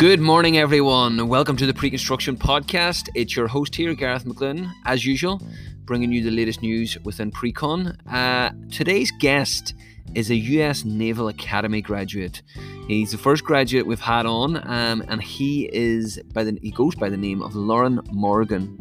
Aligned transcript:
Good 0.00 0.20
morning, 0.20 0.56
everyone. 0.56 1.28
Welcome 1.28 1.58
to 1.58 1.66
the 1.66 1.74
Pre 1.74 1.90
Construction 1.90 2.34
Podcast. 2.34 3.10
It's 3.14 3.36
your 3.36 3.46
host 3.46 3.76
here, 3.76 3.92
Gareth 3.92 4.24
McGlynn, 4.24 4.72
as 4.86 5.04
usual, 5.04 5.42
bringing 5.84 6.10
you 6.10 6.24
the 6.24 6.30
latest 6.30 6.62
news 6.62 6.96
within 7.04 7.30
Precon. 7.30 7.98
Uh, 8.10 8.48
today's 8.70 9.12
guest 9.18 9.74
is 10.14 10.30
a 10.30 10.36
US 10.36 10.86
Naval 10.86 11.28
Academy 11.28 11.82
graduate. 11.82 12.40
He's 12.88 13.12
the 13.12 13.18
first 13.18 13.44
graduate 13.44 13.86
we've 13.86 14.00
had 14.00 14.24
on, 14.24 14.66
um, 14.66 15.04
and 15.08 15.22
he 15.22 15.68
is 15.70 16.18
by 16.32 16.44
the 16.44 16.58
he 16.62 16.70
goes 16.70 16.94
by 16.94 17.10
the 17.10 17.18
name 17.18 17.42
of 17.42 17.54
Loren 17.54 18.00
Morgan. 18.10 18.78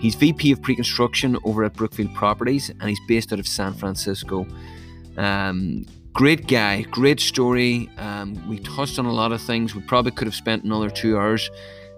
He's 0.00 0.16
VP 0.16 0.50
of 0.50 0.62
Pre-Construction 0.62 1.38
over 1.44 1.62
at 1.62 1.74
Brookfield 1.74 2.12
Properties, 2.12 2.70
and 2.70 2.82
he's 2.82 3.00
based 3.06 3.32
out 3.32 3.38
of 3.38 3.46
San 3.46 3.72
Francisco. 3.72 4.44
Um, 5.16 5.86
great 6.16 6.46
guy, 6.46 6.80
great 6.80 7.20
story. 7.20 7.90
Um, 7.98 8.48
we 8.48 8.58
touched 8.60 8.98
on 8.98 9.04
a 9.04 9.12
lot 9.12 9.32
of 9.32 9.42
things. 9.42 9.74
We 9.74 9.82
probably 9.82 10.12
could 10.12 10.26
have 10.26 10.34
spent 10.34 10.64
another 10.64 10.88
two 10.88 11.18
hours 11.18 11.50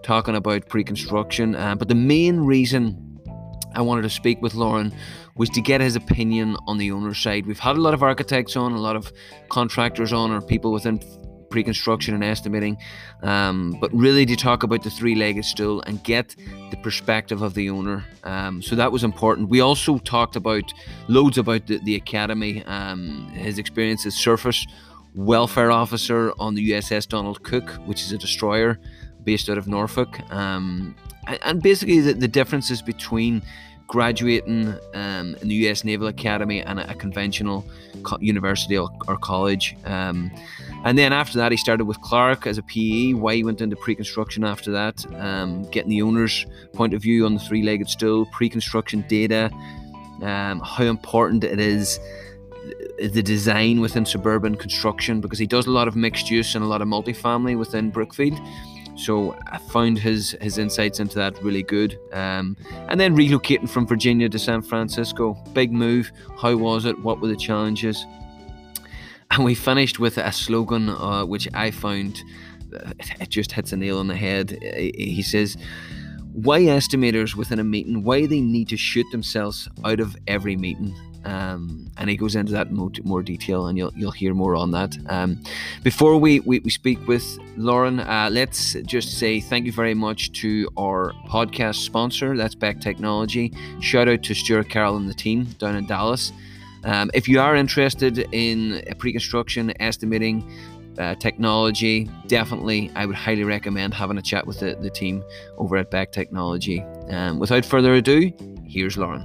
talking 0.02 0.34
about 0.34 0.68
pre-construction, 0.68 1.54
uh, 1.54 1.76
but 1.76 1.86
the 1.86 1.94
main 1.94 2.40
reason 2.40 3.20
I 3.76 3.80
wanted 3.80 4.02
to 4.02 4.10
speak 4.10 4.42
with 4.42 4.54
Loren 4.54 4.92
was 5.36 5.48
to 5.50 5.60
get 5.60 5.80
his 5.80 5.94
opinion 5.94 6.56
on 6.66 6.78
the 6.78 6.90
owner's 6.90 7.18
side. 7.18 7.46
We've 7.46 7.60
had 7.60 7.76
a 7.76 7.80
lot 7.80 7.94
of 7.94 8.02
architects 8.02 8.56
on, 8.56 8.72
a 8.72 8.80
lot 8.80 8.96
of 8.96 9.12
contractors 9.50 10.12
on, 10.12 10.32
or 10.32 10.40
people 10.40 10.72
within 10.72 10.98
pre-construction 11.50 12.14
and 12.14 12.24
estimating, 12.24 12.76
um, 13.22 13.76
but 13.80 13.92
really 13.92 14.26
to 14.26 14.36
talk 14.36 14.62
about 14.62 14.82
the 14.82 14.90
three-legged 14.90 15.44
stool 15.44 15.82
and 15.82 16.02
get 16.04 16.34
the 16.70 16.76
perspective 16.78 17.42
of 17.42 17.54
the 17.54 17.70
owner. 17.70 18.04
Um, 18.24 18.62
so 18.62 18.76
that 18.76 18.92
was 18.92 19.04
important. 19.04 19.48
We 19.48 19.60
also 19.60 19.98
talked 19.98 20.36
about 20.36 20.72
loads 21.08 21.38
about 21.38 21.66
the, 21.66 21.78
the 21.78 21.94
academy, 21.94 22.64
um, 22.64 23.28
his 23.34 23.58
experience 23.58 24.06
as 24.06 24.14
surface 24.14 24.66
warfare 25.14 25.70
officer 25.70 26.32
on 26.38 26.54
the 26.54 26.70
USS 26.70 27.08
Donald 27.08 27.42
Cook, 27.42 27.70
which 27.86 28.02
is 28.02 28.12
a 28.12 28.18
destroyer 28.18 28.78
based 29.24 29.48
out 29.50 29.58
of 29.58 29.66
Norfolk, 29.66 30.20
um, 30.32 30.94
and 31.42 31.62
basically 31.62 32.00
the, 32.00 32.14
the 32.14 32.28
differences 32.28 32.80
between 32.80 33.42
graduating 33.88 34.74
um, 34.94 35.34
in 35.40 35.48
the 35.48 35.54
US 35.66 35.82
Naval 35.82 36.06
Academy 36.06 36.62
and 36.62 36.78
a, 36.78 36.90
a 36.90 36.94
conventional 36.94 37.64
co- 38.04 38.18
university 38.20 38.78
or, 38.78 38.88
or 39.08 39.16
college. 39.16 39.76
Um, 39.84 40.30
and 40.84 40.96
then 40.96 41.12
after 41.12 41.38
that, 41.38 41.50
he 41.50 41.58
started 41.58 41.86
with 41.86 42.00
Clark 42.02 42.46
as 42.46 42.58
a 42.58 42.62
PE. 42.62 43.14
Why 43.14 43.34
he 43.34 43.44
went 43.44 43.60
into 43.60 43.74
pre-construction 43.74 44.44
after 44.44 44.70
that, 44.70 45.04
um, 45.16 45.68
getting 45.70 45.90
the 45.90 46.02
owner's 46.02 46.46
point 46.74 46.94
of 46.94 47.02
view 47.02 47.26
on 47.26 47.34
the 47.34 47.40
three-legged 47.40 47.88
stool, 47.88 48.26
pre-construction 48.26 49.04
data, 49.08 49.50
um, 50.22 50.60
how 50.60 50.84
important 50.84 51.42
it 51.42 51.58
is 51.58 51.98
the 52.98 53.22
design 53.22 53.80
within 53.80 54.04
suburban 54.04 54.56
construction 54.56 55.20
because 55.20 55.38
he 55.38 55.46
does 55.46 55.66
a 55.66 55.70
lot 55.70 55.88
of 55.88 55.96
mixed 55.96 56.30
use 56.30 56.54
and 56.54 56.64
a 56.64 56.66
lot 56.66 56.82
of 56.82 56.88
multifamily 56.88 57.56
within 57.56 57.90
Brookfield. 57.90 58.38
So 58.98 59.36
I 59.46 59.58
found 59.58 59.98
his 59.98 60.36
his 60.40 60.58
insights 60.58 60.98
into 60.98 61.14
that 61.16 61.40
really 61.42 61.62
good. 61.62 61.98
Um, 62.12 62.56
and 62.88 62.98
then 62.98 63.16
relocating 63.16 63.68
from 63.68 63.86
Virginia 63.86 64.28
to 64.28 64.38
San 64.38 64.60
Francisco, 64.60 65.34
big 65.52 65.72
move. 65.72 66.10
How 66.36 66.56
was 66.56 66.84
it? 66.84 66.98
What 67.00 67.20
were 67.20 67.28
the 67.28 67.36
challenges? 67.36 68.04
And 69.30 69.44
we 69.44 69.54
finished 69.54 69.98
with 70.00 70.18
a 70.18 70.32
slogan 70.32 70.88
uh, 70.88 71.24
which 71.24 71.48
I 71.54 71.70
found 71.70 72.22
uh, 72.74 72.92
it 73.20 73.28
just 73.28 73.52
hits 73.52 73.72
a 73.72 73.76
nail 73.76 73.98
on 73.98 74.08
the 74.08 74.16
head. 74.16 74.58
He 74.62 75.22
says, 75.22 75.56
"Why 76.32 76.60
estimators 76.62 77.36
within 77.36 77.60
a 77.60 77.64
meeting? 77.64 78.02
Why 78.02 78.26
they 78.26 78.40
need 78.40 78.68
to 78.68 78.76
shoot 78.76 79.06
themselves 79.12 79.68
out 79.84 80.00
of 80.00 80.16
every 80.26 80.56
meeting?" 80.56 80.94
Um, 81.24 81.90
and 81.98 82.08
he 82.08 82.16
goes 82.16 82.36
into 82.36 82.52
that 82.52 82.68
in 82.68 82.76
more, 83.04 83.22
detail, 83.22 83.66
and 83.66 83.76
you'll 83.76 83.92
you'll 83.94 84.12
hear 84.12 84.34
more 84.34 84.54
on 84.54 84.70
that. 84.70 84.96
Um, 85.08 85.40
before 85.82 86.16
we, 86.16 86.40
we, 86.40 86.60
we 86.60 86.70
speak 86.70 87.06
with 87.08 87.38
Loren, 87.56 88.00
uh, 88.00 88.28
let's 88.32 88.74
just 88.84 89.18
say 89.18 89.40
thank 89.40 89.66
you 89.66 89.72
very 89.72 89.94
much 89.94 90.32
to 90.40 90.68
our 90.78 91.12
podcast 91.26 91.76
sponsor. 91.76 92.36
That's 92.36 92.54
Beck 92.54 92.80
Technology. 92.80 93.52
Shout 93.80 94.08
out 94.08 94.22
to 94.22 94.34
Stuart 94.34 94.68
Carroll 94.68 94.96
and 94.96 95.08
the 95.08 95.14
team 95.14 95.44
down 95.58 95.76
in 95.76 95.86
Dallas. 95.86 96.32
Um, 96.84 97.10
if 97.12 97.26
you 97.28 97.40
are 97.40 97.56
interested 97.56 98.28
in 98.32 98.82
pre-construction 98.98 99.72
estimating. 99.80 100.50
Uh, 100.98 101.14
technology, 101.14 102.10
definitely, 102.26 102.90
I 102.96 103.06
would 103.06 103.14
highly 103.14 103.44
recommend 103.44 103.94
having 103.94 104.18
a 104.18 104.22
chat 104.22 104.44
with 104.48 104.58
the, 104.58 104.74
the 104.80 104.90
team 104.90 105.22
over 105.56 105.76
at 105.76 105.92
Beck 105.92 106.10
Technology. 106.10 106.82
Um, 107.08 107.38
without 107.38 107.64
further 107.64 107.94
ado, 107.94 108.32
here's 108.66 108.98
Loren. 108.98 109.24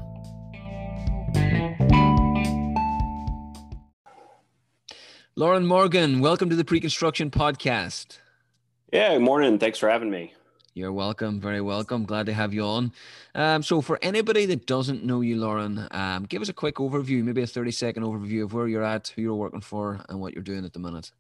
Loren 5.36 5.66
Morgan, 5.66 6.20
welcome 6.20 6.52
to 6.52 6.56
the 6.56 6.64
Pre-Construction 6.64 7.32
Podcast. 7.32 8.20
Yeah, 8.92 9.14
good 9.14 9.24
morning. 9.24 9.58
Thanks 9.58 9.80
for 9.80 9.90
having 9.90 10.12
me. 10.12 10.32
You're 10.76 10.94
welcome. 10.94 11.40
Very 11.40 11.60
welcome. 11.60 12.06
Glad 12.06 12.28
to 12.28 12.34
have 12.34 12.54
you 12.54 12.64
on. 12.64 12.92
Um, 13.34 13.64
so, 13.64 13.82
for 13.82 13.98
anybody 14.04 14.46
that 14.46 14.68
doesn't 14.68 15.04
know 15.04 15.22
you, 15.22 15.38
Loren, 15.38 15.88
um, 15.90 16.26
give 16.26 16.44
us 16.44 16.50
a 16.50 16.54
quick 16.54 16.76
overview, 16.76 17.24
maybe 17.24 17.42
a 17.42 17.48
30 17.48 17.72
second 17.72 18.04
overview 18.04 18.44
of 18.44 18.54
where 18.54 18.68
you're 18.68 18.84
at, 18.84 19.08
who 19.08 19.24
you're 19.24 19.34
working 19.34 19.62
for, 19.62 20.06
and 20.08 20.22
what 20.22 20.36
you're 20.36 20.44
doing 20.44 20.66
at 20.66 20.74
the 20.74 20.80
minute. 20.80 21.12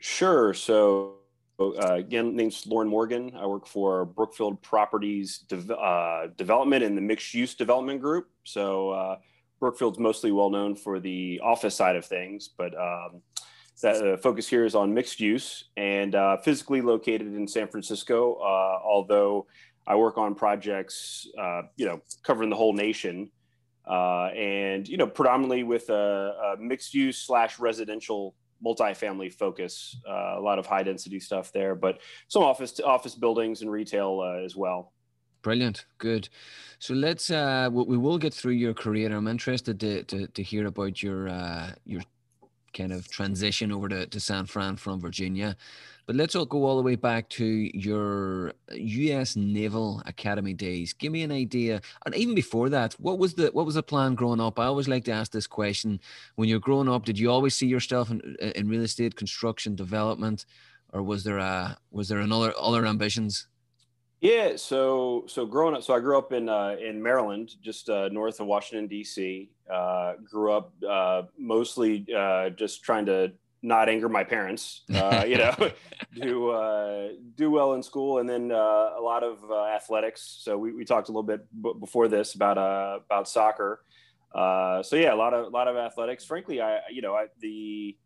Sure. 0.00 0.52
So, 0.52 1.18
uh, 1.60 1.94
again, 1.94 2.34
name's 2.34 2.66
Loren 2.66 2.88
Morgan. 2.88 3.36
I 3.36 3.46
work 3.46 3.68
for 3.68 4.04
Brookfield 4.04 4.60
Properties 4.62 5.38
de- 5.38 5.76
uh, 5.76 6.26
Development 6.36 6.82
in 6.82 6.96
the 6.96 7.00
Mixed 7.00 7.34
Use 7.34 7.54
Development 7.54 8.00
Group. 8.00 8.30
So, 8.42 8.90
uh, 8.90 9.18
Brookfield's 9.60 9.98
mostly 9.98 10.32
well 10.32 10.50
known 10.50 10.76
for 10.76 11.00
the 11.00 11.40
office 11.42 11.74
side 11.74 11.96
of 11.96 12.04
things, 12.04 12.48
but 12.48 12.74
um, 12.78 13.22
the 13.80 14.14
uh, 14.14 14.16
focus 14.16 14.48
here 14.48 14.64
is 14.64 14.74
on 14.74 14.92
mixed 14.92 15.20
use 15.20 15.64
and 15.76 16.14
uh, 16.14 16.36
physically 16.38 16.80
located 16.80 17.34
in 17.34 17.46
San 17.46 17.68
Francisco. 17.68 18.34
Uh, 18.34 18.78
although 18.84 19.46
I 19.86 19.96
work 19.96 20.18
on 20.18 20.34
projects, 20.34 21.26
uh, 21.38 21.62
you 21.76 21.86
know, 21.86 22.00
covering 22.22 22.50
the 22.50 22.56
whole 22.56 22.72
nation, 22.72 23.30
uh, 23.88 24.26
and 24.26 24.86
you 24.86 24.96
know, 24.96 25.06
predominantly 25.06 25.62
with 25.62 25.88
a, 25.90 26.54
a 26.58 26.60
mixed 26.60 26.92
use 26.92 27.18
slash 27.18 27.58
residential 27.58 28.34
multifamily 28.64 29.32
focus. 29.32 29.96
Uh, 30.06 30.34
a 30.36 30.40
lot 30.40 30.58
of 30.58 30.66
high 30.66 30.82
density 30.82 31.20
stuff 31.20 31.52
there, 31.52 31.74
but 31.74 32.00
some 32.26 32.42
office 32.42 32.80
office 32.84 33.14
buildings 33.14 33.62
and 33.62 33.70
retail 33.70 34.22
as 34.44 34.56
well. 34.56 34.92
Brilliant, 35.42 35.86
good. 35.98 36.28
So 36.80 36.94
let's 36.94 37.30
uh, 37.30 37.70
we 37.72 37.96
will 37.96 38.18
get 38.18 38.34
through 38.34 38.52
your 38.52 38.74
career. 38.74 39.12
I'm 39.12 39.28
interested 39.28 39.80
to 39.80 40.02
to, 40.04 40.26
to 40.26 40.42
hear 40.42 40.66
about 40.66 41.02
your 41.02 41.28
uh, 41.28 41.70
your 41.84 42.02
kind 42.72 42.92
of 42.92 43.08
transition 43.08 43.72
over 43.72 43.88
to, 43.88 44.06
to 44.06 44.20
San 44.20 44.46
Fran 44.46 44.76
from 44.76 45.00
Virginia. 45.00 45.56
But 46.06 46.16
let's 46.16 46.34
all 46.34 46.46
go 46.46 46.64
all 46.64 46.76
the 46.78 46.82
way 46.82 46.96
back 46.96 47.28
to 47.30 47.44
your 47.74 48.54
U.S. 48.72 49.36
Naval 49.36 50.02
Academy 50.06 50.54
days. 50.54 50.94
Give 50.94 51.12
me 51.12 51.22
an 51.22 51.30
idea, 51.30 51.82
and 52.06 52.14
even 52.14 52.34
before 52.34 52.70
that, 52.70 52.94
what 52.94 53.18
was 53.18 53.34
the 53.34 53.48
what 53.48 53.66
was 53.66 53.74
the 53.74 53.82
plan 53.82 54.14
growing 54.14 54.40
up? 54.40 54.58
I 54.58 54.64
always 54.64 54.88
like 54.88 55.04
to 55.04 55.12
ask 55.12 55.32
this 55.32 55.46
question: 55.46 56.00
When 56.36 56.48
you're 56.48 56.60
growing 56.60 56.88
up, 56.88 57.04
did 57.04 57.18
you 57.18 57.30
always 57.30 57.54
see 57.54 57.66
yourself 57.66 58.10
in, 58.10 58.36
in 58.40 58.68
real 58.68 58.82
estate, 58.82 59.16
construction, 59.16 59.74
development, 59.74 60.46
or 60.94 61.02
was 61.02 61.24
there 61.24 61.38
a 61.38 61.76
was 61.90 62.08
there 62.08 62.20
another 62.20 62.54
other 62.58 62.86
ambitions? 62.86 63.46
Yeah, 64.20 64.56
so 64.56 65.24
so 65.28 65.46
growing 65.46 65.76
up, 65.76 65.82
so 65.84 65.94
I 65.94 66.00
grew 66.00 66.18
up 66.18 66.32
in 66.32 66.48
uh, 66.48 66.74
in 66.80 67.00
Maryland, 67.00 67.54
just 67.62 67.88
uh, 67.88 68.08
north 68.08 68.40
of 68.40 68.46
Washington 68.46 68.88
D.C. 68.88 69.48
Uh, 69.72 70.14
grew 70.24 70.52
up 70.52 70.72
uh, 70.88 71.22
mostly 71.38 72.04
uh, 72.16 72.50
just 72.50 72.82
trying 72.82 73.06
to 73.06 73.32
not 73.62 73.88
anger 73.88 74.08
my 74.08 74.24
parents, 74.24 74.82
uh, 74.94 75.24
you 75.26 75.36
know, 75.36 75.54
do 76.20 77.16
do 77.36 77.50
well 77.50 77.74
in 77.74 77.82
school, 77.82 78.18
and 78.18 78.28
then 78.28 78.50
a 78.50 79.00
lot 79.00 79.22
of 79.22 79.38
athletics. 79.52 80.38
So 80.40 80.58
we, 80.58 80.72
we 80.72 80.84
talked 80.84 81.08
a 81.08 81.12
little 81.12 81.22
bit 81.22 81.46
b- 81.62 81.74
before 81.78 82.08
this 82.08 82.34
about 82.34 82.58
uh 82.58 82.98
about 83.06 83.28
soccer. 83.28 83.84
so 84.34 84.96
yeah, 84.96 85.14
a 85.14 85.16
lot 85.16 85.32
of 85.32 85.46
a 85.46 85.50
lot 85.50 85.68
of 85.68 85.76
athletics. 85.76 86.24
Frankly, 86.24 86.60
I 86.60 86.80
you 86.90 87.02
know 87.02 87.14
I, 87.14 87.26
the 87.38 87.96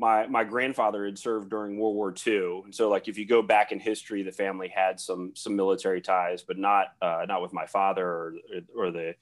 my 0.00 0.26
my 0.26 0.44
grandfather 0.44 1.04
had 1.04 1.18
served 1.18 1.50
during 1.50 1.78
World 1.78 1.94
War 1.94 2.14
II, 2.26 2.62
and 2.64 2.74
so 2.74 2.88
like 2.88 3.06
if 3.06 3.18
you 3.18 3.26
go 3.26 3.42
back 3.42 3.70
in 3.70 3.78
history, 3.78 4.22
the 4.22 4.32
family 4.32 4.68
had 4.68 4.98
some 4.98 5.32
some 5.36 5.54
military 5.54 6.00
ties, 6.00 6.42
but 6.42 6.58
not 6.58 6.86
uh, 7.02 7.26
not 7.28 7.42
with 7.42 7.52
my 7.52 7.66
father 7.66 8.06
or, 8.06 8.34
or 8.74 8.90
the 8.90 9.14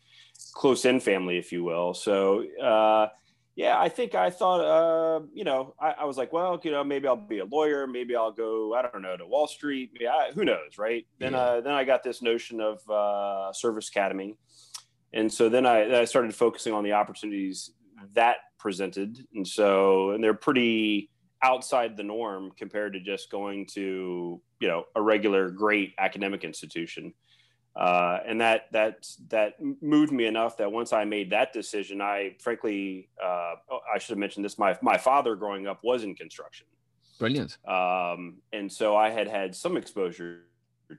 close 0.52 0.84
in 0.84 1.00
family, 1.00 1.36
if 1.36 1.50
you 1.50 1.64
will. 1.64 1.94
So 1.94 2.44
uh, 2.62 3.08
yeah, 3.56 3.78
I 3.78 3.88
think 3.88 4.14
I 4.14 4.30
thought 4.30 4.60
uh, 4.60 5.26
you 5.34 5.42
know 5.42 5.74
I, 5.80 5.96
I, 6.00 6.04
was 6.04 6.16
like, 6.16 6.32
well, 6.32 6.60
you 6.62 6.70
know, 6.70 6.84
maybe 6.84 7.08
I'll 7.08 7.16
be 7.16 7.40
a 7.40 7.44
lawyer, 7.44 7.88
maybe 7.88 8.14
I'll 8.14 8.32
go 8.32 8.72
I 8.74 8.82
don't 8.82 9.02
know 9.02 9.16
to 9.16 9.26
Wall 9.26 9.48
Street, 9.48 9.90
I, 10.00 10.30
who 10.32 10.44
knows, 10.44 10.78
right? 10.78 11.04
Then 11.18 11.32
yeah. 11.32 11.38
Uh, 11.38 11.60
then 11.60 11.74
I 11.74 11.82
got 11.82 12.04
this 12.04 12.22
notion 12.22 12.60
of 12.60 12.88
uh, 12.88 13.52
service 13.52 13.88
academy, 13.88 14.36
and 15.12 15.32
so 15.32 15.48
then 15.48 15.66
I, 15.66 16.02
I 16.02 16.04
started 16.04 16.36
focusing 16.36 16.72
on 16.72 16.84
the 16.84 16.92
opportunities 16.92 17.72
that 18.14 18.36
presented. 18.58 19.18
And 19.34 19.46
so, 19.46 20.10
and 20.10 20.22
they're 20.22 20.34
pretty 20.34 21.10
outside 21.42 21.96
the 21.96 22.02
norm 22.02 22.50
compared 22.56 22.92
to 22.94 23.00
just 23.00 23.30
going 23.30 23.66
to, 23.74 24.40
you 24.60 24.68
know, 24.68 24.84
a 24.96 25.02
regular 25.02 25.50
great 25.50 25.94
academic 25.98 26.44
institution. 26.44 27.14
Uh, 27.76 28.18
and 28.26 28.40
that 28.40 28.62
that 28.72 29.06
that 29.28 29.54
moved 29.80 30.10
me 30.10 30.26
enough 30.26 30.56
that 30.56 30.72
once 30.72 30.92
I 30.92 31.04
made 31.04 31.30
that 31.30 31.52
decision, 31.52 32.00
I 32.00 32.34
frankly 32.40 33.08
uh, 33.22 33.54
I 33.94 33.98
should 33.98 34.10
have 34.10 34.18
mentioned 34.18 34.44
this. 34.44 34.58
My 34.58 34.76
my 34.82 34.98
father 34.98 35.36
growing 35.36 35.68
up 35.68 35.84
was 35.84 36.02
in 36.02 36.16
construction, 36.16 36.66
Brilliant. 37.18 37.58
Um, 37.66 38.36
and 38.52 38.72
so 38.72 38.96
I 38.96 39.10
had 39.10 39.28
had 39.28 39.54
some 39.54 39.76
exposure 39.76 40.44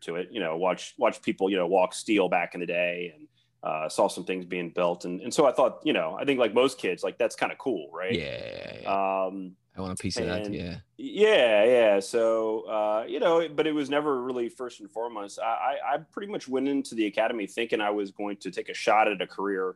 to 0.01 0.15
it. 0.15 0.29
You 0.31 0.39
know, 0.39 0.57
watch 0.57 0.93
watch 0.97 1.21
people 1.21 1.49
you 1.49 1.57
know 1.57 1.67
walk 1.67 1.93
steel 1.93 2.29
back 2.29 2.53
in 2.53 2.59
the 2.59 2.65
day 2.65 3.13
and 3.15 3.27
uh, 3.63 3.89
saw 3.89 4.07
some 4.07 4.23
things 4.23 4.45
being 4.45 4.69
built, 4.69 5.05
and 5.05 5.21
and 5.21 5.33
so 5.33 5.45
I 5.45 5.51
thought, 5.51 5.81
you 5.83 5.93
know, 5.93 6.17
I 6.19 6.25
think 6.25 6.39
like 6.39 6.53
most 6.53 6.77
kids, 6.77 7.03
like 7.03 7.17
that's 7.17 7.35
kind 7.35 7.51
of 7.51 7.57
cool, 7.57 7.89
right? 7.93 8.13
Yeah. 8.13 8.79
Um, 8.85 9.55
I 9.75 9.81
want 9.81 9.93
a 9.93 10.01
piece 10.01 10.17
of 10.17 10.25
that. 10.25 10.51
Yeah. 10.51 10.77
Yeah, 10.97 11.63
yeah. 11.63 11.99
So 11.99 12.61
uh, 12.61 13.05
you 13.07 13.19
know, 13.19 13.47
but 13.47 13.67
it 13.67 13.71
was 13.71 13.89
never 13.89 14.21
really 14.21 14.49
first 14.49 14.79
and 14.79 14.89
foremost. 14.89 15.39
I, 15.39 15.77
I 15.85 15.97
pretty 16.11 16.31
much 16.31 16.47
went 16.47 16.67
into 16.67 16.95
the 16.95 17.05
academy 17.05 17.47
thinking 17.47 17.79
I 17.81 17.89
was 17.89 18.11
going 18.11 18.37
to 18.37 18.51
take 18.51 18.69
a 18.69 18.73
shot 18.73 19.07
at 19.07 19.21
a 19.21 19.27
career 19.27 19.75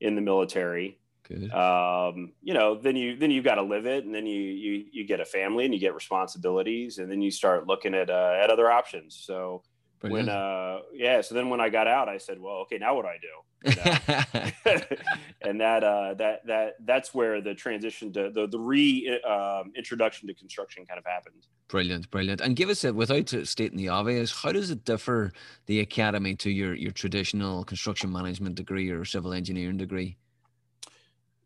in 0.00 0.14
the 0.14 0.20
military. 0.20 0.98
Good. 1.22 1.52
Um, 1.52 2.32
you 2.42 2.54
know, 2.54 2.74
then 2.74 2.96
you 2.96 3.16
then 3.16 3.30
you've 3.30 3.44
got 3.44 3.54
to 3.54 3.62
live 3.62 3.86
it, 3.86 4.04
and 4.04 4.14
then 4.14 4.26
you 4.26 4.40
you 4.40 4.84
you 4.92 5.04
get 5.04 5.20
a 5.20 5.24
family 5.24 5.64
and 5.64 5.72
you 5.72 5.78
get 5.78 5.94
responsibilities, 5.94 6.98
and 6.98 7.10
then 7.10 7.22
you 7.22 7.30
start 7.30 7.66
looking 7.66 7.94
at 7.94 8.10
uh, 8.10 8.36
at 8.42 8.50
other 8.50 8.70
options. 8.70 9.14
So 9.14 9.62
Brilliant. 10.00 10.28
when 10.28 10.34
uh 10.34 10.78
yeah 10.94 11.20
so 11.20 11.34
then 11.34 11.50
when 11.50 11.60
i 11.60 11.68
got 11.68 11.86
out 11.86 12.08
i 12.08 12.16
said 12.16 12.40
well 12.40 12.56
okay 12.62 12.78
now 12.78 12.94
what 12.94 13.02
do 13.02 13.08
i 13.08 13.18
do 13.20 13.28
you 13.64 13.76
know? 13.76 14.86
and 15.42 15.60
that 15.60 15.84
uh 15.84 16.14
that 16.14 16.46
that 16.46 16.76
that's 16.86 17.12
where 17.14 17.42
the 17.42 17.54
transition 17.54 18.10
to 18.14 18.30
the 18.30 18.46
the 18.46 18.58
re 18.58 19.20
um, 19.28 19.72
introduction 19.76 20.26
to 20.26 20.32
construction 20.32 20.86
kind 20.86 20.98
of 20.98 21.04
happened 21.04 21.46
brilliant 21.68 22.10
brilliant 22.10 22.40
and 22.40 22.56
give 22.56 22.70
us 22.70 22.82
a 22.84 22.94
without 22.94 23.28
stating 23.44 23.76
the 23.76 23.90
obvious 23.90 24.42
how 24.42 24.50
does 24.50 24.70
it 24.70 24.86
differ 24.86 25.32
the 25.66 25.80
academy 25.80 26.34
to 26.34 26.50
your 26.50 26.74
your 26.74 26.92
traditional 26.92 27.62
construction 27.64 28.10
management 28.10 28.54
degree 28.54 28.88
or 28.88 29.04
civil 29.04 29.34
engineering 29.34 29.76
degree 29.76 30.16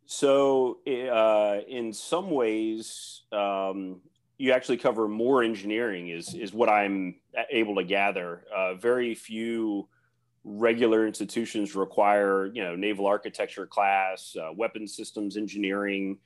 so 0.06 0.78
uh 0.86 1.58
in 1.66 1.92
some 1.92 2.30
ways 2.30 3.22
um 3.32 4.00
you 4.38 4.52
actually 4.52 4.76
cover 4.76 5.08
more 5.08 5.42
engineering 5.42 6.08
is 6.08 6.34
is 6.34 6.52
what 6.52 6.68
I'm 6.68 7.16
able 7.50 7.76
to 7.76 7.84
gather. 7.84 8.44
Uh, 8.54 8.74
very 8.74 9.14
few 9.14 9.88
regular 10.44 11.06
institutions 11.06 11.74
require 11.74 12.46
you 12.46 12.62
know 12.62 12.76
naval 12.76 13.06
architecture 13.06 13.66
class, 13.66 14.36
uh, 14.40 14.52
weapon 14.52 14.86
systems 14.86 15.36
engineering. 15.36 16.18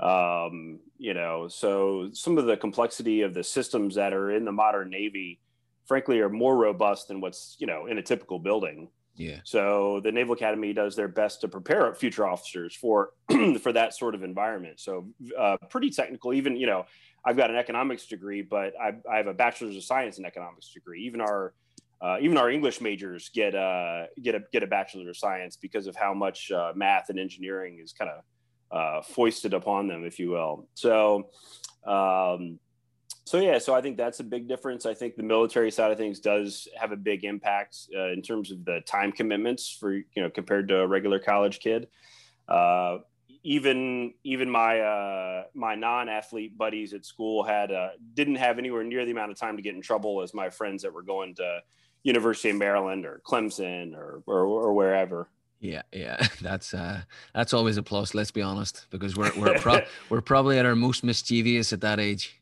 Um, 0.00 0.78
you 0.96 1.12
know, 1.12 1.48
so 1.48 2.10
some 2.12 2.38
of 2.38 2.46
the 2.46 2.56
complexity 2.56 3.22
of 3.22 3.34
the 3.34 3.42
systems 3.42 3.96
that 3.96 4.12
are 4.12 4.30
in 4.30 4.44
the 4.44 4.52
modern 4.52 4.90
Navy, 4.90 5.40
frankly, 5.86 6.20
are 6.20 6.28
more 6.28 6.56
robust 6.56 7.08
than 7.08 7.20
what's 7.20 7.56
you 7.58 7.66
know 7.66 7.86
in 7.86 7.98
a 7.98 8.02
typical 8.02 8.38
building. 8.38 8.88
Yeah. 9.18 9.40
So 9.42 10.00
the 10.04 10.12
Naval 10.12 10.34
Academy 10.34 10.72
does 10.72 10.94
their 10.94 11.08
best 11.08 11.40
to 11.40 11.48
prepare 11.48 11.92
future 11.92 12.24
officers 12.24 12.74
for 12.74 13.10
for 13.60 13.72
that 13.72 13.94
sort 13.94 14.14
of 14.14 14.22
environment. 14.22 14.78
So 14.78 15.08
uh, 15.36 15.56
pretty 15.68 15.90
technical. 15.90 16.32
Even 16.32 16.56
you 16.56 16.66
know, 16.66 16.86
I've 17.28 17.36
got 17.36 17.50
an 17.50 17.56
economics 17.56 18.06
degree, 18.06 18.40
but 18.40 18.72
I, 18.80 18.94
I 19.10 19.18
have 19.18 19.26
a 19.26 19.34
bachelor's 19.34 19.76
of 19.76 19.84
science 19.84 20.18
in 20.18 20.24
economics 20.24 20.72
degree. 20.72 21.02
Even 21.02 21.20
our 21.20 21.52
uh, 22.00 22.16
even 22.20 22.38
our 22.38 22.48
English 22.48 22.80
majors 22.80 23.28
get 23.34 23.54
uh, 23.54 24.04
get 24.22 24.34
a 24.34 24.40
get 24.50 24.62
a 24.62 24.66
bachelor 24.66 25.10
of 25.10 25.16
science 25.16 25.56
because 25.56 25.86
of 25.86 25.94
how 25.94 26.14
much 26.14 26.50
uh, 26.50 26.72
math 26.74 27.10
and 27.10 27.18
engineering 27.18 27.80
is 27.82 27.92
kind 27.92 28.10
of 28.10 28.22
uh, 28.70 29.02
foisted 29.02 29.52
upon 29.52 29.88
them, 29.88 30.04
if 30.04 30.18
you 30.18 30.30
will. 30.30 30.68
So. 30.74 31.28
Um, 31.86 32.58
so 33.24 33.38
yeah, 33.40 33.58
so 33.58 33.74
I 33.74 33.82
think 33.82 33.98
that's 33.98 34.20
a 34.20 34.24
big 34.24 34.48
difference. 34.48 34.86
I 34.86 34.94
think 34.94 35.16
the 35.16 35.22
military 35.22 35.70
side 35.70 35.92
of 35.92 35.98
things 35.98 36.18
does 36.18 36.66
have 36.80 36.92
a 36.92 36.96
big 36.96 37.24
impact 37.24 37.76
uh, 37.94 38.08
in 38.08 38.22
terms 38.22 38.50
of 38.50 38.64
the 38.64 38.80
time 38.86 39.12
commitments 39.12 39.68
for 39.68 39.92
you 39.92 40.04
know 40.16 40.30
compared 40.30 40.68
to 40.68 40.78
a 40.78 40.86
regular 40.86 41.18
college 41.18 41.60
kid. 41.60 41.88
Uh, 42.48 42.98
even 43.42 44.14
even 44.24 44.50
my 44.50 44.80
uh, 44.80 45.44
my 45.54 45.74
non-athlete 45.74 46.56
buddies 46.56 46.92
at 46.92 47.04
school 47.04 47.42
had 47.42 47.72
uh, 47.72 47.90
didn't 48.14 48.36
have 48.36 48.58
anywhere 48.58 48.84
near 48.84 49.04
the 49.04 49.12
amount 49.12 49.30
of 49.30 49.38
time 49.38 49.56
to 49.56 49.62
get 49.62 49.74
in 49.74 49.82
trouble 49.82 50.22
as 50.22 50.34
my 50.34 50.50
friends 50.50 50.82
that 50.82 50.92
were 50.92 51.02
going 51.02 51.34
to 51.36 51.60
University 52.02 52.50
of 52.50 52.56
Maryland 52.56 53.06
or 53.06 53.20
Clemson 53.26 53.94
or 53.94 54.22
or, 54.26 54.44
or 54.44 54.72
wherever. 54.72 55.28
Yeah, 55.60 55.82
yeah, 55.92 56.24
that's 56.40 56.74
uh, 56.74 57.02
that's 57.34 57.52
always 57.52 57.76
a 57.76 57.82
plus. 57.82 58.14
Let's 58.14 58.30
be 58.30 58.42
honest, 58.42 58.86
because 58.90 59.16
we're 59.16 59.32
we're 59.38 59.54
pro- 59.58 59.84
we're 60.08 60.20
probably 60.20 60.58
at 60.58 60.66
our 60.66 60.76
most 60.76 61.02
mischievous 61.04 61.72
at 61.72 61.80
that 61.80 62.00
age 62.00 62.38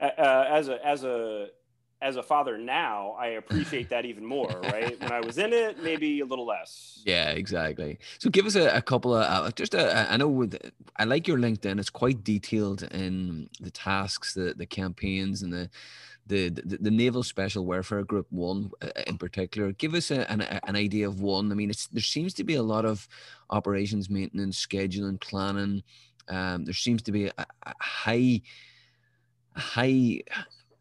uh, 0.00 0.44
as 0.48 0.68
a 0.68 0.84
as 0.86 1.04
a 1.04 1.48
as 2.04 2.16
a 2.16 2.22
father 2.22 2.58
now, 2.58 3.16
I 3.18 3.28
appreciate 3.28 3.88
that 3.88 4.04
even 4.04 4.24
more. 4.24 4.44
Right 4.74 5.00
when 5.00 5.12
I 5.12 5.20
was 5.20 5.38
in 5.38 5.52
it, 5.52 5.82
maybe 5.82 6.20
a 6.20 6.24
little 6.24 6.46
less. 6.46 7.00
Yeah, 7.04 7.30
exactly. 7.30 7.98
So 8.18 8.28
give 8.28 8.44
us 8.44 8.56
a, 8.56 8.68
a 8.70 8.82
couple 8.82 9.14
of 9.14 9.22
uh, 9.22 9.50
just 9.52 9.74
a, 9.74 10.12
I 10.12 10.16
know 10.16 10.28
with, 10.28 10.58
I 10.96 11.04
like 11.04 11.28
your 11.28 11.38
LinkedIn. 11.38 11.78
It's 11.78 11.90
quite 11.90 12.24
detailed 12.24 12.82
in 12.82 13.48
the 13.60 13.70
tasks, 13.70 14.34
the 14.34 14.54
the 14.56 14.66
campaigns, 14.66 15.42
and 15.42 15.52
the 15.52 15.70
the, 16.26 16.48
the, 16.48 16.78
the 16.78 16.90
Naval 16.90 17.22
Special 17.22 17.64
Warfare 17.66 18.02
Group 18.02 18.26
One 18.30 18.70
uh, 18.82 18.88
in 19.06 19.16
particular. 19.16 19.72
Give 19.72 19.94
us 19.94 20.10
a, 20.10 20.30
an, 20.30 20.40
an 20.40 20.76
idea 20.76 21.06
of 21.06 21.20
one. 21.20 21.52
I 21.52 21.54
mean, 21.54 21.70
it's 21.70 21.86
there 21.86 22.02
seems 22.02 22.34
to 22.34 22.44
be 22.44 22.54
a 22.54 22.62
lot 22.62 22.84
of 22.84 23.06
operations 23.50 24.10
maintenance, 24.10 24.64
scheduling, 24.64 25.20
planning. 25.20 25.82
Um, 26.28 26.64
there 26.64 26.74
seems 26.74 27.02
to 27.02 27.12
be 27.12 27.26
a, 27.26 27.32
a 27.38 27.74
high 27.80 28.42
high 29.56 30.20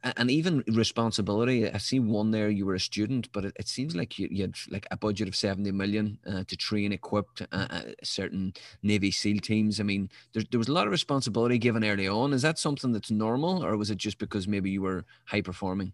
and 0.04 0.30
even 0.30 0.64
responsibility. 0.68 1.70
I 1.70 1.78
see 1.78 2.00
one 2.00 2.32
there. 2.32 2.50
You 2.50 2.66
were 2.66 2.76
a 2.76 2.80
student, 2.80 3.32
but 3.32 3.46
it, 3.46 3.54
it 3.58 3.68
seems 3.68 3.96
like 3.96 4.20
you, 4.20 4.28
you, 4.30 4.44
had 4.44 4.56
like 4.70 4.88
a 4.92 4.98
budget 4.98 5.28
of 5.28 5.36
seventy 5.36 5.72
million 5.72 6.20
uh, 6.28 6.44
to 6.46 6.58
train, 6.58 6.92
equip 6.92 7.28
uh, 7.52 7.68
uh, 7.70 7.82
certain 8.04 8.54
Navy 8.82 9.12
SEAL 9.12 9.40
teams. 9.40 9.80
I 9.80 9.84
mean, 9.84 10.10
there, 10.34 10.44
there 10.52 10.58
was 10.58 10.68
a 10.68 10.74
lot 10.74 10.88
of 10.88 10.92
responsibility 10.92 11.58
given 11.58 11.84
early 11.86 12.08
on. 12.08 12.34
Is 12.34 12.42
that 12.42 12.60
something 12.60 12.92
that's 12.92 13.12
normal, 13.12 13.64
or 13.64 13.78
was 13.78 13.92
it 13.92 13.98
just 13.98 14.18
because 14.18 14.48
maybe 14.48 14.70
you 14.70 14.82
were 14.82 15.06
high 15.26 15.42
performing? 15.42 15.94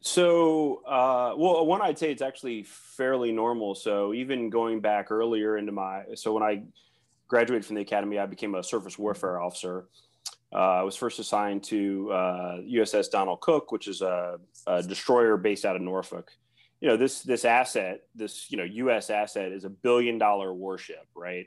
So, 0.00 0.82
uh, 0.86 1.34
well, 1.36 1.64
one 1.64 1.80
I'd 1.80 1.98
say 1.98 2.10
it's 2.10 2.20
actually 2.22 2.64
fairly 2.64 3.32
normal. 3.32 3.74
So, 3.74 4.12
even 4.12 4.50
going 4.50 4.80
back 4.80 5.10
earlier 5.10 5.56
into 5.56 5.72
my, 5.72 6.02
so 6.14 6.32
when 6.34 6.42
I 6.42 6.62
graduated 7.26 7.64
from 7.64 7.76
the 7.76 7.82
academy, 7.82 8.18
I 8.18 8.26
became 8.26 8.54
a 8.54 8.62
surface 8.62 8.98
warfare 8.98 9.40
officer. 9.40 9.86
Uh, 10.54 10.58
I 10.58 10.82
was 10.82 10.94
first 10.94 11.18
assigned 11.18 11.64
to 11.64 12.12
uh, 12.12 12.58
USS 12.60 13.10
Donald 13.10 13.40
Cook, 13.40 13.72
which 13.72 13.88
is 13.88 14.02
a, 14.02 14.38
a, 14.68 14.82
destroyer 14.84 15.36
based 15.36 15.64
out 15.64 15.74
of 15.74 15.82
Norfolk. 15.82 16.30
You 16.80 16.88
know, 16.88 16.96
this 16.96 17.22
this 17.22 17.44
asset, 17.44 18.02
this 18.14 18.50
you 18.50 18.58
know 18.58 18.64
U.S. 18.64 19.10
asset, 19.10 19.50
is 19.50 19.64
a 19.64 19.70
billion 19.70 20.18
dollar 20.18 20.54
warship, 20.54 21.06
right? 21.16 21.46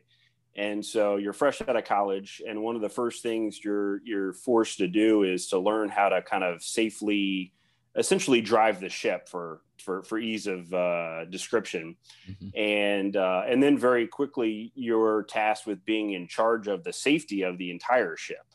And 0.56 0.86
so 0.86 1.18
you're 1.18 1.34
fresh 1.34 1.62
out 1.62 1.76
of 1.76 1.86
college, 1.86 2.42
and 2.46 2.62
one 2.62 2.76
of 2.76 2.82
the 2.82 2.90
first 2.90 3.24
things 3.24 3.64
you're 3.64 4.02
you're 4.04 4.34
forced 4.34 4.80
to 4.80 4.88
do 4.88 5.24
is 5.24 5.48
to 5.50 5.60
learn 5.60 5.88
how 5.88 6.10
to 6.10 6.22
kind 6.22 6.44
of 6.44 6.62
safely, 6.62 7.54
essentially 7.96 8.42
drive 8.42 8.82
the 8.82 8.90
ship 8.90 9.30
for 9.30 9.62
for 9.82 10.04
for 10.04 10.18
ease 10.18 10.48
of 10.48 10.74
uh, 10.74 11.26
description, 11.26 11.96
mm-hmm. 12.30 12.60
and 12.60 13.16
uh, 13.16 13.44
and 13.48 13.64
then 13.64 13.78
very 13.78 14.08
quickly 14.08 14.74
you're 14.76 15.24
tasked 15.24 15.66
with 15.66 15.86
being 15.86 16.12
in 16.12 16.28
charge 16.28 16.68
of 16.68 16.84
the 16.84 16.92
safety 16.92 17.44
of 17.44 17.58
the 17.58 17.72
entire 17.72 18.18
ship 18.18 18.47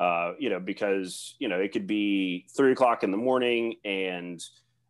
uh, 0.00 0.32
you 0.38 0.48
know, 0.48 0.58
because 0.58 1.36
you 1.38 1.48
know 1.48 1.60
it 1.60 1.72
could 1.72 1.86
be 1.86 2.46
three 2.56 2.72
o'clock 2.72 3.04
in 3.04 3.10
the 3.10 3.18
morning, 3.18 3.74
and 3.84 4.42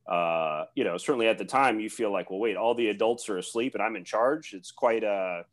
uh, 0.09 0.65
you 0.75 0.85
know, 0.85 0.97
certainly 0.97 1.27
at 1.27 1.37
the 1.37 1.45
time 1.45 1.81
you 1.81 1.91
feel 1.91 2.13
like, 2.13 2.31
well, 2.31 2.39
wait, 2.39 2.57
all 2.57 2.75
the 2.75 2.89
adults 2.89 3.29
are 3.29 3.39
asleep 3.39 3.75
and 3.75 3.83
I'm 3.83 3.97
in 3.97 4.05
charge. 4.05 4.55
It's 4.55 4.71
quite 4.71 5.03
a 5.03 5.45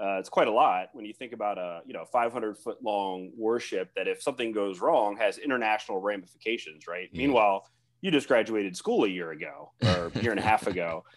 uh, 0.00 0.18
it's 0.18 0.28
quite 0.28 0.48
a 0.48 0.52
lot 0.52 0.88
when 0.92 1.04
you 1.04 1.12
think 1.12 1.32
about 1.32 1.58
a 1.58 1.80
you 1.86 1.92
know 1.92 2.04
500 2.04 2.56
foot 2.56 2.78
long 2.82 3.32
warship 3.36 3.90
that 3.96 4.08
if 4.08 4.22
something 4.22 4.52
goes 4.52 4.80
wrong 4.80 5.16
has 5.16 5.38
international 5.38 6.00
ramifications, 6.00 6.86
right? 6.86 7.08
Yeah. 7.12 7.18
Meanwhile, 7.18 7.66
you 8.00 8.12
just 8.12 8.28
graduated 8.28 8.76
school 8.76 9.04
a 9.04 9.08
year 9.08 9.32
ago 9.32 9.72
or 9.82 10.12
a 10.14 10.22
year 10.22 10.30
and 10.30 10.40
a 10.40 10.44
half 10.44 10.66
ago. 10.66 11.04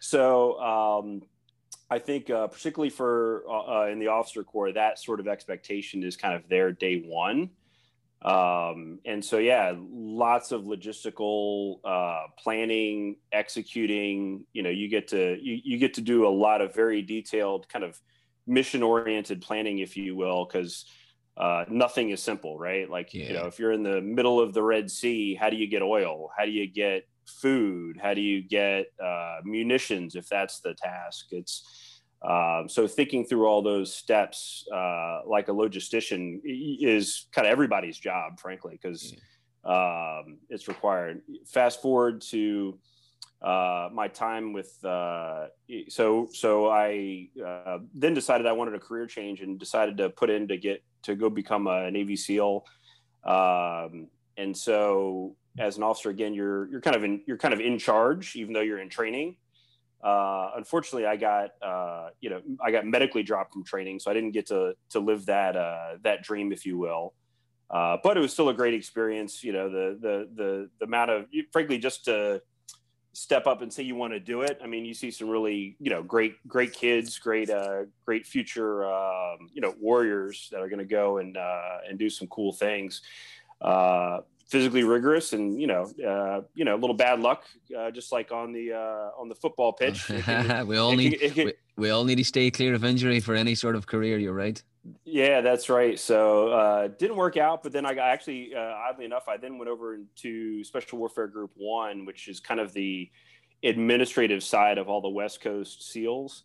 So 0.00 0.60
um, 0.60 1.22
I 1.90 1.98
think, 1.98 2.30
uh, 2.30 2.46
particularly 2.46 2.90
for 2.90 3.44
uh, 3.48 3.82
uh, 3.82 3.86
in 3.86 3.98
the 3.98 4.08
officer 4.08 4.42
corps, 4.42 4.72
that 4.72 4.98
sort 4.98 5.20
of 5.20 5.28
expectation 5.28 6.02
is 6.02 6.16
kind 6.16 6.34
of 6.34 6.48
there 6.48 6.72
day 6.72 7.02
one. 7.06 7.50
Um, 8.22 9.00
and 9.04 9.22
so, 9.22 9.36
yeah, 9.36 9.74
lots 9.78 10.50
of 10.50 10.62
logistical 10.62 11.80
uh, 11.84 12.28
planning, 12.38 13.16
executing. 13.32 14.46
You 14.54 14.62
know, 14.62 14.70
you 14.70 14.88
get 14.88 15.08
to 15.08 15.38
you, 15.40 15.60
you 15.62 15.78
get 15.78 15.94
to 15.94 16.00
do 16.00 16.26
a 16.26 16.30
lot 16.30 16.62
of 16.62 16.74
very 16.74 17.02
detailed 17.02 17.68
kind 17.68 17.84
of 17.84 18.00
mission 18.46 18.82
oriented 18.82 19.42
planning, 19.42 19.78
if 19.78 19.96
you 19.96 20.16
will, 20.16 20.46
because 20.46 20.86
uh, 21.36 21.64
nothing 21.68 22.10
is 22.10 22.22
simple, 22.22 22.58
right? 22.58 22.88
Like, 22.88 23.12
yeah. 23.12 23.26
you 23.26 23.32
know, 23.34 23.46
if 23.46 23.58
you're 23.58 23.72
in 23.72 23.82
the 23.82 24.00
middle 24.00 24.40
of 24.40 24.54
the 24.54 24.62
Red 24.62 24.90
Sea, 24.90 25.34
how 25.34 25.50
do 25.50 25.56
you 25.56 25.66
get 25.66 25.82
oil? 25.82 26.30
How 26.36 26.46
do 26.46 26.50
you 26.50 26.66
get 26.66 27.06
food? 27.28 27.98
How 28.00 28.14
do 28.14 28.20
you 28.20 28.42
get 28.42 28.86
uh, 29.02 29.38
munitions 29.44 30.14
if 30.14 30.28
that's 30.28 30.60
the 30.60 30.74
task? 30.74 31.26
It's 31.30 32.00
um, 32.22 32.68
so 32.68 32.86
thinking 32.86 33.26
through 33.26 33.46
all 33.46 33.60
those 33.60 33.94
steps, 33.94 34.66
uh, 34.72 35.20
like 35.26 35.48
a 35.48 35.52
logistician, 35.52 36.40
is 36.44 37.26
kind 37.32 37.46
of 37.46 37.52
everybody's 37.52 37.98
job, 37.98 38.40
frankly, 38.40 38.78
because 38.80 39.14
um, 39.64 40.38
it's 40.48 40.66
required. 40.66 41.20
Fast 41.46 41.82
forward 41.82 42.22
to 42.22 42.78
uh, 43.42 43.90
my 43.92 44.08
time 44.08 44.54
with 44.54 44.82
uh, 44.84 45.48
so 45.88 46.28
so 46.32 46.70
I 46.70 47.28
uh, 47.44 47.78
then 47.94 48.14
decided 48.14 48.46
I 48.46 48.52
wanted 48.52 48.74
a 48.74 48.78
career 48.78 49.06
change 49.06 49.42
and 49.42 49.58
decided 49.58 49.98
to 49.98 50.08
put 50.08 50.30
in 50.30 50.48
to 50.48 50.56
get 50.56 50.82
to 51.02 51.14
go 51.14 51.28
become 51.28 51.66
a 51.66 51.90
Navy 51.90 52.16
SEAL 52.16 52.64
Um, 53.24 54.08
and 54.36 54.56
so 54.56 55.36
as 55.58 55.76
an 55.76 55.82
officer, 55.82 56.10
again, 56.10 56.34
you're, 56.34 56.68
you're 56.68 56.80
kind 56.80 56.96
of 56.96 57.04
in, 57.04 57.22
you're 57.26 57.38
kind 57.38 57.54
of 57.54 57.60
in 57.60 57.78
charge, 57.78 58.36
even 58.36 58.52
though 58.52 58.60
you're 58.60 58.80
in 58.80 58.88
training. 58.88 59.36
Uh, 60.02 60.50
unfortunately, 60.56 61.06
I 61.06 61.16
got, 61.16 61.50
uh, 61.62 62.10
you 62.20 62.30
know, 62.30 62.42
I 62.62 62.70
got 62.70 62.86
medically 62.86 63.22
dropped 63.22 63.52
from 63.52 63.64
training, 63.64 64.00
so 64.00 64.10
I 64.10 64.14
didn't 64.14 64.32
get 64.32 64.46
to, 64.46 64.74
to 64.90 65.00
live 65.00 65.26
that, 65.26 65.56
uh, 65.56 65.96
that 66.02 66.22
dream, 66.22 66.52
if 66.52 66.66
you 66.66 66.76
will. 66.76 67.14
Uh, 67.70 67.96
but 68.02 68.16
it 68.16 68.20
was 68.20 68.32
still 68.32 68.50
a 68.50 68.54
great 68.54 68.74
experience. 68.74 69.42
You 69.42 69.52
know, 69.52 69.70
the, 69.70 69.98
the, 70.00 70.28
the, 70.34 70.70
the 70.78 70.84
amount 70.84 71.10
of, 71.10 71.26
frankly, 71.52 71.78
just 71.78 72.04
to, 72.06 72.42
step 73.14 73.46
up 73.46 73.62
and 73.62 73.72
say 73.72 73.82
you 73.82 73.94
want 73.94 74.12
to 74.12 74.20
do 74.20 74.42
it. 74.42 74.58
I 74.62 74.66
mean, 74.66 74.84
you 74.84 74.92
see 74.92 75.10
some 75.10 75.28
really, 75.28 75.76
you 75.78 75.90
know, 75.90 76.02
great, 76.02 76.36
great 76.48 76.72
kids, 76.72 77.18
great, 77.18 77.48
uh, 77.48 77.84
great 78.04 78.26
future, 78.26 78.84
um, 78.84 79.48
you 79.52 79.60
know, 79.60 79.74
warriors 79.80 80.48
that 80.50 80.60
are 80.60 80.68
going 80.68 80.80
to 80.80 80.84
go 80.84 81.18
and, 81.18 81.36
uh, 81.36 81.78
and 81.88 81.98
do 81.98 82.10
some 82.10 82.26
cool 82.28 82.52
things. 82.52 83.02
Uh, 83.60 84.20
physically 84.54 84.84
rigorous 84.84 85.32
and 85.32 85.60
you 85.60 85.66
know 85.66 85.82
uh, 86.06 86.40
you 86.54 86.64
know 86.64 86.76
a 86.76 86.80
little 86.84 86.94
bad 86.94 87.18
luck 87.18 87.42
uh, 87.76 87.90
just 87.90 88.12
like 88.12 88.30
on 88.30 88.52
the 88.52 88.72
uh, 88.72 89.20
on 89.20 89.28
the 89.28 89.34
football 89.34 89.72
pitch. 89.72 90.06
Can, 90.20 90.64
we 90.68 90.76
all 90.76 90.92
need 90.92 91.18
we, 91.36 91.52
we, 91.76 91.90
all 91.90 92.04
need 92.04 92.18
to 92.18 92.24
stay 92.24 92.52
clear 92.52 92.72
of 92.72 92.84
injury 92.84 93.18
for 93.18 93.34
any 93.34 93.56
sort 93.56 93.74
of 93.74 93.88
career 93.88 94.16
you're 94.16 94.32
right. 94.32 94.62
Yeah 95.04 95.40
that's 95.40 95.68
right. 95.68 95.98
So 95.98 96.50
uh, 96.50 96.86
didn't 96.86 97.16
work 97.16 97.36
out 97.36 97.64
but 97.64 97.72
then 97.72 97.84
i 97.84 97.94
actually 97.94 98.54
uh, 98.54 98.88
oddly 98.88 99.06
enough 99.06 99.26
i 99.26 99.36
then 99.36 99.58
went 99.58 99.68
over 99.68 99.96
into 99.96 100.62
special 100.62 101.00
warfare 101.00 101.26
group 101.26 101.50
one 101.56 102.06
which 102.06 102.28
is 102.28 102.38
kind 102.38 102.60
of 102.60 102.72
the 102.74 103.10
administrative 103.64 104.44
side 104.44 104.78
of 104.78 104.88
all 104.88 105.00
the 105.00 105.08
west 105.08 105.40
coast 105.40 105.90
seals. 105.90 106.44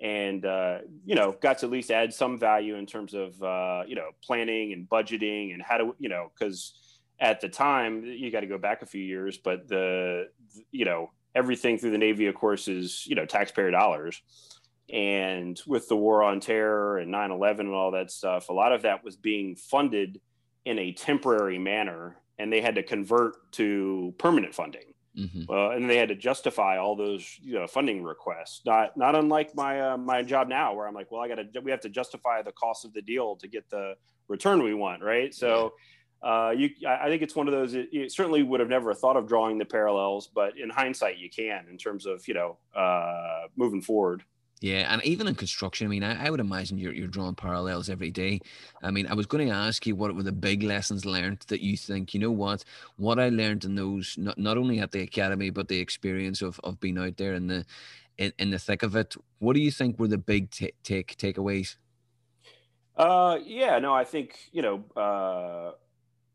And 0.00 0.46
uh, 0.46 0.78
you 1.04 1.14
know 1.14 1.36
got 1.42 1.58
to 1.58 1.66
at 1.66 1.72
least 1.72 1.90
add 1.90 2.14
some 2.14 2.38
value 2.38 2.76
in 2.76 2.86
terms 2.86 3.12
of 3.12 3.34
you 3.86 3.96
know 3.96 4.08
planning 4.24 4.72
and 4.72 4.88
budgeting 4.88 5.52
and 5.52 5.60
how 5.62 5.76
to 5.76 5.94
you 5.98 6.08
know 6.08 6.32
because 6.32 6.89
at 7.20 7.40
the 7.40 7.48
time 7.48 8.04
you 8.04 8.30
got 8.30 8.40
to 8.40 8.46
go 8.46 8.58
back 8.58 8.82
a 8.82 8.86
few 8.86 9.02
years 9.02 9.38
but 9.38 9.68
the 9.68 10.28
you 10.70 10.84
know 10.84 11.10
everything 11.34 11.78
through 11.78 11.90
the 11.90 11.98
navy 11.98 12.26
of 12.26 12.34
course 12.34 12.68
is 12.68 13.06
you 13.06 13.14
know 13.14 13.26
taxpayer 13.26 13.70
dollars. 13.70 14.22
And 14.92 15.60
with 15.68 15.86
the 15.86 15.96
war 15.96 16.24
on 16.24 16.40
terror 16.40 16.98
and 16.98 17.14
9-11 17.14 17.60
and 17.60 17.74
all 17.74 17.92
that 17.92 18.10
stuff 18.10 18.48
a 18.48 18.52
lot 18.52 18.72
of 18.72 18.82
that 18.82 19.04
was 19.04 19.16
being 19.16 19.54
funded 19.54 20.20
in 20.64 20.78
a 20.78 20.92
temporary 20.92 21.58
manner 21.58 22.16
and 22.38 22.52
they 22.52 22.60
had 22.60 22.74
to 22.74 22.82
convert 22.82 23.52
to 23.52 24.14
permanent 24.18 24.54
funding. 24.54 24.94
Mm-hmm. 25.18 25.50
uh, 25.50 25.70
and 25.70 25.90
they 25.90 25.96
had 25.96 26.08
to 26.10 26.14
justify 26.14 26.78
all 26.78 26.94
those 26.94 27.36
you 27.42 27.54
know 27.54 27.66
funding 27.66 28.02
requests. 28.04 28.62
Not 28.64 28.96
not 28.96 29.16
unlike 29.16 29.54
my 29.56 29.92
uh, 29.92 29.96
my 29.96 30.22
job 30.22 30.46
now 30.46 30.72
where 30.72 30.86
i'm 30.86 30.94
like 30.94 31.10
well 31.10 31.20
i 31.20 31.26
gotta 31.26 31.46
we 31.64 31.72
have 31.72 31.80
to 31.80 31.88
justify 31.88 32.42
the 32.42 32.52
cost 32.52 32.84
of 32.84 32.92
the 32.92 33.02
deal 33.02 33.34
to 33.36 33.48
get 33.48 33.68
the 33.70 33.94
return 34.28 34.62
we 34.62 34.72
want 34.72 35.02
right? 35.02 35.34
So 35.34 35.48
yeah 35.48 35.68
uh, 36.22 36.52
you, 36.54 36.70
I 36.86 37.08
think 37.08 37.22
it's 37.22 37.34
one 37.34 37.48
of 37.48 37.52
those. 37.52 37.74
It, 37.74 38.12
certainly 38.12 38.42
would 38.42 38.60
have 38.60 38.68
never 38.68 38.92
thought 38.92 39.16
of 39.16 39.26
drawing 39.26 39.56
the 39.58 39.64
parallels, 39.64 40.28
but 40.32 40.58
in 40.58 40.68
hindsight, 40.68 41.18
you 41.18 41.30
can 41.30 41.66
in 41.70 41.78
terms 41.78 42.04
of 42.04 42.26
you 42.28 42.34
know 42.34 42.58
uh, 42.74 43.46
moving 43.56 43.80
forward. 43.80 44.24
Yeah, 44.60 44.92
and 44.92 45.02
even 45.06 45.26
in 45.26 45.34
construction, 45.34 45.86
I 45.86 45.90
mean, 45.90 46.02
I, 46.02 46.26
I, 46.26 46.30
would 46.30 46.38
imagine 46.40 46.76
you're 46.76 46.92
you're 46.92 47.08
drawing 47.08 47.34
parallels 47.34 47.88
every 47.88 48.10
day. 48.10 48.40
I 48.82 48.90
mean, 48.90 49.06
I 49.06 49.14
was 49.14 49.24
going 49.24 49.48
to 49.48 49.54
ask 49.54 49.86
you 49.86 49.96
what 49.96 50.14
were 50.14 50.22
the 50.22 50.32
big 50.32 50.62
lessons 50.62 51.06
learned 51.06 51.40
that 51.48 51.62
you 51.62 51.78
think, 51.78 52.12
you 52.12 52.20
know 52.20 52.30
what, 52.30 52.64
what 52.96 53.18
I 53.18 53.30
learned 53.30 53.64
in 53.64 53.74
those 53.74 54.16
not, 54.18 54.36
not 54.36 54.58
only 54.58 54.80
at 54.80 54.92
the 54.92 55.00
academy 55.00 55.48
but 55.48 55.68
the 55.68 55.78
experience 55.78 56.42
of, 56.42 56.60
of 56.62 56.78
being 56.78 56.98
out 56.98 57.16
there 57.16 57.32
in 57.32 57.46
the 57.46 57.64
in, 58.18 58.34
in 58.38 58.50
the 58.50 58.58
thick 58.58 58.82
of 58.82 58.94
it. 58.96 59.16
What 59.38 59.54
do 59.54 59.60
you 59.60 59.70
think 59.70 59.98
were 59.98 60.08
the 60.08 60.18
big 60.18 60.50
t- 60.50 60.74
take 60.82 61.16
takeaways? 61.16 61.76
Uh, 62.98 63.38
yeah, 63.42 63.78
no, 63.78 63.94
I 63.94 64.04
think 64.04 64.36
you 64.52 64.60
know. 64.60 64.84
Uh, 64.94 65.72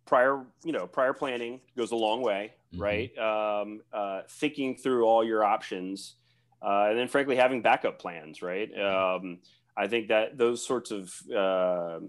prior 0.06 0.46
you 0.64 0.72
know 0.72 0.88
prior 0.88 1.14
planning 1.14 1.60
goes 1.78 1.92
a 1.92 1.96
long 1.96 2.22
way 2.22 2.54
mm-hmm. 2.74 2.82
right 2.82 3.18
um, 3.18 3.82
uh, 3.94 4.22
thinking 4.30 4.76
through 4.76 5.06
all 5.06 5.24
your 5.24 5.44
options 5.44 6.16
uh, 6.62 6.88
and 6.90 6.98
then 6.98 7.08
frankly 7.08 7.36
having 7.36 7.62
backup 7.62 8.00
plans 8.00 8.42
right 8.42 8.74
mm-hmm. 8.74 9.26
um, 9.26 9.40
i 9.78 9.88
think 9.88 10.08
that 10.08 10.38
those 10.38 10.66
sorts 10.66 10.92
of 10.92 11.14
uh, 11.36 12.00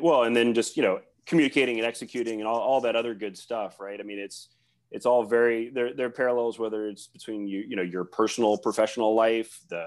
well 0.00 0.24
and 0.24 0.36
then 0.36 0.54
just 0.54 0.76
you 0.76 0.82
know 0.82 1.00
communicating 1.26 1.76
and 1.78 1.86
executing 1.86 2.40
and 2.40 2.48
all, 2.48 2.60
all 2.60 2.80
that 2.80 2.94
other 2.94 3.14
good 3.14 3.36
stuff 3.36 3.80
right 3.80 4.00
i 4.00 4.02
mean 4.02 4.18
it's 4.18 4.48
it's 4.92 5.06
all 5.06 5.24
very 5.24 5.70
there 5.70 5.94
there 5.94 6.06
are 6.06 6.10
parallels 6.10 6.58
whether 6.58 6.86
it's 6.86 7.08
between 7.08 7.46
you 7.46 7.64
you 7.66 7.76
know 7.76 7.82
your 7.82 8.04
personal 8.04 8.56
professional 8.56 9.14
life 9.14 9.60
the 9.68 9.84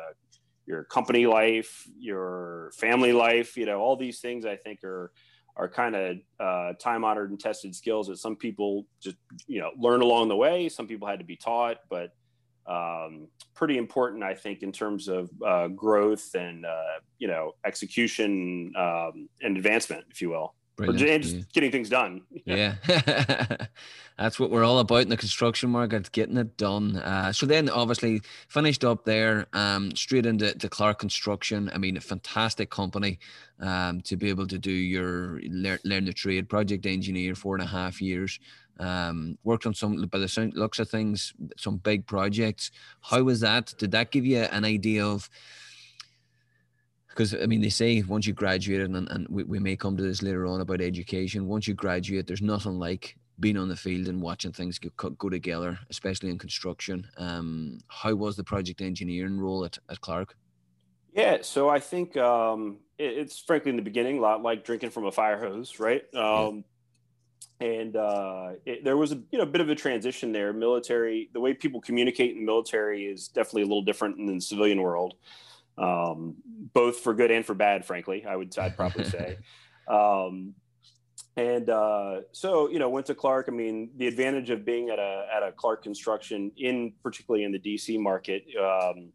your 0.66 0.84
company 0.84 1.26
life 1.26 1.88
your 1.98 2.72
family 2.76 3.14
life 3.14 3.58
you 3.58 3.66
know 3.66 3.80
all 3.80 3.96
these 3.96 4.20
things 4.20 4.46
i 4.46 4.56
think 4.56 4.84
are 4.84 5.12
are 5.60 5.68
kind 5.68 5.94
of 5.94 6.18
uh, 6.40 6.74
time 6.80 7.04
honored 7.04 7.32
and 7.32 7.40
tested 7.40 7.76
skills 7.76 8.08
that 8.08 8.18
some 8.18 8.36
people 8.36 8.86
just 9.02 9.18
you 9.46 9.60
know 9.60 9.72
learn 9.78 10.02
along 10.02 10.30
the 10.30 10.36
way. 10.36 10.70
Some 10.70 10.88
people 10.88 11.08
had 11.08 11.20
to 11.20 11.26
be 11.26 11.36
taught, 11.36 11.80
but 11.90 12.14
um, 12.66 13.28
pretty 13.56 13.78
important, 13.78 14.24
I 14.24 14.36
think, 14.36 14.64
in 14.64 14.72
terms 14.72 15.10
of 15.10 15.30
uh, 15.46 15.68
growth 15.68 16.34
and 16.34 16.66
uh, 16.66 17.00
you 17.18 17.28
know 17.28 17.56
execution 17.66 18.72
um, 18.78 19.28
and 19.42 19.58
advancement, 19.58 20.06
if 20.10 20.22
you 20.22 20.30
will. 20.30 20.56
Brilliant. 20.86 21.24
Just 21.24 21.36
yeah. 21.36 21.42
getting 21.54 21.72
things 21.72 21.90
done. 21.90 22.22
Yeah. 22.46 22.76
That's 24.18 24.38
what 24.38 24.50
we're 24.50 24.66
all 24.66 24.80
about 24.80 25.04
in 25.04 25.10
the 25.10 25.16
construction 25.16 25.70
market, 25.70 26.12
getting 26.12 26.36
it 26.36 26.58
done. 26.58 26.98
Uh, 26.98 27.32
so 27.32 27.46
then 27.46 27.70
obviously 27.70 28.22
finished 28.50 28.84
up 28.84 29.06
there, 29.06 29.48
um, 29.54 29.96
straight 29.96 30.26
into 30.26 30.54
to 30.54 30.68
Clark 30.68 31.00
Construction. 31.00 31.72
I 31.74 31.78
mean, 31.78 31.96
a 31.96 32.02
fantastic 32.02 32.70
company 32.70 33.20
um, 33.62 34.02
to 34.02 34.18
be 34.18 34.28
able 34.28 34.48
to 34.48 34.58
do 34.58 34.72
your 34.72 35.40
learn, 35.48 35.80
learn 35.86 36.06
the 36.06 36.12
trade, 36.12 36.50
project 36.50 36.86
engineer, 36.86 37.34
four 37.34 37.56
and 37.56 37.64
a 37.64 37.68
half 37.68 38.02
years. 38.02 38.40
Um, 38.80 39.38
worked 39.44 39.66
on 39.66 39.74
some, 39.74 40.02
by 40.08 40.20
the 40.20 40.28
sound, 40.28 40.54
looks 40.56 40.80
of 40.80 40.90
things, 40.90 41.34
some 41.58 41.78
big 41.78 42.06
projects. 42.06 42.72
How 43.02 43.24
was 43.24 43.40
that? 43.42 43.74
Did 43.78 43.92
that 43.92 44.12
give 44.12 44.26
you 44.26 44.40
an 44.40 44.66
idea 44.66 45.06
of, 45.06 45.30
because 47.20 47.36
I 47.36 47.48
mean, 47.48 47.60
they 47.60 47.70
say 47.70 48.02
once 48.02 48.26
you 48.26 48.32
graduate, 48.32 48.80
and, 48.80 48.96
and 48.96 49.28
we, 49.28 49.44
we 49.44 49.60
may 49.60 49.76
come 49.76 49.98
to 49.98 50.04
this 50.04 50.24
later 50.24 50.46
on 50.46 50.62
about 50.62 50.80
education. 50.80 51.48
Once 51.48 51.68
you 51.68 51.74
graduate, 51.74 52.26
there's 52.26 52.42
nothing 52.42 52.80
like 52.80 53.18
being 53.42 53.58
on 53.58 53.68
the 53.68 53.76
field 53.76 54.08
and 54.08 54.22
watching 54.22 54.54
things 54.54 54.80
go, 54.80 55.10
go 55.10 55.28
together, 55.28 55.78
especially 55.90 56.30
in 56.30 56.38
construction. 56.38 57.06
Um, 57.18 57.80
how 57.90 58.16
was 58.16 58.38
the 58.38 58.44
project 58.46 58.80
engineering 58.80 59.38
role 59.38 59.66
at, 59.66 59.78
at 59.90 60.00
Clark? 60.00 60.38
Yeah, 61.12 61.40
so 61.42 61.68
I 61.68 61.82
think 61.82 62.16
um, 62.16 62.78
it, 62.98 63.18
it's 63.18 63.38
frankly 63.38 63.72
in 63.72 63.76
the 63.76 63.82
beginning 63.82 64.20
a 64.20 64.22
lot 64.22 64.42
like 64.42 64.64
drinking 64.64 64.92
from 64.92 65.06
a 65.06 65.12
fire 65.12 65.38
hose, 65.38 65.78
right? 65.78 66.04
Um, 66.16 66.64
yeah. 67.60 67.68
And 67.68 67.96
uh, 67.98 68.52
it, 68.66 68.86
there 68.86 68.96
was 68.96 69.12
a 69.12 69.16
you 69.32 69.40
know 69.40 69.44
a 69.44 69.48
bit 69.48 69.60
of 69.60 69.68
a 69.68 69.76
transition 69.76 70.32
there. 70.32 70.54
Military, 70.54 71.30
the 71.34 71.42
way 71.42 71.54
people 71.54 71.82
communicate 71.82 72.32
in 72.32 72.38
the 72.38 72.46
military 72.46 73.08
is 73.08 73.28
definitely 73.28 73.64
a 73.64 73.66
little 73.66 73.82
different 73.82 74.16
than 74.16 74.38
the 74.38 74.40
civilian 74.40 74.82
world 74.82 75.16
um, 75.80 76.36
both 76.74 77.00
for 77.00 77.14
good 77.14 77.32
and 77.32 77.46
for 77.46 77.54
bad, 77.54 77.86
frankly, 77.86 78.26
I 78.26 78.36
would 78.36 78.58
I'd 78.58 78.76
probably 78.76 79.06
say. 79.06 79.38
Um, 79.90 80.54
and 81.36 81.68
uh, 81.68 82.22
so, 82.32 82.70
you 82.70 82.78
know, 82.78 82.90
went 82.90 83.08
to 83.08 83.16
Clark. 83.16 83.48
I 83.48 83.52
mean, 83.52 83.90
the 83.98 84.06
advantage 84.06 84.52
of 84.52 84.64
being 84.64 84.90
at 84.90 85.00
a 85.00 85.26
at 85.34 85.42
a 85.42 85.52
Clark 85.52 85.82
Construction, 85.82 86.52
in 86.58 86.94
particularly 87.02 87.44
in 87.44 87.52
the 87.52 87.58
DC 87.58 88.00
market, 88.00 88.44
um, 88.62 89.12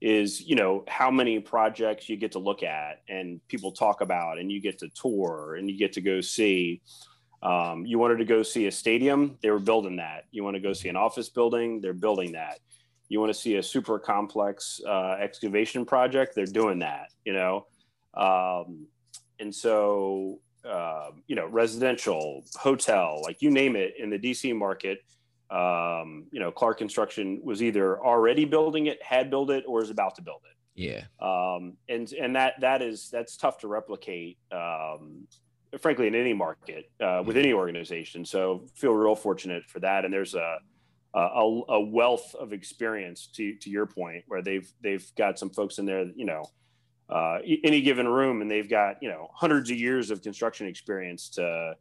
is 0.00 0.40
you 0.40 0.56
know 0.56 0.84
how 0.88 1.10
many 1.10 1.38
projects 1.38 2.08
you 2.08 2.16
get 2.16 2.32
to 2.32 2.38
look 2.38 2.62
at 2.62 3.02
and 3.10 3.46
people 3.48 3.72
talk 3.72 4.00
about, 4.00 4.38
and 4.38 4.50
you 4.50 4.58
get 4.58 4.78
to 4.78 4.88
tour 4.88 5.56
and 5.56 5.68
you 5.70 5.76
get 5.76 5.92
to 5.92 6.00
go 6.00 6.22
see. 6.22 6.80
Um, 7.42 7.84
you 7.84 7.98
wanted 7.98 8.16
to 8.16 8.24
go 8.24 8.42
see 8.42 8.66
a 8.66 8.72
stadium, 8.72 9.36
they 9.42 9.50
were 9.50 9.58
building 9.58 9.96
that. 9.96 10.24
You 10.30 10.42
want 10.42 10.54
to 10.54 10.60
go 10.60 10.72
see 10.72 10.88
an 10.88 10.96
office 10.96 11.28
building, 11.28 11.82
they're 11.82 11.92
building 11.92 12.32
that 12.32 12.60
you 13.08 13.20
want 13.20 13.32
to 13.32 13.38
see 13.38 13.56
a 13.56 13.62
super 13.62 13.98
complex 13.98 14.80
uh, 14.86 15.16
excavation 15.20 15.84
project, 15.84 16.34
they're 16.34 16.46
doing 16.46 16.80
that, 16.80 17.10
you 17.24 17.32
know. 17.32 17.66
Um, 18.14 18.86
and 19.38 19.54
so, 19.54 20.40
uh, 20.68 21.10
you 21.26 21.36
know, 21.36 21.46
residential, 21.46 22.42
hotel, 22.56 23.20
like 23.22 23.42
you 23.42 23.50
name 23.50 23.76
it 23.76 23.94
in 23.98 24.10
the 24.10 24.18
DC 24.18 24.56
market, 24.56 25.04
um, 25.50 26.26
you 26.32 26.40
know, 26.40 26.50
Clark 26.50 26.78
Construction 26.78 27.40
was 27.44 27.62
either 27.62 28.02
already 28.04 28.44
building 28.44 28.86
it, 28.86 29.00
had 29.02 29.30
built 29.30 29.50
it, 29.50 29.64
or 29.68 29.82
is 29.82 29.90
about 29.90 30.16
to 30.16 30.22
build 30.22 30.40
it. 30.44 30.56
Yeah. 30.74 31.04
Um, 31.20 31.74
and 31.88 32.12
and 32.12 32.34
that 32.36 32.60
that 32.60 32.82
is 32.82 33.08
that's 33.10 33.36
tough 33.36 33.58
to 33.58 33.68
replicate. 33.68 34.38
Um, 34.50 35.26
frankly, 35.80 36.06
in 36.06 36.14
any 36.14 36.32
market 36.32 36.90
uh, 37.00 37.22
with 37.24 37.36
any 37.36 37.52
organization. 37.52 38.24
So 38.24 38.64
feel 38.74 38.92
real 38.92 39.14
fortunate 39.16 39.64
for 39.64 39.80
that. 39.80 40.04
And 40.04 40.12
there's 40.12 40.34
a 40.34 40.58
a, 41.20 41.62
a, 41.68 41.80
wealth 41.80 42.34
of 42.34 42.52
experience 42.52 43.28
to, 43.28 43.54
to 43.56 43.70
your 43.70 43.86
point 43.86 44.24
where 44.28 44.42
they've 44.42 44.70
they've 44.82 45.10
got 45.16 45.38
some 45.38 45.50
folks 45.50 45.78
in 45.78 45.86
there 45.86 46.06
you 46.14 46.26
know 46.26 46.44
uh, 47.08 47.38
any 47.64 47.80
given 47.80 48.06
room 48.06 48.42
and 48.42 48.50
they've 48.50 48.68
got 48.68 49.02
you 49.02 49.08
know 49.08 49.28
hundreds 49.34 49.70
of 49.70 49.78
years 49.78 50.10
of 50.10 50.22
construction 50.22 50.66
experience 50.66 51.28
to 51.30 51.74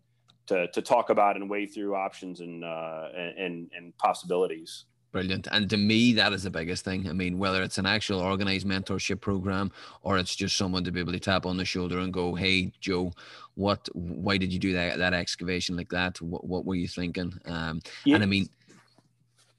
to, 0.47 0.67
to 0.67 0.81
talk 0.81 1.09
about 1.09 1.35
and 1.35 1.49
weigh 1.49 1.65
through 1.65 1.95
options 1.95 2.39
and, 2.39 2.63
uh, 2.63 3.07
and 3.15 3.69
and 3.75 3.97
possibilities 3.97 4.85
Brilliant. 5.15 5.47
And 5.49 5.69
to 5.69 5.77
me, 5.77 6.11
that 6.11 6.33
is 6.33 6.43
the 6.43 6.49
biggest 6.49 6.83
thing. 6.83 7.07
I 7.07 7.13
mean, 7.13 7.37
whether 7.37 7.63
it's 7.63 7.77
an 7.77 7.85
actual 7.85 8.19
organized 8.19 8.67
mentorship 8.67 9.21
program 9.21 9.71
or 10.01 10.17
it's 10.17 10.35
just 10.35 10.57
someone 10.57 10.83
to 10.83 10.91
be 10.91 10.99
able 10.99 11.13
to 11.13 11.21
tap 11.21 11.45
on 11.45 11.55
the 11.55 11.63
shoulder 11.63 11.99
and 11.99 12.11
go, 12.11 12.35
Hey, 12.35 12.73
Joe, 12.81 13.13
what, 13.53 13.87
why 13.93 14.35
did 14.35 14.51
you 14.51 14.59
do 14.59 14.73
that, 14.73 14.97
that 14.97 15.13
excavation 15.13 15.77
like 15.77 15.87
that? 15.91 16.19
What, 16.19 16.45
what 16.45 16.65
were 16.65 16.75
you 16.75 16.89
thinking? 16.89 17.33
Um, 17.45 17.79
yeah. 18.03 18.15
And 18.15 18.25
I 18.25 18.27
mean, 18.27 18.49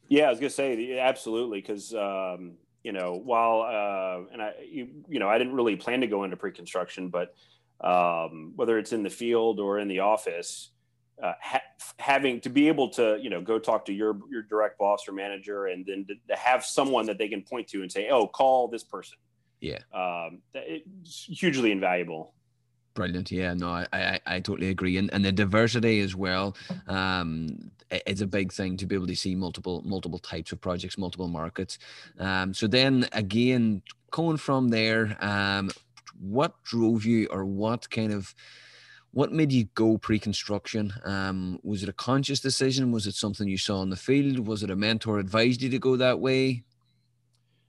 yeah, 0.09 0.25
I 0.25 0.31
was 0.31 0.41
going 0.41 0.51
to 0.51 0.55
say 0.55 0.99
absolutely. 0.99 1.63
Cause, 1.63 1.95
um, 1.95 2.53
you 2.83 2.93
know, 2.93 3.21
while, 3.23 3.63
uh, 3.63 4.33
and 4.33 4.41
I, 4.43 4.53
you, 4.71 4.89
you 5.09 5.19
know, 5.19 5.29
I 5.29 5.39
didn't 5.39 5.55
really 5.55 5.77
plan 5.77 6.01
to 6.03 6.07
go 6.07 6.25
into 6.25 6.37
pre-construction, 6.37 7.09
but, 7.09 7.35
um, 7.81 8.53
whether 8.57 8.79
it's 8.79 8.93
in 8.93 9.03
the 9.03 9.11
field 9.11 9.61
or 9.61 9.79
in 9.79 9.89
the 9.89 10.01
office, 10.01 10.71
uh, 11.23 11.33
ha- 11.41 11.63
having 11.99 12.41
to 12.41 12.51
be 12.51 12.69
able 12.69 12.89
to 12.91 13.19
you 13.21 13.31
know 13.31 13.41
go 13.41 13.59
talk 13.59 13.85
to 13.87 13.93
your 13.93 14.19
your 14.31 14.43
direct 14.43 14.79
boss 14.79 15.09
or 15.09 15.13
manager 15.13 15.67
and 15.67 15.87
then 15.87 16.05
to, 16.07 16.15
to, 16.29 16.37
have 16.37 16.65
someone 16.65 17.07
that 17.07 17.19
they 17.19 17.29
can 17.29 17.43
point 17.43 17.67
to 17.67 17.83
and 17.83 17.91
say 17.91 18.09
oh 18.11 18.27
call 18.27 18.69
this 18.69 18.85
person 18.85 19.17
yeah 19.61 19.79
um, 19.95 20.41
it's 20.55 21.25
hugely 21.25 21.73
invaluable 21.73 22.35
brilliant 22.95 23.31
yeah 23.31 23.55
no 23.55 23.69
I, 23.69 23.87
I 23.93 24.21
i 24.27 24.41
totally 24.41 24.69
agree 24.69 24.97
and, 24.99 25.13
and 25.13 25.25
the 25.25 25.33
diversity 25.33 26.01
as 26.01 26.15
well 26.15 26.57
um 26.87 27.71
it's 27.91 28.21
a 28.21 28.27
big 28.27 28.53
thing 28.53 28.77
to 28.77 28.87
be 28.87 28.95
able 28.95 29.07
to 29.07 29.17
see 29.17 29.35
multiple 29.35 29.83
multiple 29.85 30.19
types 30.19 30.53
of 30.53 30.61
projects 30.61 30.99
multiple 30.99 31.29
markets 31.29 31.79
um 32.19 32.53
so 32.53 32.67
then 32.67 33.09
again 33.13 33.83
going 34.11 34.37
from 34.37 34.69
there 34.69 35.17
um 35.21 35.71
what 36.19 36.63
drove 36.65 37.05
you 37.05 37.27
or 37.31 37.45
what 37.45 37.89
kind 37.91 38.13
of 38.13 38.35
what 39.17 39.33
made 39.33 39.51
you 39.51 39.65
go 39.75 39.97
pre-construction? 39.97 40.93
Um, 41.03 41.59
was 41.63 41.83
it 41.83 41.89
a 41.89 41.95
conscious 41.95 42.39
decision? 42.39 42.93
Was 42.93 43.07
it 43.07 43.15
something 43.15 43.49
you 43.49 43.57
saw 43.57 43.81
in 43.81 43.89
the 43.89 43.97
field? 43.97 44.47
Was 44.47 44.63
it 44.63 44.71
a 44.71 44.77
mentor 44.77 45.19
advised 45.19 45.63
you 45.63 45.71
to 45.71 45.79
go 45.79 45.97
that 45.97 46.21
way? 46.21 46.65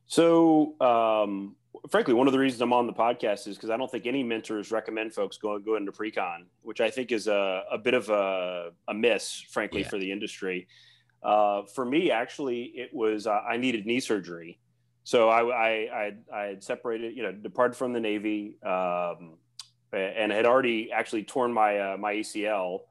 So, 0.08 0.76
um, 0.82 1.56
frankly, 1.89 2.13
one 2.13 2.27
of 2.27 2.34
the 2.34 2.39
reasons 2.39 2.62
I'm 2.62 2.74
on 2.74 2.88
the 2.88 2.94
podcast 2.94 3.48
is 3.48 3.56
because 3.56 3.70
I 3.70 3.77
don't 3.77 3.89
think 3.89 4.06
any 4.06 4.24
mentors 4.24 4.72
recommend 4.72 5.13
folks 5.13 5.38
go 5.38 5.58
go 5.60 5.75
into 5.75 5.91
pre-con, 5.91 6.46
which 6.62 6.82
I 6.82 6.89
think 6.89 7.12
is 7.12 7.27
a, 7.27 7.63
a 7.72 7.77
bit 7.77 7.94
of 7.94 8.10
a, 8.10 8.72
a 8.88 8.94
miss, 8.94 9.44
frankly, 9.50 9.82
yeah. 9.82 9.89
for 9.89 9.98
the 9.98 10.12
industry. 10.12 10.67
Uh, 11.24 11.63
for 11.74 11.86
me, 11.86 12.12
actually, 12.12 12.63
it 12.75 12.94
was 12.94 13.27
uh, 13.27 13.41
I 13.48 13.58
needed 13.58 13.86
knee 13.86 14.00
surgery, 14.00 14.60
so 15.03 15.29
I 15.29 15.41
I, 15.41 15.70
I, 15.70 16.13
I 16.34 16.44
had 16.44 16.63
separated, 16.63 17.15
you 17.15 17.24
know, 17.24 17.32
departed 17.32 17.75
from 17.75 17.94
the 17.94 18.00
Navy. 18.00 18.56
Um, 18.63 19.38
and 19.94 20.32
had 20.32 20.46
already 20.46 20.91
actually 20.91 21.24
torn 21.24 21.53
my 21.53 21.79
uh, 21.79 21.98
my 21.98 22.15
ACL 22.15 22.82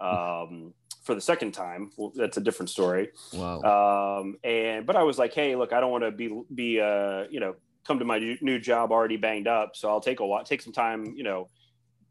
um, 0.00 0.72
for 1.02 1.14
the 1.14 1.20
second 1.20 1.52
time. 1.52 1.90
Well, 1.96 2.12
that's 2.14 2.36
a 2.36 2.40
different 2.40 2.70
story. 2.70 3.10
Wow. 3.32 4.20
Um, 4.20 4.36
and 4.44 4.86
but 4.86 4.96
I 4.96 5.02
was 5.02 5.18
like, 5.18 5.34
hey, 5.34 5.56
look, 5.56 5.72
I 5.72 5.80
don't 5.80 5.90
want 5.90 6.04
to 6.04 6.10
be 6.10 6.42
be 6.54 6.80
uh, 6.80 7.24
you 7.30 7.40
know 7.40 7.54
come 7.88 7.98
to 7.98 8.04
my 8.04 8.36
new 8.40 8.60
job 8.60 8.92
already 8.92 9.16
banged 9.16 9.48
up, 9.48 9.74
so 9.74 9.88
I'll 9.88 10.00
take 10.00 10.20
a 10.20 10.26
while, 10.26 10.44
take 10.44 10.62
some 10.62 10.72
time, 10.72 11.14
you 11.16 11.24
know. 11.24 11.48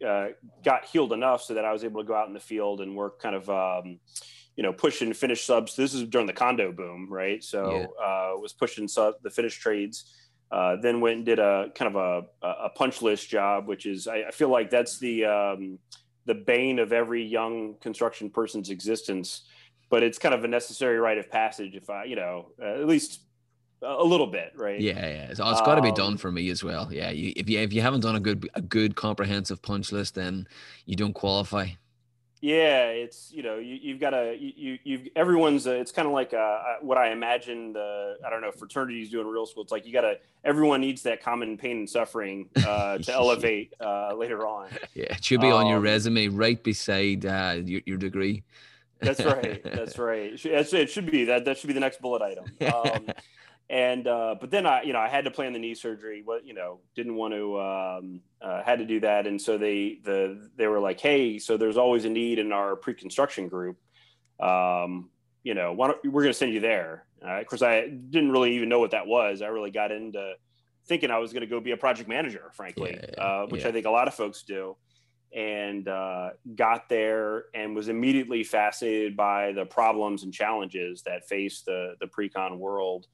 Uh, 0.05 0.27
got 0.63 0.85
healed 0.85 1.11
enough 1.11 1.41
so 1.41 1.55
that 1.55 1.65
I 1.65 1.73
was 1.73 1.83
able 1.83 2.03
to 2.03 2.07
go 2.07 2.13
out 2.13 2.27
in 2.27 2.33
the 2.35 2.39
field 2.39 2.81
and 2.81 2.95
work 2.95 3.19
kind 3.19 3.35
of, 3.35 3.49
um, 3.49 3.99
you 4.55 4.61
know, 4.61 4.71
pushing 4.71 5.11
finish 5.11 5.43
subs. 5.43 5.75
This 5.75 5.95
is 5.95 6.03
during 6.03 6.27
the 6.27 6.33
condo 6.33 6.71
boom, 6.71 7.07
right? 7.09 7.43
So 7.43 7.71
yeah. 7.71 8.05
uh, 8.05 8.37
was 8.37 8.53
pushing 8.53 8.87
sub 8.87 9.15
the 9.23 9.31
finish 9.31 9.57
trades 9.57 10.13
uh, 10.51 10.77
then 10.77 11.01
went 11.01 11.17
and 11.17 11.25
did 11.25 11.39
a 11.39 11.69
kind 11.75 11.95
of 11.95 12.25
a, 12.41 12.47
a 12.47 12.69
punch 12.69 13.01
list 13.01 13.29
job, 13.29 13.67
which 13.67 13.85
is 13.85 14.07
I, 14.07 14.25
I 14.27 14.31
feel 14.31 14.49
like 14.49 14.69
that's 14.69 14.97
the 14.97 15.25
um, 15.25 15.79
the 16.25 16.35
bane 16.35 16.79
of 16.79 16.93
every 16.93 17.23
young 17.23 17.75
construction 17.81 18.29
person's 18.29 18.69
existence. 18.69 19.43
But 19.89 20.03
it's 20.03 20.17
kind 20.17 20.35
of 20.35 20.43
a 20.43 20.47
necessary 20.47 20.99
rite 20.99 21.17
of 21.17 21.31
passage, 21.31 21.75
if 21.75 21.89
I, 21.89 22.03
you 22.05 22.17
know, 22.17 22.51
uh, 22.61 22.81
at 22.81 22.87
least 22.87 23.21
a 23.81 24.03
little 24.03 24.27
bit, 24.27 24.53
right? 24.55 24.79
Yeah, 24.79 25.07
yeah. 25.07 25.33
So 25.33 25.49
it's 25.49 25.61
got 25.61 25.75
to 25.75 25.81
be 25.81 25.91
done 25.91 26.13
um, 26.13 26.17
for 26.17 26.31
me 26.31 26.49
as 26.49 26.63
well. 26.63 26.91
Yeah, 26.91 27.11
you, 27.11 27.33
if 27.35 27.49
you 27.49 27.59
if 27.59 27.73
you 27.73 27.81
haven't 27.81 28.01
done 28.01 28.15
a 28.15 28.19
good 28.19 28.49
a 28.53 28.61
good 28.61 28.95
comprehensive 28.95 29.61
punch 29.61 29.91
list, 29.91 30.15
then 30.15 30.47
you 30.85 30.95
don't 30.95 31.13
qualify. 31.13 31.69
Yeah, 32.39 32.89
it's 32.89 33.31
you 33.31 33.41
know 33.41 33.57
you, 33.57 33.93
have 33.93 33.99
got 33.99 34.11
to 34.11 34.35
you 34.39 34.77
you've 34.83 35.07
everyone's 35.15 35.65
uh, 35.65 35.71
it's 35.71 35.91
kind 35.91 36.07
of 36.07 36.13
like 36.13 36.33
uh, 36.33 36.59
what 36.81 36.97
I 36.97 37.11
imagine 37.11 37.73
the 37.73 38.17
I 38.25 38.29
don't 38.29 38.41
know 38.41 38.51
fraternities 38.51 39.09
do 39.09 39.21
in 39.21 39.27
real 39.27 39.47
school. 39.47 39.63
It's 39.63 39.71
like 39.71 39.87
you 39.87 39.93
got 39.93 40.01
to 40.01 40.19
everyone 40.43 40.81
needs 40.81 41.01
that 41.03 41.23
common 41.23 41.57
pain 41.57 41.77
and 41.77 41.89
suffering 41.89 42.49
uh, 42.57 42.97
to 42.99 43.11
elevate 43.11 43.73
uh, 43.81 44.13
later 44.13 44.45
on. 44.45 44.69
Yeah, 44.93 45.05
it 45.15 45.23
should 45.23 45.41
be 45.41 45.47
um, 45.47 45.53
on 45.53 45.67
your 45.67 45.77
um, 45.77 45.83
resume 45.83 46.27
right 46.27 46.61
beside 46.61 47.25
uh, 47.25 47.55
your, 47.63 47.81
your 47.85 47.97
degree. 47.97 48.43
That's 48.99 49.23
right. 49.23 49.61
That's 49.75 49.97
right. 49.97 50.33
It 50.33 50.39
should, 50.39 50.73
it 50.73 50.89
should 50.89 51.09
be 51.09 51.25
that 51.25 51.45
that 51.45 51.57
should 51.57 51.67
be 51.67 51.73
the 51.73 51.79
next 51.79 52.01
bullet 52.01 52.21
item. 52.21 52.45
Um, 52.67 53.07
and 53.69 54.07
uh, 54.07 54.35
but 54.39 54.49
then 54.49 54.65
I, 54.65 54.83
you 54.83 54.93
know, 54.93 54.99
I 54.99 55.09
had 55.09 55.25
to 55.25 55.31
plan 55.31 55.53
the 55.53 55.59
knee 55.59 55.75
surgery. 55.75 56.21
What 56.23 56.45
you 56.45 56.53
know, 56.53 56.79
didn't 56.95 57.15
want 57.15 57.33
to, 57.33 57.59
um, 57.59 58.21
uh, 58.41 58.63
had 58.63 58.79
to 58.79 58.85
do 58.85 59.01
that, 59.01 59.27
and 59.27 59.41
so 59.41 59.57
they 59.57 59.99
the 60.03 60.49
they 60.55 60.67
were 60.67 60.79
like, 60.79 60.99
hey, 60.99 61.37
so 61.37 61.57
there's 61.57 61.77
always 61.77 62.05
a 62.05 62.09
need 62.09 62.39
in 62.39 62.53
our 62.53 62.75
pre-construction 62.75 63.49
group. 63.49 63.77
Um, 64.39 65.09
you 65.43 65.53
know, 65.53 65.73
why 65.73 65.87
don't, 65.87 66.03
we're 66.05 66.23
going 66.23 66.33
to 66.33 66.37
send 66.37 66.53
you 66.53 66.59
there. 66.59 67.05
Uh, 67.25 67.39
of 67.39 67.47
course, 67.47 67.61
I 67.61 67.87
didn't 67.87 68.31
really 68.31 68.55
even 68.55 68.69
know 68.69 68.79
what 68.79 68.91
that 68.91 69.07
was. 69.07 69.41
I 69.41 69.47
really 69.47 69.71
got 69.71 69.91
into 69.91 70.33
thinking 70.87 71.11
I 71.11 71.17
was 71.17 71.33
going 71.33 71.41
to 71.41 71.47
go 71.47 71.59
be 71.59 71.71
a 71.71 71.77
project 71.77 72.07
manager, 72.07 72.51
frankly, 72.53 72.97
yeah, 73.01 73.21
uh, 73.21 73.45
which 73.47 73.63
yeah. 73.63 73.69
I 73.69 73.71
think 73.71 73.85
a 73.85 73.91
lot 73.91 74.07
of 74.07 74.13
folks 74.13 74.43
do. 74.43 74.77
And 75.35 75.87
uh, 75.89 76.29
got 76.55 76.87
there 76.87 77.45
and 77.53 77.75
was 77.75 77.89
immediately 77.89 78.45
fascinated 78.45 79.17
by 79.17 79.51
the 79.51 79.65
problems 79.65 80.23
and 80.23 80.33
challenges 80.33 81.01
that 81.03 81.27
face 81.27 81.63
the 81.63 81.95
the 81.99 82.07
pre-con 82.07 82.59
world 82.59 83.07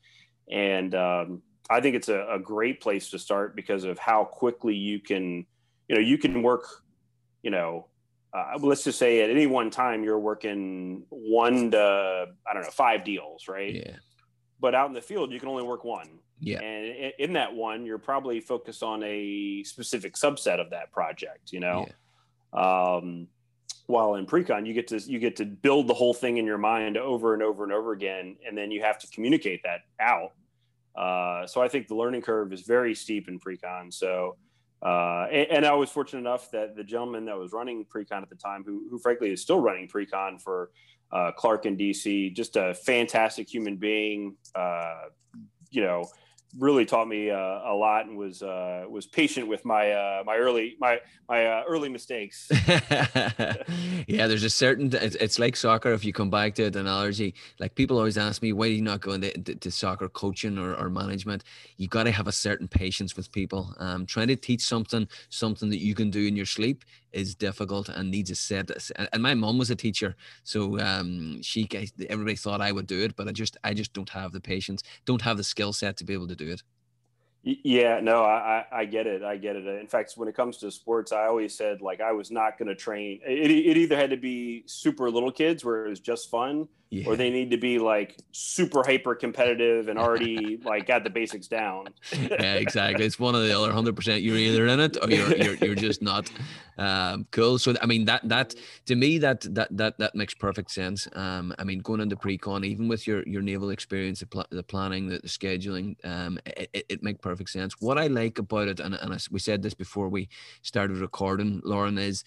and 0.51 0.93
um, 0.95 1.41
I 1.69 1.81
think 1.81 1.95
it's 1.95 2.09
a, 2.09 2.27
a, 2.31 2.39
great 2.39 2.81
place 2.81 3.09
to 3.11 3.19
start 3.19 3.55
because 3.55 3.83
of 3.83 3.97
how 3.97 4.25
quickly 4.25 4.75
you 4.75 4.99
can, 4.99 5.45
you 5.87 5.95
know, 5.95 6.01
you 6.01 6.17
can 6.17 6.43
work, 6.43 6.65
you 7.41 7.51
know, 7.51 7.87
uh, 8.33 8.57
let's 8.59 8.83
just 8.83 8.99
say 8.99 9.21
at 9.21 9.29
any 9.29 9.47
one 9.47 9.69
time 9.69 10.03
you're 10.03 10.19
working 10.19 11.03
one 11.09 11.71
to 11.71 12.25
I 12.47 12.53
don't 12.53 12.63
know 12.63 12.69
five 12.71 13.03
deals, 13.03 13.47
right? 13.47 13.73
Yeah. 13.73 13.95
But 14.59 14.75
out 14.75 14.87
in 14.87 14.93
the 14.93 15.01
field, 15.01 15.31
you 15.31 15.39
can 15.39 15.49
only 15.49 15.63
work 15.63 15.83
one. 15.83 16.19
Yeah. 16.39 16.61
And 16.61 17.13
in 17.19 17.33
that 17.33 17.53
one, 17.53 17.85
you're 17.85 17.97
probably 17.99 18.39
focused 18.39 18.81
on 18.81 19.03
a 19.03 19.63
specific 19.63 20.15
subset 20.15 20.59
of 20.59 20.71
that 20.71 20.91
project. 20.91 21.51
You 21.51 21.59
know. 21.59 21.85
Yeah. 22.53 22.95
Um, 22.95 23.27
while 23.87 24.15
in 24.15 24.25
pre-con 24.25 24.65
you 24.65 24.73
get 24.73 24.87
to 24.87 24.97
you 24.99 25.19
get 25.19 25.35
to 25.35 25.45
build 25.45 25.87
the 25.87 25.93
whole 25.93 26.13
thing 26.13 26.37
in 26.37 26.45
your 26.45 26.57
mind 26.57 26.97
over 26.97 27.33
and 27.33 27.43
over 27.43 27.63
and 27.63 27.73
over 27.73 27.91
again 27.91 28.35
and 28.47 28.57
then 28.57 28.71
you 28.71 28.81
have 28.81 28.97
to 28.99 29.07
communicate 29.07 29.61
that 29.63 29.81
out. 29.99 30.31
Uh, 30.95 31.45
so 31.47 31.61
i 31.61 31.67
think 31.67 31.87
the 31.87 31.95
learning 31.95 32.21
curve 32.21 32.53
is 32.53 32.61
very 32.61 32.93
steep 32.93 33.27
in 33.27 33.39
pre-con. 33.39 33.91
So 33.91 34.37
uh, 34.81 35.27
and, 35.31 35.47
and, 35.49 35.65
i 35.65 35.73
was 35.73 35.89
fortunate 35.89 36.19
enough 36.19 36.51
that 36.51 36.75
the 36.75 36.83
gentleman 36.83 37.25
that 37.25 37.37
was 37.37 37.51
running 37.51 37.85
pre-con 37.85 38.21
at 38.21 38.29
the 38.29 38.35
time 38.35 38.63
who, 38.65 38.87
who 38.89 38.99
frankly 38.99 39.31
is 39.31 39.41
still 39.41 39.59
running 39.59 39.87
pre-con 39.87 40.37
for 40.37 40.71
uh, 41.11 41.31
clark 41.31 41.65
in 41.65 41.77
dc 41.77 42.33
just 42.35 42.55
a 42.57 42.73
fantastic 42.73 43.51
human 43.51 43.77
being 43.77 44.35
uh, 44.55 45.05
you 45.71 45.81
know 45.81 46.03
really 46.57 46.85
taught 46.85 47.07
me 47.07 47.29
uh, 47.29 47.35
a 47.35 47.73
lot 47.73 48.05
and 48.05 48.17
was 48.17 48.43
uh, 48.43 48.85
was 48.87 49.05
patient 49.05 49.47
with 49.47 49.65
my 49.65 49.91
uh, 49.91 50.23
my 50.25 50.35
early 50.37 50.75
my 50.79 50.99
my 51.27 51.45
uh, 51.45 51.63
early 51.67 51.89
mistakes. 51.89 52.47
yeah, 54.07 54.27
there's 54.27 54.43
a 54.43 54.49
certain 54.49 54.93
it's, 54.93 55.15
it's 55.15 55.39
like 55.39 55.55
soccer. 55.55 55.91
If 55.91 56.05
you 56.05 56.13
come 56.13 56.29
back 56.29 56.55
to 56.55 56.69
the 56.69 56.79
analogy, 56.79 57.33
like 57.59 57.75
people 57.75 57.97
always 57.97 58.17
ask 58.17 58.41
me, 58.41 58.53
why 58.53 58.67
do 58.67 58.73
you 58.73 58.81
not 58.81 59.01
go 59.01 59.11
into 59.11 59.31
to, 59.31 59.55
to 59.55 59.71
soccer 59.71 60.09
coaching 60.09 60.57
or, 60.57 60.75
or 60.75 60.89
management? 60.89 61.43
You 61.77 61.87
got 61.87 62.03
to 62.03 62.11
have 62.11 62.27
a 62.27 62.31
certain 62.31 62.67
patience 62.67 63.15
with 63.15 63.31
people. 63.31 63.73
Um, 63.79 64.05
trying 64.05 64.27
to 64.27 64.35
teach 64.35 64.61
something 64.61 65.07
something 65.29 65.69
that 65.69 65.79
you 65.79 65.95
can 65.95 66.09
do 66.09 66.25
in 66.27 66.35
your 66.35 66.45
sleep 66.45 66.83
is 67.13 67.35
difficult 67.35 67.89
and 67.89 68.11
needs 68.11 68.31
a 68.31 68.35
set. 68.35 68.71
And 69.11 69.23
my 69.23 69.33
mom 69.33 69.57
was 69.57 69.69
a 69.69 69.75
teacher, 69.75 70.15
so 70.43 70.79
um, 70.79 71.41
she 71.41 71.67
everybody 72.09 72.35
thought 72.35 72.61
I 72.61 72.71
would 72.71 72.87
do 72.87 73.01
it, 73.01 73.15
but 73.15 73.27
I 73.27 73.31
just 73.31 73.57
I 73.63 73.73
just 73.73 73.93
don't 73.93 74.09
have 74.09 74.31
the 74.31 74.41
patience, 74.41 74.83
don't 75.05 75.21
have 75.21 75.37
the 75.37 75.43
skill 75.43 75.73
set 75.73 75.97
to 75.97 76.03
be 76.03 76.13
able 76.13 76.27
to 76.27 76.35
do 76.35 76.51
it. 76.51 76.63
Yeah, 77.45 77.99
no, 77.99 78.23
I, 78.23 78.65
I 78.71 78.85
get 78.85 79.05
it. 79.05 79.21
I 79.21 79.35
get 79.35 79.57
it. 79.57 79.67
In 79.67 79.87
fact, 79.87 80.13
when 80.15 80.29
it 80.29 80.35
comes 80.35 80.57
to 80.57 80.71
sports, 80.71 81.11
I 81.11 81.25
always 81.25 81.53
said 81.53 81.81
like 81.81 81.99
I 81.99 82.13
was 82.13 82.31
not 82.31 82.57
going 82.57 82.69
to 82.69 82.75
train. 82.75 83.19
It, 83.25 83.51
it 83.51 83.75
either 83.75 83.97
had 83.97 84.11
to 84.11 84.17
be 84.17 84.63
super 84.65 85.11
little 85.11 85.31
kids 85.31 85.65
where 85.65 85.85
it 85.85 85.89
was 85.89 85.99
just 85.99 86.31
fun, 86.31 86.69
yeah. 86.89 87.05
or 87.05 87.17
they 87.17 87.29
need 87.29 87.51
to 87.51 87.57
be 87.57 87.79
like 87.79 88.17
super 88.31 88.81
hyper 88.85 89.13
competitive 89.13 89.89
and 89.89 89.99
already 89.99 90.57
like 90.63 90.85
got 90.85 91.03
the 91.03 91.09
basics 91.09 91.47
down. 91.47 91.87
yeah, 92.13 92.53
exactly. 92.53 93.03
It's 93.05 93.19
one 93.19 93.35
or 93.35 93.41
the 93.41 93.51
other. 93.51 93.73
Hundred 93.73 93.97
percent. 93.97 94.21
You're 94.21 94.37
either 94.37 94.67
in 94.67 94.79
it 94.79 94.97
or 95.01 95.09
you're 95.09 95.35
you're, 95.35 95.55
you're 95.55 95.75
just 95.75 96.01
not. 96.01 96.31
Um, 96.77 97.27
cool. 97.31 97.59
So 97.59 97.73
I 97.81 97.87
mean 97.87 98.05
that 98.05 98.27
that 98.29 98.55
to 98.85 98.95
me 98.95 99.17
that 99.17 99.41
that 99.53 99.75
that 99.75 99.97
that 99.97 100.15
makes 100.15 100.33
perfect 100.33 100.71
sense. 100.71 101.09
Um, 101.13 101.53
I 101.59 101.65
mean 101.65 101.79
going 101.79 101.99
into 101.99 102.15
pre-con, 102.15 102.63
even 102.63 102.87
with 102.87 103.05
your 103.05 103.23
your 103.23 103.41
naval 103.41 103.71
experience, 103.71 104.21
the, 104.21 104.27
pl- 104.27 104.45
the 104.49 104.63
planning, 104.63 105.07
the, 105.07 105.17
the 105.17 105.27
scheduling, 105.27 105.95
um, 106.05 106.39
it, 106.45 106.69
it, 106.73 106.85
it 106.89 107.03
makes 107.03 107.19
perfect 107.19 107.32
sense. 107.47 107.75
What 107.79 107.97
I 107.97 108.07
like 108.07 108.39
about 108.39 108.67
it, 108.67 108.79
and 108.79 108.95
and 108.95 109.27
we 109.31 109.39
said 109.39 109.61
this 109.61 109.73
before 109.73 110.09
we 110.09 110.29
started 110.61 110.97
recording, 110.97 111.61
Loren, 111.63 111.97
is 111.97 112.23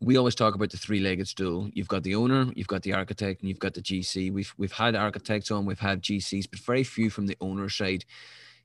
we 0.00 0.16
always 0.16 0.34
talk 0.34 0.54
about 0.54 0.70
the 0.70 0.76
three-legged 0.76 1.28
stool. 1.28 1.70
You've 1.72 1.88
got 1.88 2.02
the 2.02 2.14
owner, 2.14 2.50
you've 2.54 2.68
got 2.68 2.82
the 2.82 2.94
architect, 2.94 3.40
and 3.40 3.48
you've 3.48 3.58
got 3.58 3.74
the 3.74 3.82
GC. 3.82 4.32
We've 4.32 4.52
we've 4.56 4.72
had 4.72 4.94
architects 4.94 5.50
on, 5.50 5.66
we've 5.66 5.78
had 5.78 6.02
GCs, 6.02 6.50
but 6.50 6.60
very 6.60 6.84
few 6.84 7.10
from 7.10 7.26
the 7.26 7.36
owner 7.40 7.68
side. 7.68 8.04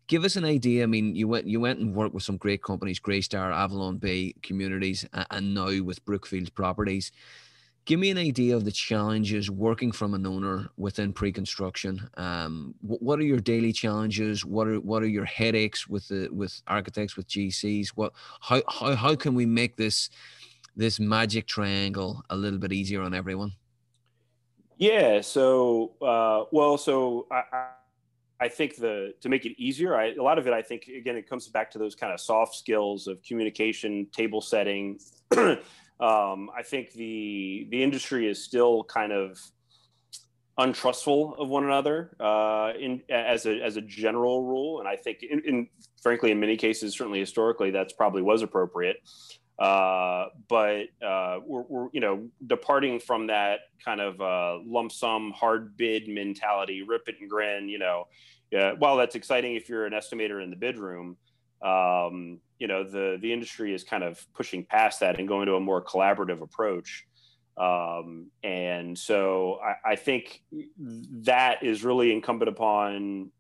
Give 0.08 0.24
us 0.24 0.36
an 0.36 0.46
idea. 0.46 0.84
I 0.84 0.88
mean, 0.88 1.16
you 1.16 1.28
went 1.28 1.48
you 1.48 1.60
went 1.60 1.80
and 1.80 1.94
worked 1.94 2.14
with 2.14 2.24
some 2.24 2.38
great 2.38 2.64
companies, 2.64 3.00
Greystar, 3.00 3.54
Avalon 3.54 3.98
Bay 3.98 4.34
Communities, 4.42 5.06
and 5.30 5.54
now 5.54 5.84
with 5.84 6.04
Brookfield 6.06 6.54
Properties. 6.56 7.12
Give 7.90 8.00
me 8.00 8.12
an 8.12 8.20
idea 8.20 8.56
of 8.56 8.66
the 8.66 8.72
challenges 8.72 9.50
working 9.50 9.92
from 9.92 10.14
an 10.14 10.28
owner 10.28 10.70
within 10.78 11.12
pre-construction. 11.12 12.08
Um, 12.18 12.76
what, 12.82 13.02
what 13.02 13.18
are 13.18 13.24
your 13.24 13.40
daily 13.40 13.74
challenges? 13.74 14.46
What 14.46 14.68
are 14.68 14.80
what 14.80 15.02
are 15.02 15.08
your 15.08 15.26
headaches 15.26 15.88
with 15.88 16.08
the 16.08 16.30
with 16.32 16.62
architects, 16.68 17.18
with 17.18 17.28
GCs? 17.28 17.88
What 17.96 18.14
how 18.42 18.62
how 18.70 18.96
how 18.96 19.16
can 19.16 19.34
we 19.34 19.48
make 19.48 19.76
this 19.76 20.12
this 20.76 21.00
magic 21.00 21.48
triangle 21.48 22.22
a 22.30 22.36
little 22.36 22.60
bit 22.60 22.72
easier 22.74 23.02
on 23.02 23.16
everyone? 23.16 23.54
Yeah. 24.78 25.22
So, 25.22 25.94
uh, 26.00 26.44
well, 26.52 26.78
so 26.78 27.26
I, 27.32 27.70
I 28.40 28.50
think 28.50 28.76
the 28.76 29.16
to 29.22 29.30
make 29.30 29.48
it 29.48 29.60
easier, 29.60 29.96
I, 29.96 30.14
a 30.14 30.22
lot 30.22 30.38
of 30.38 30.46
it, 30.46 30.54
I 30.54 30.62
think, 30.62 30.90
again, 30.96 31.16
it 31.16 31.28
comes 31.28 31.48
back 31.48 31.72
to 31.72 31.80
those 31.80 31.96
kind 31.96 32.14
of 32.14 32.20
soft 32.20 32.54
skills 32.54 33.08
of 33.08 33.24
communication, 33.24 34.06
table 34.12 34.42
setting. 34.42 35.00
um, 36.00 36.50
I 36.58 36.64
think 36.64 36.94
the 36.94 37.68
the 37.70 37.84
industry 37.84 38.28
is 38.28 38.44
still 38.44 38.84
kind 38.84 39.12
of 39.12 39.40
untrustful 40.58 41.36
of 41.40 41.48
one 41.48 41.64
another 41.64 42.16
uh, 42.20 42.74
in 42.80 43.02
as 43.10 43.46
a 43.46 43.62
as 43.62 43.78
a 43.78 43.82
general 43.82 44.44
rule, 44.44 44.80
and 44.80 44.88
I 44.88 44.96
think, 44.96 45.24
in, 45.24 45.42
in 45.46 45.68
frankly, 46.02 46.32
in 46.32 46.40
many 46.40 46.58
cases, 46.58 46.94
certainly 46.94 47.20
historically, 47.20 47.72
that's 47.72 47.94
probably 47.94 48.22
was 48.22 48.42
appropriate. 48.42 48.98
Uh, 49.58 50.28
but 50.48 50.84
uh, 51.06 51.40
we're, 51.46 51.64
we're, 51.68 51.90
you 51.92 52.00
know, 52.00 52.30
departing 52.48 52.98
from 52.98 53.28
that 53.28 53.60
kind 53.84 54.00
of 54.00 54.22
uh, 54.22 54.58
lump 54.66 54.90
sum 54.90 55.34
hard 55.36 55.76
bid 55.76 56.08
mentality, 56.08 56.82
rip 56.82 57.10
it 57.10 57.16
and 57.20 57.30
grin. 57.30 57.68
You 57.68 57.80
know, 57.80 58.08
yeah, 58.52 58.72
while 58.74 58.96
that's 58.96 59.16
exciting 59.16 59.56
if 59.56 59.68
you're 59.68 59.86
an 59.86 59.92
estimator 59.92 60.42
in 60.42 60.50
the 60.50 60.56
bid 60.56 60.78
room, 60.78 61.18
um, 61.62 62.40
you 62.58 62.68
know, 62.68 62.84
the 62.84 63.18
the 63.22 63.32
industry 63.32 63.74
is 63.74 63.84
kind 63.84 64.04
of 64.04 64.26
pushing 64.34 64.66
past 64.66 65.00
that 65.02 65.20
and 65.20 65.28
going 65.28 65.48
to 65.48 65.56
a 65.56 65.60
more 65.60 65.84
collaborative 65.84 66.42
approach. 66.42 67.06
Um, 67.58 68.28
and 68.42 68.98
so 68.98 69.60
I, 69.62 69.92
I, 69.92 69.96
think 69.98 70.42
that 71.24 71.62
is 71.62 71.84
really 71.84 72.14
incumbent 72.14 72.48
upon, 72.48 73.32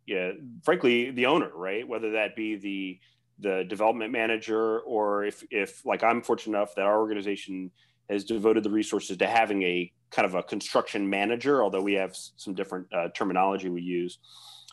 frankly, 0.62 1.12
the 1.12 1.28
owner, 1.28 1.50
right? 1.56 1.88
Whether 1.88 2.12
that 2.12 2.36
be 2.36 2.58
the 2.58 3.00
the 3.40 3.64
development 3.64 4.12
manager, 4.12 4.80
or 4.82 5.24
if, 5.24 5.44
if 5.50 5.86
like 5.86 6.04
I'm 6.04 6.22
fortunate 6.22 6.58
enough 6.58 6.76
that 6.76 6.86
our 6.86 7.00
organization 7.00 7.72
has 8.10 8.26
devoted 8.26 8.64
the 8.64 8.70
resources 8.70 9.16
to 9.16 9.28
having 9.28 9.64
a 9.64 9.92
kind 10.12 10.26
of 10.26 10.36
a 10.36 10.44
construction 10.44 11.10
manager, 11.10 11.64
although 11.64 11.82
we 11.82 11.94
have 11.94 12.14
some 12.14 12.54
different 12.54 12.88
uh, 12.92 13.08
terminology 13.16 13.70
we 13.70 13.82
use, 13.82 14.20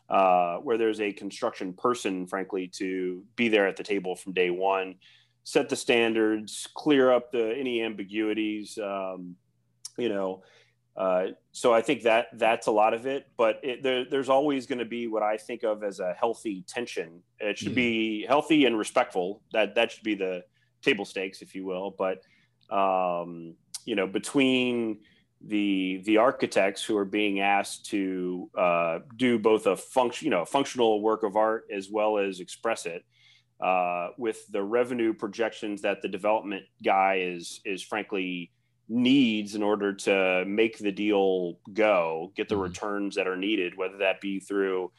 uh, 0.08 0.56
where 0.56 0.78
there's 0.78 1.00
a 1.00 1.12
construction 1.12 1.72
person, 1.72 2.26
frankly, 2.26 2.68
to 2.68 3.22
be 3.36 3.48
there 3.48 3.66
at 3.66 3.76
the 3.76 3.82
table 3.82 4.16
from 4.16 4.32
day 4.32 4.50
one, 4.50 4.96
set 5.44 5.68
the 5.68 5.76
standards, 5.76 6.68
clear 6.74 7.12
up 7.12 7.32
the 7.32 7.54
any 7.56 7.82
ambiguities, 7.82 8.78
um, 8.78 9.36
you 9.96 10.08
know, 10.08 10.42
uh, 10.96 11.26
so 11.52 11.74
I 11.74 11.82
think 11.82 12.02
that 12.02 12.28
that's 12.34 12.68
a 12.68 12.70
lot 12.70 12.94
of 12.94 13.06
it, 13.06 13.26
but 13.36 13.60
it, 13.62 13.82
there, 13.82 14.06
there's 14.06 14.30
always 14.30 14.66
going 14.66 14.78
to 14.78 14.86
be 14.86 15.08
what 15.08 15.22
I 15.22 15.36
think 15.36 15.62
of 15.62 15.84
as 15.84 16.00
a 16.00 16.14
healthy 16.14 16.64
tension. 16.66 17.22
It 17.38 17.58
should 17.58 17.74
be 17.74 18.24
healthy 18.26 18.64
and 18.64 18.78
respectful. 18.78 19.42
That 19.52 19.74
that 19.74 19.92
should 19.92 20.04
be 20.04 20.14
the 20.14 20.42
table 20.80 21.04
stakes, 21.04 21.42
if 21.42 21.54
you 21.54 21.66
will. 21.66 21.94
But 21.98 22.22
um, 22.74 23.56
you 23.84 23.94
know, 23.94 24.06
between 24.06 25.00
the 25.48 26.02
the 26.04 26.16
architects 26.18 26.82
who 26.82 26.96
are 26.96 27.04
being 27.04 27.40
asked 27.40 27.86
to 27.86 28.50
uh, 28.56 28.98
do 29.16 29.38
both 29.38 29.66
a 29.66 29.76
function, 29.76 30.26
you 30.26 30.30
know, 30.30 30.44
functional 30.44 31.00
work 31.00 31.22
of 31.22 31.36
art 31.36 31.64
as 31.72 31.90
well 31.90 32.18
as 32.18 32.40
express 32.40 32.86
it, 32.86 33.04
uh, 33.60 34.08
with 34.18 34.46
the 34.48 34.62
revenue 34.62 35.12
projections 35.12 35.82
that 35.82 36.02
the 36.02 36.08
development 36.08 36.64
guy 36.84 37.20
is 37.22 37.60
is 37.64 37.82
frankly 37.82 38.50
needs 38.88 39.54
in 39.54 39.62
order 39.62 39.92
to 39.92 40.44
make 40.46 40.78
the 40.78 40.92
deal 40.92 41.58
go, 41.72 42.32
get 42.36 42.48
the 42.48 42.54
mm-hmm. 42.54 42.64
returns 42.64 43.16
that 43.16 43.26
are 43.26 43.36
needed, 43.36 43.76
whether 43.76 43.98
that 43.98 44.20
be 44.20 44.38
through 44.38 44.90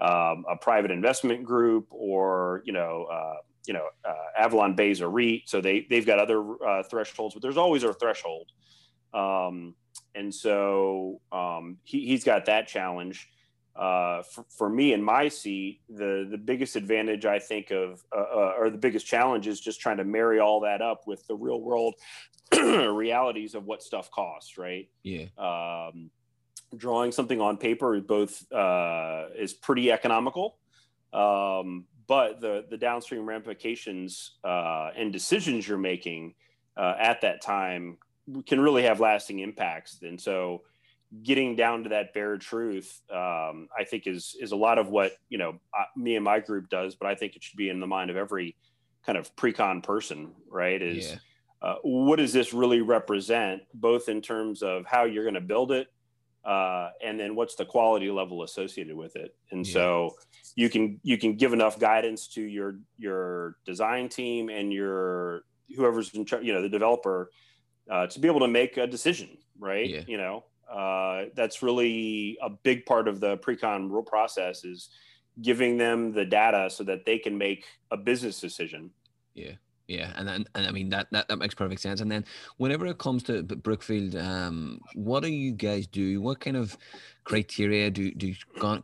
um, 0.00 0.44
a 0.50 0.56
private 0.60 0.90
investment 0.90 1.44
group 1.44 1.86
or 1.90 2.62
you 2.64 2.72
know 2.72 3.06
uh, 3.10 3.36
you 3.66 3.74
know 3.74 3.86
uh, 4.08 4.42
Avalon 4.42 4.74
Bay's 4.74 5.00
a 5.00 5.08
REIT, 5.08 5.42
so 5.46 5.60
they 5.60 5.86
they've 5.90 6.06
got 6.06 6.18
other 6.18 6.42
uh, 6.64 6.82
thresholds, 6.84 7.34
but 7.34 7.42
there's 7.42 7.56
always 7.56 7.84
a 7.84 7.92
threshold, 7.92 8.50
um, 9.12 9.74
and 10.14 10.34
so 10.34 11.20
um, 11.32 11.78
he, 11.84 12.06
he's 12.06 12.24
got 12.24 12.46
that 12.46 12.68
challenge. 12.68 13.28
Uh, 13.76 14.22
for, 14.24 14.44
for, 14.48 14.68
me 14.68 14.92
in 14.92 15.00
my 15.00 15.28
seat, 15.28 15.80
the 15.88 16.26
the 16.28 16.36
biggest 16.36 16.74
advantage 16.74 17.24
I 17.24 17.38
think 17.38 17.70
of, 17.70 18.02
uh, 18.12 18.18
uh, 18.18 18.54
or 18.58 18.70
the 18.70 18.78
biggest 18.78 19.06
challenge 19.06 19.46
is 19.46 19.60
just 19.60 19.80
trying 19.80 19.98
to 19.98 20.04
marry 20.04 20.40
all 20.40 20.60
that 20.62 20.82
up 20.82 21.06
with 21.06 21.24
the 21.28 21.36
real 21.36 21.60
world 21.60 21.94
realities 22.52 23.54
of 23.54 23.66
what 23.66 23.84
stuff 23.84 24.10
costs, 24.10 24.58
right? 24.58 24.88
Yeah. 25.04 25.26
Um, 25.38 26.10
drawing 26.76 27.12
something 27.12 27.40
on 27.40 27.56
paper 27.56 27.94
is 27.94 28.02
both 28.02 28.50
uh, 28.52 29.26
is 29.36 29.52
pretty 29.52 29.92
economical, 29.92 30.56
um, 31.12 31.84
but 32.08 32.40
the 32.40 32.64
the 32.68 32.76
downstream 32.76 33.26
ramifications 33.26 34.38
uh, 34.42 34.90
and 34.96 35.12
decisions 35.12 35.68
you're 35.68 35.78
making 35.78 36.34
uh, 36.76 36.94
at 36.98 37.20
that 37.20 37.42
time 37.42 37.98
can 38.46 38.60
really 38.60 38.82
have 38.82 39.00
lasting 39.00 39.40
impacts. 39.40 39.98
And 40.02 40.20
so 40.20 40.62
getting 41.22 41.56
down 41.56 41.84
to 41.84 41.88
that 41.90 42.12
bare 42.12 42.36
truth, 42.36 43.00
um, 43.10 43.68
I 43.76 43.84
think 43.84 44.06
is 44.06 44.36
is 44.40 44.52
a 44.52 44.56
lot 44.56 44.78
of 44.78 44.88
what 44.88 45.12
you 45.28 45.38
know 45.38 45.58
me 45.96 46.16
and 46.16 46.24
my 46.24 46.40
group 46.40 46.68
does. 46.68 46.94
But 46.94 47.08
I 47.08 47.14
think 47.14 47.36
it 47.36 47.42
should 47.42 47.56
be 47.56 47.70
in 47.70 47.80
the 47.80 47.86
mind 47.86 48.10
of 48.10 48.16
every 48.16 48.56
kind 49.04 49.16
of 49.16 49.34
pre-con 49.36 49.80
person, 49.80 50.32
right? 50.50 50.80
Is 50.80 51.10
yeah. 51.10 51.16
uh, 51.62 51.76
what 51.82 52.16
does 52.16 52.32
this 52.32 52.52
really 52.52 52.82
represent, 52.82 53.62
both 53.74 54.08
in 54.08 54.20
terms 54.20 54.62
of 54.62 54.84
how 54.86 55.04
you're 55.04 55.24
going 55.24 55.34
to 55.34 55.40
build 55.40 55.72
it, 55.72 55.88
uh, 56.44 56.90
and 57.02 57.18
then 57.18 57.34
what's 57.34 57.54
the 57.54 57.64
quality 57.64 58.10
level 58.10 58.42
associated 58.42 58.96
with 58.96 59.16
it. 59.16 59.34
And 59.50 59.66
yeah. 59.66 59.72
so 59.72 60.10
you 60.56 60.68
can 60.68 61.00
you 61.02 61.16
can 61.18 61.36
give 61.36 61.52
enough 61.52 61.78
guidance 61.78 62.28
to 62.28 62.42
your 62.42 62.80
your 62.98 63.56
design 63.64 64.08
team 64.08 64.48
and 64.48 64.72
your 64.72 65.42
whoever's 65.76 66.12
in 66.14 66.24
charge, 66.24 66.44
you 66.44 66.52
know, 66.52 66.62
the 66.62 66.68
developer. 66.68 67.30
Uh, 67.90 68.06
to 68.06 68.20
be 68.20 68.28
able 68.28 68.40
to 68.40 68.48
make 68.48 68.76
a 68.76 68.86
decision, 68.86 69.38
right? 69.58 69.88
Yeah. 69.88 70.02
You 70.06 70.18
know, 70.18 70.44
uh, 70.70 71.26
that's 71.34 71.62
really 71.62 72.36
a 72.42 72.50
big 72.50 72.84
part 72.84 73.08
of 73.08 73.20
the 73.20 73.38
pre-con 73.38 73.90
rule 73.90 74.02
process 74.02 74.64
is 74.64 74.90
giving 75.40 75.78
them 75.78 76.12
the 76.12 76.24
data 76.24 76.68
so 76.68 76.84
that 76.84 77.06
they 77.06 77.18
can 77.18 77.38
make 77.38 77.64
a 77.90 77.96
business 77.96 78.40
decision. 78.40 78.90
Yeah. 79.34 79.52
Yeah, 79.88 80.12
and 80.16 80.28
then 80.28 80.44
and 80.54 80.66
I 80.66 80.70
mean 80.70 80.90
that, 80.90 81.10
that 81.12 81.28
that 81.28 81.38
makes 81.38 81.54
perfect 81.54 81.80
sense. 81.80 82.02
And 82.02 82.12
then 82.12 82.26
whenever 82.58 82.84
it 82.86 82.98
comes 82.98 83.22
to 83.22 83.42
Brookfield, 83.42 84.14
um, 84.16 84.82
what 84.94 85.22
do 85.22 85.30
you 85.30 85.50
guys 85.50 85.86
do? 85.86 86.20
What 86.20 86.40
kind 86.40 86.58
of 86.58 86.76
criteria 87.24 87.90
do 87.90 88.12
do 88.12 88.34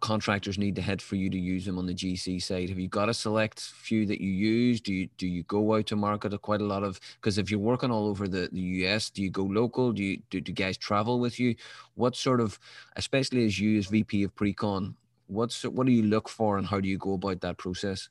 contractors 0.01 0.57
need 0.57 0.77
to 0.77 0.83
hit 0.83 1.03
for 1.03 1.17
you 1.17 1.29
to 1.29 1.39
use 1.39 1.67
them 1.67 1.79
on 1.79 1.85
the 1.85 1.93
GC 1.93 2.43
side? 2.43 2.71
Have 2.71 2.79
you 2.79 2.89
got 2.89 3.11
a 3.11 3.15
select 3.15 3.61
few 3.61 4.07
that 4.07 4.23
you 4.23 4.31
use? 4.31 4.81
Do 4.81 4.95
you 4.95 5.11
do 5.19 5.29
you 5.29 5.43
go 5.43 5.75
out 5.75 5.87
to 5.89 5.97
market 5.97 6.41
quite 6.41 6.63
a 6.63 6.65
lot 6.65 6.83
of? 6.83 6.99
Because 7.17 7.37
if 7.37 7.51
you're 7.51 7.61
working 7.61 7.91
all 7.91 8.07
over 8.07 8.27
the, 8.27 8.49
the 8.51 8.61
US, 8.87 9.11
do 9.11 9.23
you 9.23 9.29
go 9.29 9.45
local? 9.45 9.93
Do 9.93 10.03
you 10.03 10.23
do, 10.31 10.41
do 10.41 10.53
guys 10.53 10.79
travel 10.79 11.21
with 11.21 11.39
you? 11.39 11.55
What 11.97 12.17
sort 12.17 12.41
of, 12.41 12.59
especially 12.97 13.45
as 13.45 13.61
you 13.61 13.77
as 13.77 13.89
VP 13.89 14.23
of 14.23 14.35
Precon, 14.37 14.95
what's 15.27 15.65
what 15.65 15.87
do 15.87 15.93
you 15.93 16.05
look 16.05 16.31
for 16.31 16.57
and 16.57 16.67
how 16.67 16.81
do 16.81 16.89
you 16.89 16.97
go 16.97 17.13
about 17.13 17.43
that 17.43 17.59
process? 17.59 18.09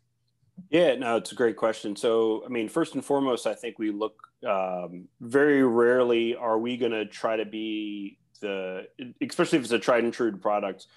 Yeah, 0.70 0.96
no, 0.96 1.18
it's 1.18 1.32
a 1.32 1.36
great 1.36 1.56
question. 1.56 1.96
So, 1.96 2.44
I 2.46 2.50
mean, 2.50 2.70
first 2.70 2.96
and 2.96 3.04
foremost, 3.04 3.48
I 3.48 3.54
think 3.54 3.80
we 3.80 3.92
look 3.92 4.16
um, 4.48 5.08
very 5.22 5.64
rarely 5.64 6.36
are 6.36 6.58
we 6.58 6.78
going 6.78 6.92
to 6.92 7.06
try 7.06 7.36
to 7.38 7.46
be 7.46 8.18
the, 8.42 8.88
especially 9.22 9.60
if 9.60 9.64
it's 9.64 9.74
a 9.74 9.80
tried 9.80 10.04
and 10.04 10.14
true 10.14 10.36
product. 10.36 10.88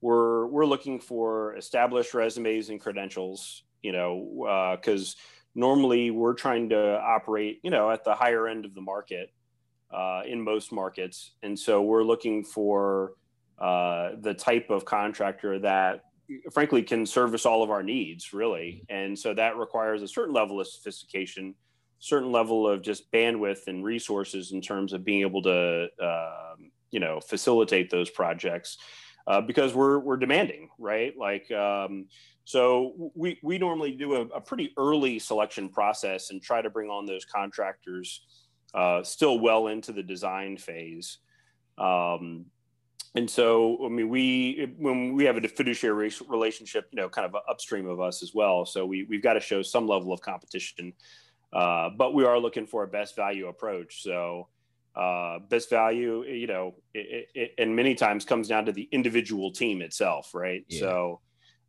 We're 0.00 0.46
we're 0.46 0.66
looking 0.66 1.00
for 1.00 1.56
established 1.56 2.14
resumes 2.14 2.70
and 2.70 2.80
credentials. 2.80 3.64
You 3.82 3.92
know, 3.92 4.76
because 4.78 5.16
uh, 5.16 5.22
normally 5.54 6.10
we're 6.10 6.34
trying 6.34 6.68
to 6.68 7.00
operate, 7.00 7.60
you 7.62 7.70
know, 7.70 7.90
at 7.90 8.04
the 8.04 8.14
higher 8.14 8.46
end 8.46 8.66
of 8.66 8.74
the 8.74 8.82
market 8.82 9.32
uh, 9.90 10.20
in 10.26 10.40
most 10.42 10.70
markets, 10.70 11.32
and 11.42 11.58
so 11.58 11.80
we're 11.82 12.04
looking 12.04 12.44
for 12.44 13.14
uh, 13.58 14.10
the 14.20 14.34
type 14.34 14.70
of 14.70 14.84
contractor 14.84 15.58
that 15.60 16.04
frankly 16.52 16.82
can 16.82 17.06
service 17.06 17.46
all 17.46 17.62
of 17.62 17.70
our 17.70 17.82
needs 17.82 18.32
really. 18.32 18.84
And 18.88 19.18
so 19.18 19.34
that 19.34 19.56
requires 19.56 20.02
a 20.02 20.08
certain 20.08 20.34
level 20.34 20.60
of 20.60 20.66
sophistication 20.66 21.54
certain 22.00 22.32
level 22.32 22.66
of 22.66 22.82
just 22.82 23.12
bandwidth 23.12 23.66
and 23.66 23.84
resources 23.84 24.52
in 24.52 24.60
terms 24.60 24.92
of 24.92 25.04
being 25.04 25.20
able 25.20 25.42
to 25.42 25.86
uh, 26.02 26.54
you 26.90 26.98
know 26.98 27.20
facilitate 27.20 27.90
those 27.90 28.10
projects 28.10 28.78
uh, 29.26 29.40
because 29.40 29.74
we're 29.74 29.98
we're 29.98 30.16
demanding 30.16 30.68
right? 30.78 31.16
Like 31.16 31.50
um, 31.52 32.06
so 32.44 33.12
we 33.14 33.38
we 33.42 33.58
normally 33.58 33.92
do 33.92 34.14
a, 34.14 34.20
a, 34.22 34.40
pretty 34.40 34.72
early 34.76 35.18
selection 35.18 35.68
process 35.68 36.30
and 36.30 36.42
try 36.42 36.62
to 36.62 36.70
bring 36.70 36.88
on 36.88 37.06
those 37.06 37.24
contractors 37.24 38.22
uh, 38.74 39.02
still 39.02 39.38
well 39.38 39.68
into 39.68 39.92
the 39.92 40.02
design 40.02 40.56
phase. 40.56 41.18
Um, 41.78 42.46
and 43.16 43.28
so, 43.28 43.84
I 43.84 43.88
mean, 43.88 44.08
we 44.08 44.72
when 44.78 45.14
we 45.14 45.24
have 45.24 45.36
a 45.36 45.48
fiduciary 45.48 46.12
relationship, 46.28 46.88
you 46.92 46.96
know, 46.96 47.08
kind 47.08 47.26
of 47.26 47.40
upstream 47.48 47.88
of 47.88 48.00
us 48.00 48.22
as 48.22 48.32
well. 48.34 48.64
So 48.64 48.86
we 48.86 49.04
we've 49.04 49.22
got 49.22 49.34
to 49.34 49.40
show 49.40 49.62
some 49.62 49.88
level 49.88 50.12
of 50.12 50.20
competition, 50.20 50.92
uh, 51.52 51.90
but 51.96 52.14
we 52.14 52.24
are 52.24 52.38
looking 52.38 52.66
for 52.66 52.84
a 52.84 52.86
best 52.86 53.16
value 53.16 53.48
approach. 53.48 54.02
So 54.02 54.48
uh, 54.94 55.40
best 55.48 55.70
value, 55.70 56.24
you 56.24 56.46
know, 56.46 56.74
it, 56.94 57.28
it, 57.34 57.54
and 57.58 57.74
many 57.74 57.94
times 57.94 58.24
comes 58.24 58.46
down 58.46 58.66
to 58.66 58.72
the 58.72 58.88
individual 58.92 59.50
team 59.50 59.82
itself, 59.82 60.32
right? 60.32 60.64
Yeah. 60.68 60.80
So 60.80 61.20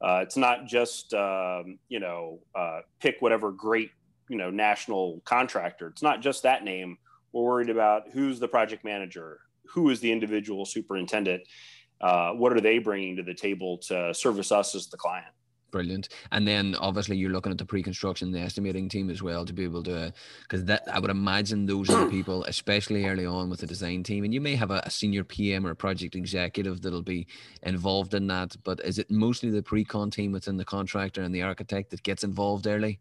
uh, 0.01 0.19
it's 0.23 0.37
not 0.37 0.65
just 0.67 1.13
um, 1.13 1.79
you 1.89 1.99
know 1.99 2.39
uh, 2.55 2.81
pick 2.99 3.17
whatever 3.19 3.51
great 3.51 3.89
you 4.29 4.37
know 4.37 4.51
national 4.51 5.21
contractor. 5.25 5.87
It's 5.87 6.03
not 6.03 6.21
just 6.21 6.43
that 6.43 6.63
name. 6.63 6.97
We're 7.33 7.43
worried 7.43 7.69
about 7.69 8.09
who's 8.11 8.39
the 8.39 8.47
project 8.47 8.83
manager, 8.83 9.39
who 9.73 9.89
is 9.89 9.99
the 9.99 10.11
individual 10.11 10.65
superintendent, 10.65 11.43
uh, 12.01 12.31
what 12.31 12.53
are 12.53 12.61
they 12.61 12.79
bringing 12.79 13.15
to 13.15 13.23
the 13.23 13.33
table 13.33 13.77
to 13.77 14.13
service 14.13 14.51
us 14.51 14.75
as 14.75 14.87
the 14.87 14.97
client. 14.97 15.27
Brilliant. 15.71 16.09
And 16.31 16.45
then 16.45 16.75
obviously 16.75 17.15
you're 17.15 17.31
looking 17.31 17.51
at 17.51 17.57
the 17.57 17.65
pre-construction, 17.65 18.31
the 18.31 18.39
estimating 18.39 18.89
team 18.89 19.09
as 19.09 19.23
well 19.23 19.45
to 19.45 19.53
be 19.53 19.63
able 19.63 19.83
to, 19.83 20.13
because 20.41 20.65
that 20.65 20.83
I 20.91 20.99
would 20.99 21.09
imagine 21.09 21.65
those 21.65 21.89
are 21.89 22.05
the 22.05 22.11
people, 22.17 22.43
especially 22.43 23.05
early 23.05 23.25
on 23.25 23.49
with 23.49 23.61
the 23.61 23.67
design 23.67 24.03
team. 24.03 24.25
And 24.25 24.33
you 24.33 24.41
may 24.41 24.55
have 24.55 24.71
a, 24.71 24.81
a, 24.83 24.89
senior 24.89 25.23
PM 25.23 25.65
or 25.65 25.71
a 25.71 25.75
project 25.75 26.15
executive 26.15 26.81
that'll 26.81 27.01
be 27.01 27.25
involved 27.63 28.13
in 28.13 28.27
that. 28.27 28.55
But 28.65 28.81
is 28.83 28.99
it 28.99 29.09
mostly 29.09 29.49
the 29.49 29.63
pre-con 29.63 30.11
team 30.11 30.33
within 30.33 30.57
the 30.57 30.65
contractor 30.65 31.21
and 31.21 31.33
the 31.33 31.43
architect 31.43 31.91
that 31.91 32.03
gets 32.03 32.25
involved 32.25 32.67
early? 32.67 32.99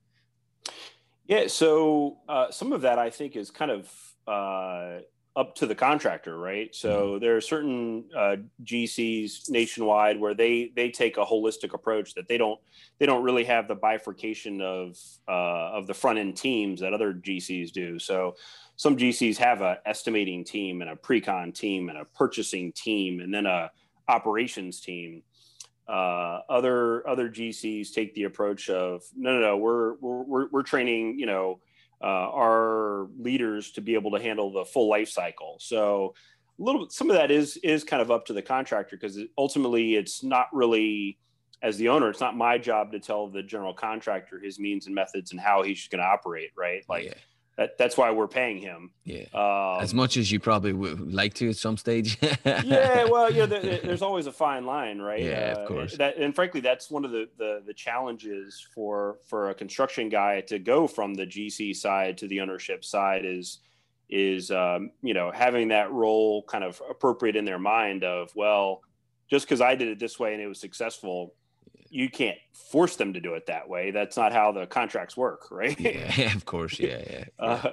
Yeah, 1.26 1.48
so 1.48 2.18
uh, 2.28 2.50
some 2.50 2.72
of 2.72 2.82
that 2.82 2.98
I 2.98 3.10
think 3.10 3.34
is 3.34 3.50
kind 3.50 3.70
of 3.72 3.90
uh, 4.28 5.00
up 5.36 5.54
to 5.54 5.66
the 5.66 5.74
contractor, 5.74 6.36
right? 6.36 6.74
So 6.74 7.12
mm-hmm. 7.12 7.20
there 7.20 7.36
are 7.36 7.40
certain 7.40 8.04
uh, 8.16 8.36
GCs 8.64 9.48
nationwide 9.48 10.18
where 10.18 10.34
they 10.34 10.72
they 10.74 10.90
take 10.90 11.16
a 11.16 11.24
holistic 11.24 11.72
approach 11.72 12.14
that 12.14 12.26
they 12.26 12.36
don't 12.36 12.60
they 12.98 13.06
don't 13.06 13.22
really 13.22 13.44
have 13.44 13.68
the 13.68 13.76
bifurcation 13.76 14.60
of 14.60 14.96
uh, 15.28 15.70
of 15.72 15.86
the 15.86 15.94
front 15.94 16.18
end 16.18 16.36
teams 16.36 16.80
that 16.80 16.92
other 16.92 17.14
GCs 17.14 17.70
do. 17.70 17.98
So 17.98 18.34
some 18.76 18.96
GCs 18.96 19.36
have 19.36 19.60
a 19.60 19.78
estimating 19.86 20.44
team 20.44 20.80
and 20.82 20.90
a 20.90 20.96
pre-con 20.96 21.52
team 21.52 21.90
and 21.90 21.98
a 21.98 22.04
purchasing 22.04 22.72
team 22.72 23.20
and 23.20 23.32
then 23.32 23.46
a 23.46 23.70
operations 24.08 24.80
team. 24.80 25.22
Uh, 25.86 26.40
other 26.48 27.06
other 27.08 27.28
GCs 27.28 27.92
take 27.92 28.14
the 28.14 28.24
approach 28.24 28.68
of 28.68 29.02
no, 29.16 29.34
no, 29.34 29.40
no. 29.40 29.56
We're 29.56 29.94
we're 30.00 30.48
we're 30.48 30.62
training, 30.62 31.18
you 31.18 31.26
know, 31.26 31.60
uh, 32.02 32.06
our 32.06 33.08
leaders 33.18 33.72
to 33.72 33.80
be 33.80 33.94
able 33.94 34.10
to 34.12 34.20
handle 34.20 34.52
the 34.52 34.64
full 34.64 34.88
life 34.88 35.08
cycle. 35.08 35.56
So 35.60 36.14
a 36.58 36.62
little 36.62 36.82
bit, 36.82 36.92
some 36.92 37.10
of 37.10 37.16
that 37.16 37.30
is 37.30 37.56
is 37.58 37.84
kind 37.84 38.02
of 38.02 38.10
up 38.10 38.26
to 38.26 38.32
the 38.32 38.42
contractor 38.42 38.96
because 38.96 39.18
ultimately 39.36 39.96
it's 39.96 40.22
not 40.22 40.46
really 40.52 41.18
as 41.62 41.76
the 41.76 41.88
owner, 41.88 42.08
it's 42.08 42.20
not 42.20 42.36
my 42.36 42.56
job 42.56 42.90
to 42.92 43.00
tell 43.00 43.28
the 43.28 43.42
general 43.42 43.74
contractor 43.74 44.40
his 44.40 44.58
means 44.58 44.86
and 44.86 44.94
methods 44.94 45.32
and 45.32 45.40
how 45.40 45.62
he's 45.62 45.88
going 45.88 46.00
to 46.00 46.06
operate. 46.06 46.50
Right, 46.56 46.84
like. 46.88 47.04
Yeah 47.06 47.14
that, 47.60 47.76
that's 47.76 47.94
why 47.98 48.10
we're 48.10 48.26
paying 48.26 48.56
him. 48.56 48.90
Yeah. 49.04 49.24
Um, 49.34 49.82
as 49.82 49.92
much 49.92 50.16
as 50.16 50.32
you 50.32 50.40
probably 50.40 50.72
would 50.72 51.12
like 51.12 51.34
to 51.34 51.50
at 51.50 51.56
some 51.56 51.76
stage. 51.76 52.16
yeah. 52.46 53.04
Well, 53.04 53.30
you 53.30 53.40
know, 53.40 53.46
there, 53.46 53.60
there's 53.84 54.00
always 54.00 54.26
a 54.26 54.32
fine 54.32 54.64
line, 54.64 54.98
right? 54.98 55.22
Yeah, 55.22 55.52
uh, 55.54 55.60
of 55.60 55.68
course. 55.68 55.96
That, 55.98 56.16
and 56.16 56.34
frankly, 56.34 56.62
that's 56.62 56.90
one 56.90 57.04
of 57.04 57.10
the, 57.10 57.28
the, 57.36 57.62
the 57.66 57.74
challenges 57.74 58.66
for, 58.74 59.18
for 59.28 59.50
a 59.50 59.54
construction 59.54 60.08
guy 60.08 60.40
to 60.46 60.58
go 60.58 60.86
from 60.86 61.12
the 61.12 61.26
GC 61.26 61.76
side 61.76 62.16
to 62.16 62.28
the 62.28 62.40
ownership 62.40 62.82
side 62.82 63.26
is, 63.26 63.58
is, 64.08 64.50
um, 64.50 64.92
you 65.02 65.12
know, 65.12 65.30
having 65.30 65.68
that 65.68 65.92
role 65.92 66.42
kind 66.44 66.64
of 66.64 66.80
appropriate 66.88 67.36
in 67.36 67.44
their 67.44 67.58
mind 67.58 68.04
of, 68.04 68.30
well, 68.34 68.80
just 69.28 69.46
because 69.46 69.60
I 69.60 69.74
did 69.74 69.88
it 69.88 69.98
this 69.98 70.18
way 70.18 70.32
and 70.32 70.42
it 70.42 70.46
was 70.46 70.58
successful, 70.58 71.34
you 71.90 72.08
can't 72.08 72.38
force 72.70 72.96
them 72.96 73.12
to 73.12 73.20
do 73.20 73.34
it 73.34 73.46
that 73.46 73.68
way. 73.68 73.90
That's 73.90 74.16
not 74.16 74.32
how 74.32 74.52
the 74.52 74.66
contracts 74.66 75.16
work, 75.16 75.48
right? 75.50 75.78
Yeah, 75.78 76.32
of 76.34 76.44
course. 76.44 76.78
Yeah, 76.78 77.02
yeah. 77.10 77.24
Uh, 77.38 77.70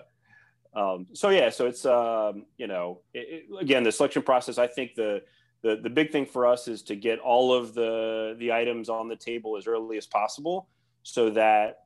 um, 0.73 1.07
so 1.13 1.29
yeah, 1.29 1.49
so 1.49 1.67
it's 1.67 1.85
um, 1.85 2.45
you 2.57 2.67
know, 2.67 3.01
it, 3.13 3.45
it, 3.49 3.61
again, 3.61 3.83
the 3.83 3.91
selection 3.91 4.21
process. 4.21 4.57
I 4.57 4.67
think 4.67 4.95
the 4.95 5.23
the 5.63 5.77
the 5.77 5.89
big 5.89 6.11
thing 6.11 6.25
for 6.25 6.45
us 6.45 6.67
is 6.67 6.83
to 6.83 6.95
get 6.95 7.19
all 7.19 7.53
of 7.53 7.73
the 7.73 8.35
the 8.37 8.51
items 8.51 8.89
on 8.89 9.07
the 9.07 9.15
table 9.15 9.57
as 9.57 9.67
early 9.67 9.97
as 9.97 10.05
possible, 10.05 10.67
so 11.03 11.29
that 11.31 11.79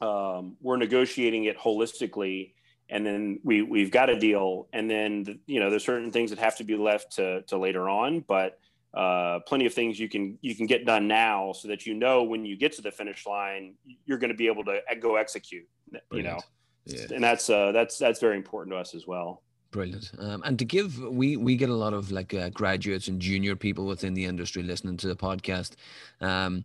um, 0.00 0.56
we're 0.60 0.76
negotiating 0.76 1.44
it 1.44 1.58
holistically 1.58 2.52
and 2.90 3.04
then 3.06 3.40
we 3.42 3.62
we've 3.62 3.90
got 3.90 4.10
a 4.10 4.18
deal 4.18 4.68
and 4.72 4.90
then 4.90 5.22
the, 5.22 5.38
you 5.46 5.60
know 5.60 5.70
there's 5.70 5.84
certain 5.84 6.10
things 6.10 6.30
that 6.30 6.38
have 6.38 6.56
to 6.56 6.64
be 6.64 6.76
left 6.76 7.12
to 7.12 7.42
to 7.42 7.56
later 7.56 7.88
on 7.88 8.20
but 8.20 8.58
uh, 8.94 9.40
plenty 9.40 9.66
of 9.66 9.74
things 9.74 9.98
you 9.98 10.08
can 10.08 10.38
you 10.40 10.54
can 10.54 10.66
get 10.66 10.86
done 10.86 11.08
now 11.08 11.52
so 11.52 11.68
that 11.68 11.84
you 11.84 11.94
know 11.94 12.22
when 12.22 12.44
you 12.44 12.56
get 12.56 12.72
to 12.72 12.82
the 12.82 12.90
finish 12.90 13.26
line 13.26 13.74
you're 14.06 14.18
going 14.18 14.30
to 14.30 14.36
be 14.36 14.46
able 14.46 14.64
to 14.64 14.78
go 15.00 15.16
execute 15.16 15.66
you 16.12 16.22
know 16.22 16.38
yeah. 16.86 17.06
and 17.12 17.22
that's 17.22 17.50
uh, 17.50 17.72
that's 17.72 17.98
that's 17.98 18.20
very 18.20 18.36
important 18.36 18.72
to 18.72 18.78
us 18.78 18.94
as 18.94 19.06
well 19.06 19.42
Brilliant. 19.70 20.12
Um, 20.20 20.40
and 20.44 20.56
to 20.60 20.64
give, 20.64 21.00
we 21.00 21.36
we 21.36 21.56
get 21.56 21.68
a 21.68 21.74
lot 21.74 21.94
of 21.94 22.12
like 22.12 22.32
uh, 22.32 22.48
graduates 22.50 23.08
and 23.08 23.20
junior 23.20 23.56
people 23.56 23.86
within 23.86 24.14
the 24.14 24.24
industry 24.24 24.62
listening 24.62 24.96
to 24.98 25.08
the 25.08 25.16
podcast. 25.16 25.72
Um, 26.20 26.62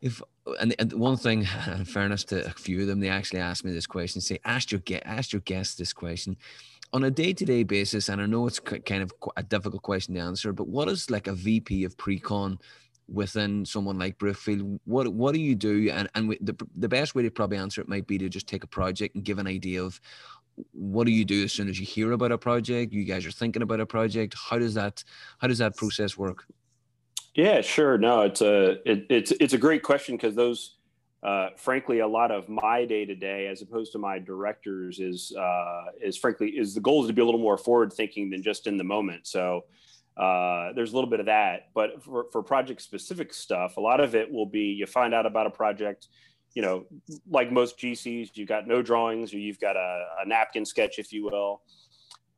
if 0.00 0.22
and, 0.58 0.74
and 0.78 0.94
one 0.94 1.18
thing, 1.18 1.40
in 1.66 1.84
fairness 1.84 2.24
to 2.24 2.46
a 2.46 2.50
few 2.52 2.80
of 2.80 2.86
them, 2.86 3.00
they 3.00 3.10
actually 3.10 3.40
asked 3.40 3.66
me 3.66 3.72
this 3.72 3.86
question. 3.86 4.22
Say, 4.22 4.38
ask 4.46 4.72
your 4.72 4.80
get 4.80 5.02
ask 5.04 5.34
your 5.34 5.42
guests 5.42 5.74
this 5.74 5.92
question 5.92 6.38
on 6.92 7.04
a 7.04 7.10
day-to-day 7.10 7.62
basis 7.62 8.08
and 8.08 8.20
i 8.20 8.26
know 8.26 8.46
it's 8.46 8.60
kind 8.60 9.02
of 9.02 9.12
a 9.36 9.42
difficult 9.42 9.82
question 9.82 10.14
to 10.14 10.20
answer 10.20 10.52
but 10.52 10.68
what 10.68 10.88
is 10.88 11.10
like 11.10 11.26
a 11.26 11.32
vp 11.32 11.84
of 11.84 11.96
pre-con 11.96 12.58
within 13.08 13.64
someone 13.64 13.98
like 13.98 14.18
brookfield? 14.18 14.80
What 14.84 15.08
what 15.08 15.34
do 15.34 15.40
you 15.40 15.54
do? 15.54 15.90
And 15.90 16.08
and 16.14 16.30
the, 16.40 16.56
the 16.76 16.88
best 16.88 17.14
way 17.14 17.22
to 17.22 17.30
probably 17.30 17.58
answer 17.58 17.80
it 17.80 17.88
might 17.88 18.06
be 18.06 18.18
to 18.18 18.28
just 18.28 18.46
take 18.46 18.64
a 18.64 18.66
project 18.68 19.14
and 19.14 19.24
give 19.24 19.38
an 19.38 19.46
idea 19.46 19.82
of 19.82 20.00
what 20.72 21.06
do 21.06 21.12
you 21.12 21.24
do 21.24 21.44
as 21.44 21.52
soon 21.52 21.68
as 21.68 21.80
you 21.80 21.86
hear 21.86 22.12
about 22.12 22.30
a 22.30 22.38
project 22.38 22.92
you 22.92 23.04
guys 23.04 23.24
are 23.24 23.30
thinking 23.30 23.62
about 23.62 23.80
a 23.80 23.86
project 23.86 24.34
how 24.50 24.58
does 24.58 24.74
that 24.74 25.02
how 25.38 25.48
does 25.48 25.58
that 25.58 25.76
process 25.76 26.16
work? 26.16 26.44
Yeah 27.34 27.60
sure. 27.60 27.98
No 27.98 28.22
it's 28.22 28.40
a 28.40 28.88
it, 28.90 29.06
it's 29.08 29.32
it's 29.32 29.52
a 29.52 29.58
great 29.58 29.82
question 29.82 30.16
because 30.16 30.34
those 30.34 30.76
uh, 31.22 31.50
frankly, 31.56 32.00
a 32.00 32.06
lot 32.06 32.32
of 32.32 32.48
my 32.48 32.84
day 32.84 33.04
to 33.04 33.14
day, 33.14 33.46
as 33.46 33.62
opposed 33.62 33.92
to 33.92 33.98
my 33.98 34.18
directors, 34.18 34.98
is 34.98 35.32
uh, 35.38 35.84
is 36.00 36.16
frankly 36.16 36.48
is 36.50 36.74
the 36.74 36.80
goal 36.80 37.02
is 37.02 37.08
to 37.08 37.12
be 37.12 37.22
a 37.22 37.24
little 37.24 37.40
more 37.40 37.56
forward 37.56 37.92
thinking 37.92 38.28
than 38.28 38.42
just 38.42 38.66
in 38.66 38.76
the 38.76 38.84
moment. 38.84 39.26
So 39.28 39.64
uh, 40.16 40.72
there's 40.74 40.92
a 40.92 40.94
little 40.96 41.08
bit 41.08 41.20
of 41.20 41.26
that, 41.26 41.68
but 41.74 42.02
for, 42.02 42.26
for 42.32 42.42
project 42.42 42.82
specific 42.82 43.32
stuff, 43.32 43.76
a 43.76 43.80
lot 43.80 44.00
of 44.00 44.16
it 44.16 44.30
will 44.30 44.46
be 44.46 44.62
you 44.62 44.86
find 44.86 45.14
out 45.14 45.24
about 45.24 45.46
a 45.46 45.50
project. 45.50 46.08
You 46.54 46.62
know, 46.62 46.86
like 47.30 47.52
most 47.52 47.78
GCs, 47.78 48.30
you've 48.34 48.48
got 48.48 48.66
no 48.66 48.82
drawings, 48.82 49.32
or 49.32 49.38
you've 49.38 49.60
got 49.60 49.76
a, 49.76 50.04
a 50.22 50.28
napkin 50.28 50.66
sketch, 50.66 50.98
if 50.98 51.12
you 51.12 51.24
will. 51.24 51.62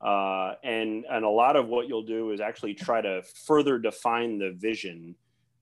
Uh, 0.01 0.57
and 0.63 1.07
and 1.11 1.25
a 1.25 1.29
lot 1.29 1.57
of 1.57 1.69
what 1.69 1.89
you'll 1.89 2.05
do 2.05 2.33
is 2.33 2.41
actually 2.43 2.75
try 2.75 3.01
to 3.01 3.23
further 3.47 3.79
define 3.79 4.39
the 4.39 4.53
vision 4.53 5.15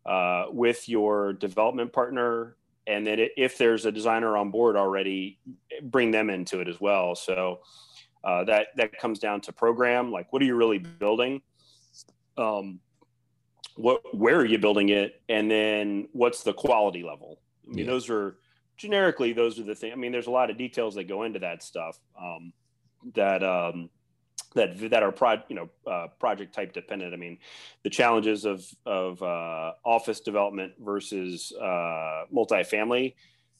uh, 0.06 0.46
with 0.50 0.88
your 0.88 1.34
development 1.34 1.92
partner 1.92 2.56
and 2.86 3.06
then 3.06 3.26
if 3.36 3.58
there's 3.58 3.86
a 3.86 3.92
designer 3.92 4.36
on 4.36 4.50
board 4.50 4.76
already 4.76 5.38
bring 5.82 6.10
them 6.10 6.30
into 6.30 6.60
it 6.60 6.68
as 6.68 6.80
well. 6.80 7.14
So 7.14 7.60
uh, 8.24 8.44
that 8.44 8.68
that 8.76 8.98
comes 8.98 9.18
down 9.18 9.40
to 9.42 9.52
program 9.52 10.10
like 10.10 10.32
what 10.32 10.42
are 10.42 10.44
you 10.44 10.56
really 10.56 10.78
building? 10.78 11.42
Um, 12.36 12.80
what 13.76 14.00
where 14.14 14.36
are 14.36 14.44
you 14.44 14.58
building 14.58 14.90
it? 14.90 15.22
And 15.28 15.50
then 15.50 16.08
what's 16.12 16.42
the 16.42 16.52
quality 16.52 17.02
level? 17.02 17.40
I 17.64 17.68
mean 17.68 17.78
yeah. 17.78 17.90
those 17.90 18.10
are 18.10 18.36
generically 18.76 19.32
those 19.32 19.60
are 19.60 19.62
the 19.62 19.74
things 19.74 19.92
i 19.92 19.96
mean 19.96 20.10
there's 20.10 20.26
a 20.26 20.30
lot 20.30 20.50
of 20.50 20.58
details 20.58 20.96
that 20.96 21.04
go 21.04 21.22
into 21.22 21.38
that 21.38 21.62
stuff 21.62 21.98
um, 22.20 22.52
that 23.14 23.44
um, 23.44 23.88
that 24.54 24.90
that 24.90 25.02
are 25.02 25.12
pro, 25.12 25.36
you 25.48 25.56
know 25.56 25.70
uh, 25.90 26.08
project 26.18 26.54
type 26.54 26.72
dependent. 26.72 27.14
I 27.14 27.16
mean, 27.16 27.38
the 27.82 27.90
challenges 27.90 28.44
of 28.44 28.64
of 28.86 29.22
uh, 29.22 29.72
office 29.84 30.20
development 30.20 30.72
versus 30.78 31.52
uh, 31.60 32.24
multifamily, 32.34 33.14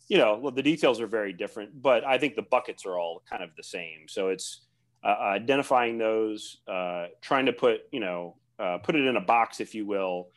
you 0.08 0.18
know, 0.18 0.38
well, 0.38 0.52
the 0.52 0.62
details 0.62 1.00
are 1.00 1.06
very 1.06 1.32
different, 1.32 1.80
but 1.80 2.04
I 2.04 2.18
think 2.18 2.36
the 2.36 2.42
buckets 2.42 2.84
are 2.86 2.98
all 2.98 3.22
kind 3.28 3.42
of 3.42 3.50
the 3.56 3.62
same. 3.62 4.08
So 4.08 4.28
it's 4.28 4.62
uh, 5.04 5.16
identifying 5.20 5.98
those, 5.98 6.58
uh, 6.68 7.06
trying 7.20 7.46
to 7.46 7.52
put 7.52 7.82
you 7.90 8.00
know 8.00 8.36
uh, 8.58 8.78
put 8.78 8.94
it 8.94 9.06
in 9.06 9.16
a 9.16 9.20
box, 9.20 9.60
if 9.60 9.74
you 9.74 9.86
will, 9.86 10.28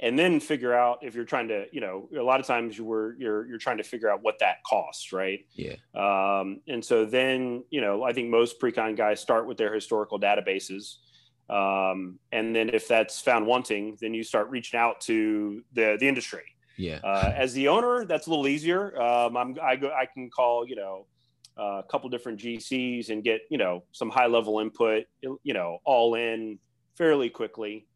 and 0.00 0.18
then 0.18 0.40
figure 0.40 0.74
out 0.74 0.98
if 1.02 1.14
you're 1.14 1.24
trying 1.24 1.48
to 1.48 1.66
you 1.72 1.80
know 1.80 2.08
a 2.18 2.22
lot 2.22 2.40
of 2.40 2.46
times 2.46 2.76
you 2.76 2.84
were 2.84 3.14
you're 3.18 3.46
you're 3.46 3.58
trying 3.58 3.76
to 3.76 3.82
figure 3.84 4.10
out 4.10 4.22
what 4.22 4.38
that 4.40 4.56
costs 4.64 5.12
right? 5.12 5.46
Yeah. 5.52 5.76
Um, 5.94 6.60
and 6.66 6.84
so 6.84 7.04
then 7.04 7.64
you 7.70 7.80
know 7.80 8.02
i 8.02 8.12
think 8.12 8.28
most 8.30 8.58
pre-con 8.58 8.94
guys 8.94 9.20
start 9.20 9.46
with 9.46 9.56
their 9.56 9.72
historical 9.72 10.18
databases. 10.18 10.96
Um, 11.48 12.20
and 12.30 12.54
then 12.54 12.68
if 12.70 12.86
that's 12.88 13.20
found 13.20 13.46
wanting 13.46 13.96
then 14.00 14.14
you 14.14 14.22
start 14.22 14.50
reaching 14.50 14.78
out 14.78 15.00
to 15.02 15.62
the 15.72 15.96
the 16.00 16.08
industry. 16.08 16.44
Yeah. 16.76 17.00
Uh, 17.04 17.32
as 17.36 17.52
the 17.52 17.68
owner 17.68 18.04
that's 18.04 18.26
a 18.26 18.30
little 18.30 18.48
easier. 18.48 19.00
Um, 19.00 19.36
i'm 19.36 19.56
i 19.62 19.76
go 19.76 19.90
i 19.90 20.06
can 20.06 20.30
call 20.30 20.66
you 20.66 20.76
know 20.76 21.06
a 21.56 21.82
couple 21.90 22.08
different 22.08 22.40
GCs 22.40 23.10
and 23.10 23.22
get 23.22 23.42
you 23.50 23.58
know 23.58 23.82
some 23.92 24.08
high 24.08 24.26
level 24.26 24.60
input, 24.60 25.04
you 25.22 25.52
know, 25.52 25.78
all 25.84 26.14
in 26.14 26.58
fairly 26.96 27.28
quickly. 27.28 27.86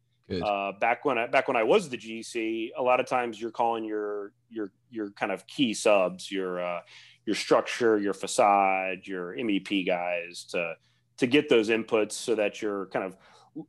Uh, 0.43 0.71
back 0.79 1.05
when 1.05 1.17
I 1.17 1.27
back 1.27 1.47
when 1.47 1.57
I 1.57 1.63
was 1.63 1.89
the 1.89 1.97
GC, 1.97 2.69
a 2.77 2.81
lot 2.81 2.99
of 2.99 3.05
times 3.05 3.39
you're 3.39 3.51
calling 3.51 3.83
your 3.83 4.33
your 4.49 4.71
your 4.89 5.11
kind 5.11 5.31
of 5.31 5.45
key 5.45 5.73
subs, 5.73 6.31
your 6.31 6.63
uh, 6.63 6.79
your 7.25 7.35
structure, 7.35 7.99
your 7.99 8.13
facade, 8.13 9.01
your 9.03 9.35
MEP 9.35 9.85
guys 9.85 10.45
to 10.51 10.73
to 11.17 11.27
get 11.27 11.47
those 11.47 11.69
inputs 11.69 12.13
so 12.13 12.35
that 12.35 12.61
you're 12.61 12.87
kind 12.87 13.05
of 13.05 13.17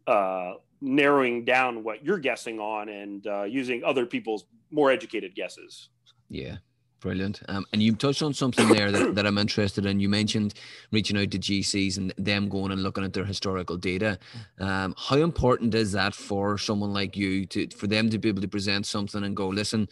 uh, 0.07 0.55
narrowing 0.81 1.45
down 1.45 1.85
what 1.85 2.05
you're 2.05 2.19
guessing 2.19 2.59
on 2.59 2.88
and 2.88 3.27
uh, 3.27 3.45
using 3.45 3.85
other 3.85 4.07
people's 4.07 4.47
more 4.71 4.90
educated 4.90 5.35
guesses. 5.35 5.90
Yeah, 6.29 6.57
Brilliant. 7.00 7.42
Um, 7.48 7.66
and 7.72 7.82
you 7.82 7.94
touched 7.94 8.22
on 8.22 8.32
something 8.32 8.68
there 8.68 8.90
that, 8.90 9.14
that 9.14 9.26
I'm 9.26 9.37
interested 9.37 9.85
in. 9.85 10.00
You 10.00 10.09
mentioned 10.09 10.54
reaching 10.92 11.18
out 11.18 11.30
to 11.32 11.38
GCs 11.38 11.98
and 11.98 12.12
them 12.16 12.48
going 12.48 12.72
and 12.72 12.82
looking 12.82 13.04
at 13.04 13.12
their 13.12 13.24
historical 13.24 13.76
data. 13.76 14.18
Um, 14.59 14.94
how 14.96 15.16
important 15.16 15.74
is 15.74 15.92
that 15.92 16.14
for 16.14 16.56
someone 16.56 16.94
like 16.94 17.16
you 17.16 17.44
to 17.46 17.68
for 17.68 17.87
them 17.87 18.09
to 18.11 18.18
be 18.18 18.28
able 18.28 18.40
to 18.40 18.48
present 18.48 18.87
something 18.87 19.24
and 19.24 19.37
go, 19.37 19.48
listen, 19.48 19.88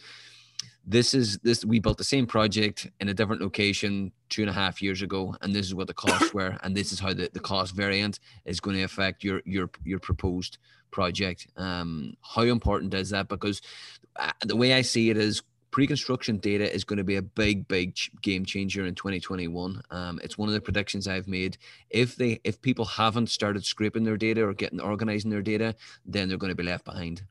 this 0.85 1.13
is 1.13 1.37
this 1.39 1.63
we 1.63 1.79
built 1.79 1.97
the 1.97 2.03
same 2.03 2.25
project 2.25 2.89
in 2.99 3.09
a 3.09 3.13
different 3.13 3.41
location 3.41 4.11
two 4.29 4.41
and 4.41 4.49
a 4.49 4.53
half 4.53 4.81
years 4.81 5.01
ago, 5.01 5.35
and 5.41 5.53
this 5.53 5.65
is 5.67 5.75
what 5.75 5.87
the 5.87 5.93
costs 5.93 6.33
were, 6.33 6.57
and 6.63 6.75
this 6.75 6.91
is 6.91 6.99
how 6.99 7.13
the, 7.13 7.29
the 7.33 7.39
cost 7.39 7.75
variant 7.75 8.19
is 8.45 8.59
going 8.59 8.77
to 8.77 8.83
affect 8.83 9.23
your 9.23 9.41
your 9.45 9.69
your 9.83 9.99
proposed 9.99 10.57
project. 10.91 11.47
Um, 11.55 12.15
how 12.21 12.43
important 12.43 12.93
is 12.93 13.09
that? 13.11 13.27
Because 13.27 13.61
uh, 14.15 14.31
the 14.43 14.55
way 14.55 14.73
I 14.73 14.81
see 14.81 15.09
it 15.09 15.17
is 15.17 15.43
pre-construction 15.75 16.37
data 16.37 16.73
is 16.73 16.85
going 16.85 16.95
to 16.95 17.03
be 17.03 17.17
a 17.17 17.21
big 17.21 17.67
big 17.67 17.97
game 18.21 18.45
changer 18.45 18.85
in 18.85 18.95
2021 18.95 19.81
um, 19.91 20.21
it's 20.23 20.37
one 20.37 20.47
of 20.47 20.53
the 20.53 20.61
predictions 20.61 21.05
i've 21.05 21.27
made. 21.27 21.57
If 21.89 22.15
they 22.15 22.39
if 22.45 22.61
people 22.61 22.85
haven't 22.85 23.27
started 23.27 23.65
scraping 23.65 24.05
their 24.05 24.15
data 24.15 24.41
or 24.45 24.53
getting 24.53 24.79
organizing 24.79 25.29
their 25.29 25.41
data 25.41 25.75
then 26.05 26.29
they're 26.29 26.37
going 26.37 26.53
to 26.53 26.55
be 26.55 26.63
left 26.63 26.85
behind. 26.85 27.23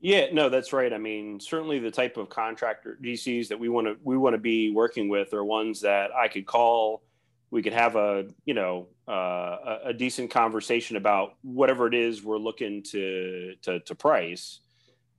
Yeah 0.00 0.26
no 0.32 0.48
that's 0.48 0.72
right. 0.72 0.92
I 0.92 0.98
mean 0.98 1.38
certainly 1.38 1.78
the 1.78 1.92
type 1.92 2.16
of 2.16 2.28
contractor 2.30 2.98
gcs 3.00 3.46
that 3.46 3.60
we 3.60 3.68
want 3.68 3.86
to 3.86 3.96
we 4.02 4.16
want 4.16 4.34
to 4.34 4.40
be 4.40 4.72
working 4.72 5.08
with 5.08 5.32
are 5.32 5.44
ones 5.44 5.80
that 5.82 6.10
i 6.16 6.26
could 6.26 6.46
call 6.46 7.04
we 7.52 7.62
could 7.62 7.72
have 7.72 7.94
a 7.94 8.26
you 8.44 8.54
know 8.54 8.88
uh, 9.06 9.12
a, 9.12 9.80
a 9.84 9.92
decent 9.92 10.32
conversation 10.32 10.96
about 10.96 11.36
whatever 11.42 11.86
it 11.86 11.94
is 11.94 12.24
we're 12.24 12.38
looking 12.38 12.82
to 12.82 13.54
to, 13.62 13.78
to 13.78 13.94
price 13.94 14.62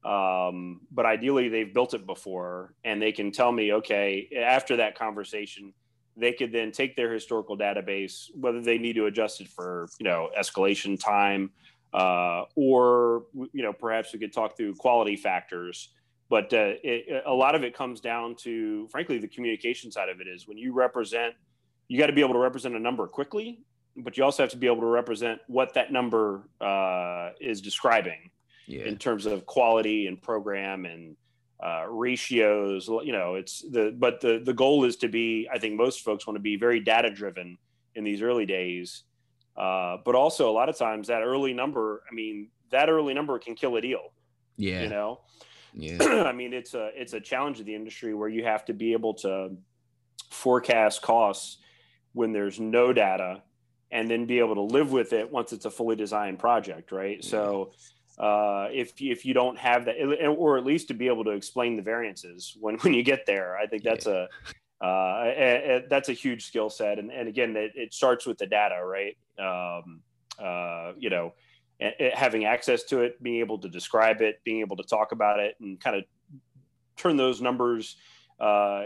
um, 0.07 0.79
but 0.89 1.05
ideally, 1.05 1.49
they've 1.49 1.73
built 1.73 1.93
it 1.93 2.05
before 2.05 2.73
and 2.85 3.01
they 3.01 3.11
can 3.11 3.29
tell 3.29 3.51
me, 3.51 3.73
okay, 3.73 4.29
after 4.41 4.77
that 4.77 4.97
conversation, 4.97 5.73
they 6.15 6.31
could 6.31 6.53
then 6.53 6.71
take 6.71 6.95
their 6.95 7.11
historical 7.11 7.57
database, 7.57 8.27
whether 8.33 8.61
they 8.61 8.77
need 8.77 8.93
to 8.93 9.07
adjust 9.07 9.41
it 9.41 9.49
for, 9.49 9.89
you 9.99 10.05
know, 10.05 10.29
escalation 10.39 10.97
time, 10.97 11.51
uh, 11.93 12.43
or, 12.55 13.25
you 13.51 13.61
know, 13.61 13.73
perhaps 13.73 14.13
we 14.13 14.19
could 14.19 14.31
talk 14.31 14.55
through 14.55 14.75
quality 14.75 15.17
factors. 15.17 15.89
But 16.29 16.53
uh, 16.53 16.79
it, 16.83 17.23
a 17.25 17.33
lot 17.33 17.53
of 17.53 17.63
it 17.63 17.75
comes 17.75 17.99
down 17.99 18.35
to, 18.43 18.87
frankly, 18.87 19.17
the 19.17 19.27
communication 19.27 19.91
side 19.91 20.07
of 20.07 20.21
it 20.21 20.27
is 20.27 20.47
when 20.47 20.57
you 20.57 20.71
represent, 20.71 21.35
you 21.89 21.99
got 21.99 22.07
to 22.07 22.13
be 22.13 22.21
able 22.21 22.33
to 22.33 22.39
represent 22.39 22.75
a 22.75 22.79
number 22.79 23.07
quickly, 23.07 23.59
but 23.97 24.15
you 24.15 24.23
also 24.23 24.43
have 24.43 24.51
to 24.51 24.57
be 24.57 24.67
able 24.67 24.81
to 24.81 24.87
represent 24.87 25.41
what 25.47 25.73
that 25.73 25.91
number 25.91 26.47
uh, 26.61 27.31
is 27.41 27.59
describing 27.59 28.31
yeah. 28.67 28.83
in 28.83 28.97
terms 28.97 29.25
of 29.25 29.45
quality 29.45 30.07
and 30.07 30.21
program 30.21 30.85
and 30.85 31.15
uh, 31.63 31.85
ratios. 31.89 32.87
You 32.87 33.11
know, 33.11 33.35
it's 33.35 33.61
the 33.61 33.95
but 33.97 34.21
the 34.21 34.41
the 34.43 34.53
goal 34.53 34.83
is 34.83 34.97
to 34.97 35.07
be. 35.07 35.49
I 35.51 35.57
think 35.57 35.75
most 35.75 36.01
folks 36.01 36.27
want 36.27 36.35
to 36.35 36.41
be 36.41 36.57
very 36.57 36.79
data 36.79 37.09
driven 37.09 37.57
in 37.95 38.03
these 38.03 38.21
early 38.21 38.45
days, 38.45 39.03
uh, 39.55 39.97
but 40.05 40.13
also 40.13 40.49
a 40.49 40.53
lot 40.53 40.69
of 40.69 40.77
times 40.77 41.07
that 41.07 41.23
early 41.23 41.53
number. 41.53 42.03
I 42.09 42.13
mean, 42.13 42.49
that 42.69 42.89
early 42.89 43.13
number 43.13 43.39
can 43.39 43.55
kill 43.55 43.75
a 43.77 43.81
deal. 43.81 44.11
Yeah, 44.57 44.83
you 44.83 44.89
know. 44.89 45.21
Yeah. 45.73 45.97
I 46.27 46.31
mean, 46.31 46.53
it's 46.53 46.73
a 46.73 46.91
it's 46.93 47.13
a 47.13 47.21
challenge 47.21 47.59
of 47.59 47.65
the 47.65 47.75
industry 47.75 48.13
where 48.13 48.29
you 48.29 48.43
have 48.43 48.65
to 48.65 48.73
be 48.73 48.93
able 48.93 49.15
to 49.15 49.55
forecast 50.29 51.01
costs 51.01 51.57
when 52.13 52.33
there's 52.33 52.59
no 52.59 52.93
data 52.93 53.41
and 53.91 54.09
then 54.11 54.25
be 54.25 54.39
able 54.39 54.55
to 54.55 54.61
live 54.61 54.91
with 54.91 55.13
it 55.13 55.31
once 55.31 55.53
it's 55.53 55.65
a 55.65 55.71
fully 55.71 55.95
designed 55.95 56.37
project 56.39 56.91
right 56.91 57.19
yeah. 57.21 57.29
so 57.29 57.71
uh, 58.17 58.67
if 58.71 58.93
if 58.99 59.25
you 59.25 59.33
don't 59.33 59.57
have 59.57 59.85
that, 59.85 59.95
or 60.27 60.57
at 60.57 60.65
least 60.65 60.87
to 60.87 60.93
be 60.93 61.07
able 61.07 61.23
to 61.23 61.31
explain 61.31 61.75
the 61.75 61.81
variances 61.81 62.55
when 62.59 62.75
when 62.81 62.93
you 62.93 63.03
get 63.03 63.25
there. 63.25 63.57
I 63.57 63.67
think 63.67 63.83
that's 63.83 64.07
yeah. 64.07 64.25
a, 64.81 64.85
uh, 64.85 65.23
a, 65.25 65.75
a, 65.75 65.87
that's 65.89 66.09
a 66.09 66.13
huge 66.13 66.45
skill 66.45 66.69
set, 66.69 66.99
and 66.99 67.11
and 67.11 67.27
again, 67.27 67.55
it, 67.55 67.71
it 67.75 67.93
starts 67.93 68.25
with 68.25 68.37
the 68.37 68.47
data, 68.47 68.83
right? 68.83 69.17
Um, 69.39 70.01
uh, 70.39 70.93
you 70.97 71.09
know, 71.09 71.33
having 72.13 72.45
access 72.45 72.83
to 72.83 73.01
it, 73.01 73.21
being 73.21 73.39
able 73.39 73.59
to 73.59 73.69
describe 73.69 74.21
it, 74.21 74.39
being 74.43 74.61
able 74.61 74.77
to 74.77 74.83
talk 74.83 75.11
about 75.11 75.39
it, 75.39 75.55
and 75.61 75.79
kind 75.79 75.95
of 75.95 76.03
turn 76.95 77.17
those 77.17 77.41
numbers 77.41 77.97
uh, 78.39 78.85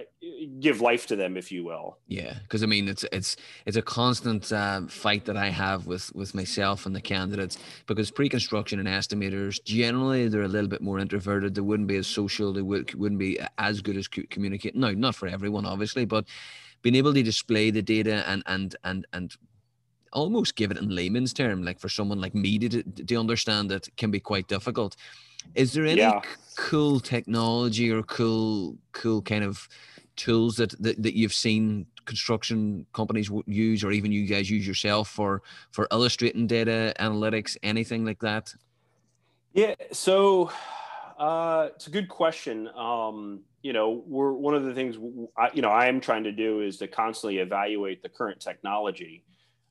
give 0.61 0.79
life 0.79 1.07
to 1.07 1.15
them, 1.15 1.35
if 1.35 1.51
you 1.51 1.65
will. 1.65 1.97
Yeah, 2.07 2.35
because 2.43 2.63
I 2.63 2.67
mean, 2.67 2.87
it's 2.87 3.03
it's 3.11 3.35
it's 3.65 3.75
a 3.75 3.81
constant 3.81 4.51
uh, 4.51 4.81
fight 4.87 5.25
that 5.25 5.35
I 5.35 5.49
have 5.49 5.87
with 5.87 6.13
with 6.15 6.33
myself 6.33 6.85
and 6.85 6.95
the 6.95 7.01
candidates 7.01 7.57
because 7.85 8.11
pre-construction 8.11 8.79
and 8.79 8.87
estimators 8.87 9.61
generally 9.63 10.29
they're 10.29 10.43
a 10.43 10.47
little 10.47 10.69
bit 10.69 10.81
more 10.81 10.99
introverted. 10.99 11.55
They 11.55 11.61
wouldn't 11.61 11.89
be 11.89 11.97
as 11.97 12.07
social. 12.07 12.53
They 12.53 12.61
would, 12.61 12.93
wouldn't 12.93 13.19
be 13.19 13.39
as 13.57 13.81
good 13.81 13.97
as 13.97 14.07
communicating. 14.07 14.79
No, 14.79 14.91
not 14.91 15.15
for 15.15 15.27
everyone, 15.27 15.65
obviously, 15.65 16.05
but 16.05 16.25
being 16.81 16.95
able 16.95 17.13
to 17.13 17.23
display 17.23 17.71
the 17.71 17.81
data 17.81 18.23
and 18.27 18.43
and 18.45 18.75
and 18.85 19.05
and 19.11 19.35
almost 20.13 20.55
give 20.55 20.71
it 20.71 20.77
in 20.77 20.89
layman's 20.89 21.33
term, 21.33 21.63
like 21.63 21.79
for 21.79 21.89
someone 21.89 22.21
like 22.21 22.35
me 22.35 22.57
to 22.59 22.83
to 22.83 23.15
understand 23.15 23.71
it, 23.71 23.89
can 23.97 24.11
be 24.11 24.19
quite 24.19 24.47
difficult. 24.47 24.95
Is 25.55 25.73
there 25.73 25.85
any 25.85 26.01
yeah. 26.01 26.21
cool 26.55 26.99
technology 26.99 27.91
or 27.91 28.03
cool 28.03 28.77
cool 28.91 29.21
kind 29.21 29.43
of 29.43 29.67
tools 30.15 30.55
that, 30.57 30.71
that 30.81 31.01
that 31.01 31.17
you've 31.17 31.33
seen 31.33 31.85
construction 32.05 32.85
companies 32.93 33.29
use 33.45 33.83
or 33.83 33.91
even 33.91 34.11
you 34.11 34.25
guys 34.25 34.49
use 34.49 34.67
yourself 34.67 35.09
for 35.09 35.41
for 35.71 35.87
illustrating 35.91 36.47
data 36.47 36.93
analytics 36.99 37.57
anything 37.63 38.05
like 38.05 38.19
that? 38.19 38.53
Yeah 39.53 39.75
so 39.91 40.51
uh, 41.17 41.69
it's 41.75 41.85
a 41.85 41.91
good 41.91 42.09
question. 42.09 42.67
Um, 42.69 43.41
you 43.61 43.73
know 43.73 44.03
we're 44.07 44.33
one 44.33 44.55
of 44.55 44.63
the 44.63 44.73
things 44.73 44.97
I, 45.37 45.49
you 45.53 45.61
know 45.61 45.69
i 45.69 45.85
am 45.85 46.01
trying 46.01 46.23
to 46.23 46.31
do 46.31 46.61
is 46.61 46.77
to 46.77 46.87
constantly 46.87 47.39
evaluate 47.39 48.01
the 48.01 48.09
current 48.09 48.39
technology 48.39 49.23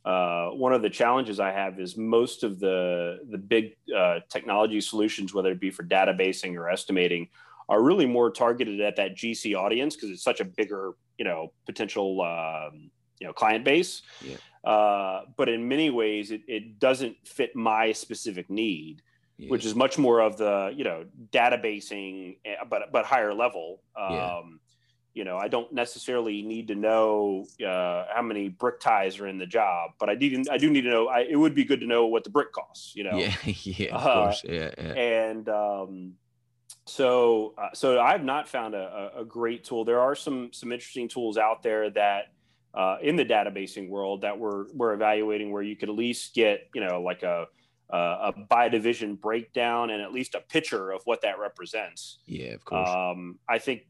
uh, 0.04 0.48
one 0.50 0.72
of 0.72 0.82
the 0.82 0.90
challenges 0.90 1.40
I 1.40 1.52
have 1.52 1.78
is 1.78 1.96
most 1.96 2.42
of 2.42 2.58
the 2.58 3.20
the 3.30 3.38
big 3.38 3.76
uh, 3.94 4.20
technology 4.30 4.80
solutions, 4.80 5.34
whether 5.34 5.50
it 5.50 5.60
be 5.60 5.70
for 5.70 5.82
databasing 5.82 6.56
or 6.56 6.70
estimating, 6.70 7.28
are 7.68 7.82
really 7.82 8.06
more 8.06 8.30
targeted 8.30 8.80
at 8.80 8.96
that 8.96 9.14
GC 9.14 9.54
audience 9.54 9.96
because 9.96 10.10
it's 10.10 10.24
such 10.24 10.40
a 10.40 10.44
bigger, 10.44 10.92
you 11.18 11.24
know, 11.24 11.52
potential, 11.66 12.22
um, 12.22 12.90
you 13.20 13.26
know, 13.26 13.32
client 13.34 13.64
base. 13.64 14.02
Yeah. 14.22 14.36
Uh, 14.64 15.22
but 15.36 15.48
in 15.48 15.68
many 15.68 15.90
ways, 15.90 16.30
it, 16.30 16.42
it 16.48 16.78
doesn't 16.78 17.16
fit 17.26 17.54
my 17.54 17.92
specific 17.92 18.48
need, 18.48 19.02
yeah. 19.36 19.50
which 19.50 19.66
is 19.66 19.74
much 19.74 19.98
more 19.98 20.20
of 20.20 20.38
the, 20.38 20.72
you 20.74 20.84
know, 20.84 21.04
databasing, 21.30 22.38
eh, 22.46 22.54
but 22.70 22.90
but 22.90 23.04
higher 23.04 23.34
level. 23.34 23.82
Um, 23.94 24.12
yeah 24.12 24.40
you 25.14 25.24
know, 25.24 25.36
I 25.36 25.48
don't 25.48 25.72
necessarily 25.72 26.42
need 26.42 26.68
to 26.68 26.74
know 26.74 27.44
uh, 27.64 28.04
how 28.14 28.22
many 28.22 28.48
brick 28.48 28.80
ties 28.80 29.18
are 29.18 29.26
in 29.26 29.38
the 29.38 29.46
job, 29.46 29.90
but 29.98 30.08
I 30.08 30.14
do. 30.14 30.42
I 30.50 30.56
do 30.56 30.70
need 30.70 30.82
to 30.82 30.90
know. 30.90 31.08
I, 31.08 31.20
it 31.28 31.36
would 31.36 31.54
be 31.54 31.64
good 31.64 31.80
to 31.80 31.86
know 31.86 32.06
what 32.06 32.24
the 32.24 32.30
brick 32.30 32.52
costs. 32.52 32.94
You 32.94 33.04
know. 33.04 33.16
Yeah. 33.16 33.34
Yeah. 33.62 33.94
Of 33.94 34.06
uh, 34.06 34.14
course. 34.14 34.42
Yeah. 34.44 34.70
yeah. 34.78 34.92
And 34.92 35.48
um, 35.48 36.12
so, 36.86 37.54
uh, 37.58 37.68
so 37.74 38.00
I've 38.00 38.24
not 38.24 38.48
found 38.48 38.74
a, 38.74 39.12
a, 39.18 39.24
great 39.24 39.64
tool. 39.64 39.84
There 39.84 40.00
are 40.00 40.14
some 40.14 40.52
some 40.52 40.72
interesting 40.72 41.08
tools 41.08 41.36
out 41.36 41.62
there 41.62 41.90
that 41.90 42.32
uh, 42.74 42.96
in 43.02 43.16
the 43.16 43.24
databasing 43.24 43.88
world 43.88 44.22
that 44.22 44.38
we're 44.38 44.66
we're 44.72 44.94
evaluating, 44.94 45.50
where 45.50 45.62
you 45.62 45.76
could 45.76 45.88
at 45.88 45.94
least 45.94 46.34
get 46.34 46.68
you 46.74 46.80
know 46.80 47.02
like 47.02 47.22
a 47.22 47.46
uh, 47.92 48.32
a 48.32 48.40
by 48.48 48.68
division 48.68 49.16
breakdown 49.16 49.90
and 49.90 50.00
at 50.00 50.12
least 50.12 50.34
a 50.34 50.40
picture 50.40 50.92
of 50.92 51.02
what 51.04 51.22
that 51.22 51.38
represents. 51.38 52.18
Yeah, 52.26 52.52
of 52.52 52.64
course. 52.64 52.88
Um, 52.88 53.38
I 53.48 53.58
think 53.58 53.82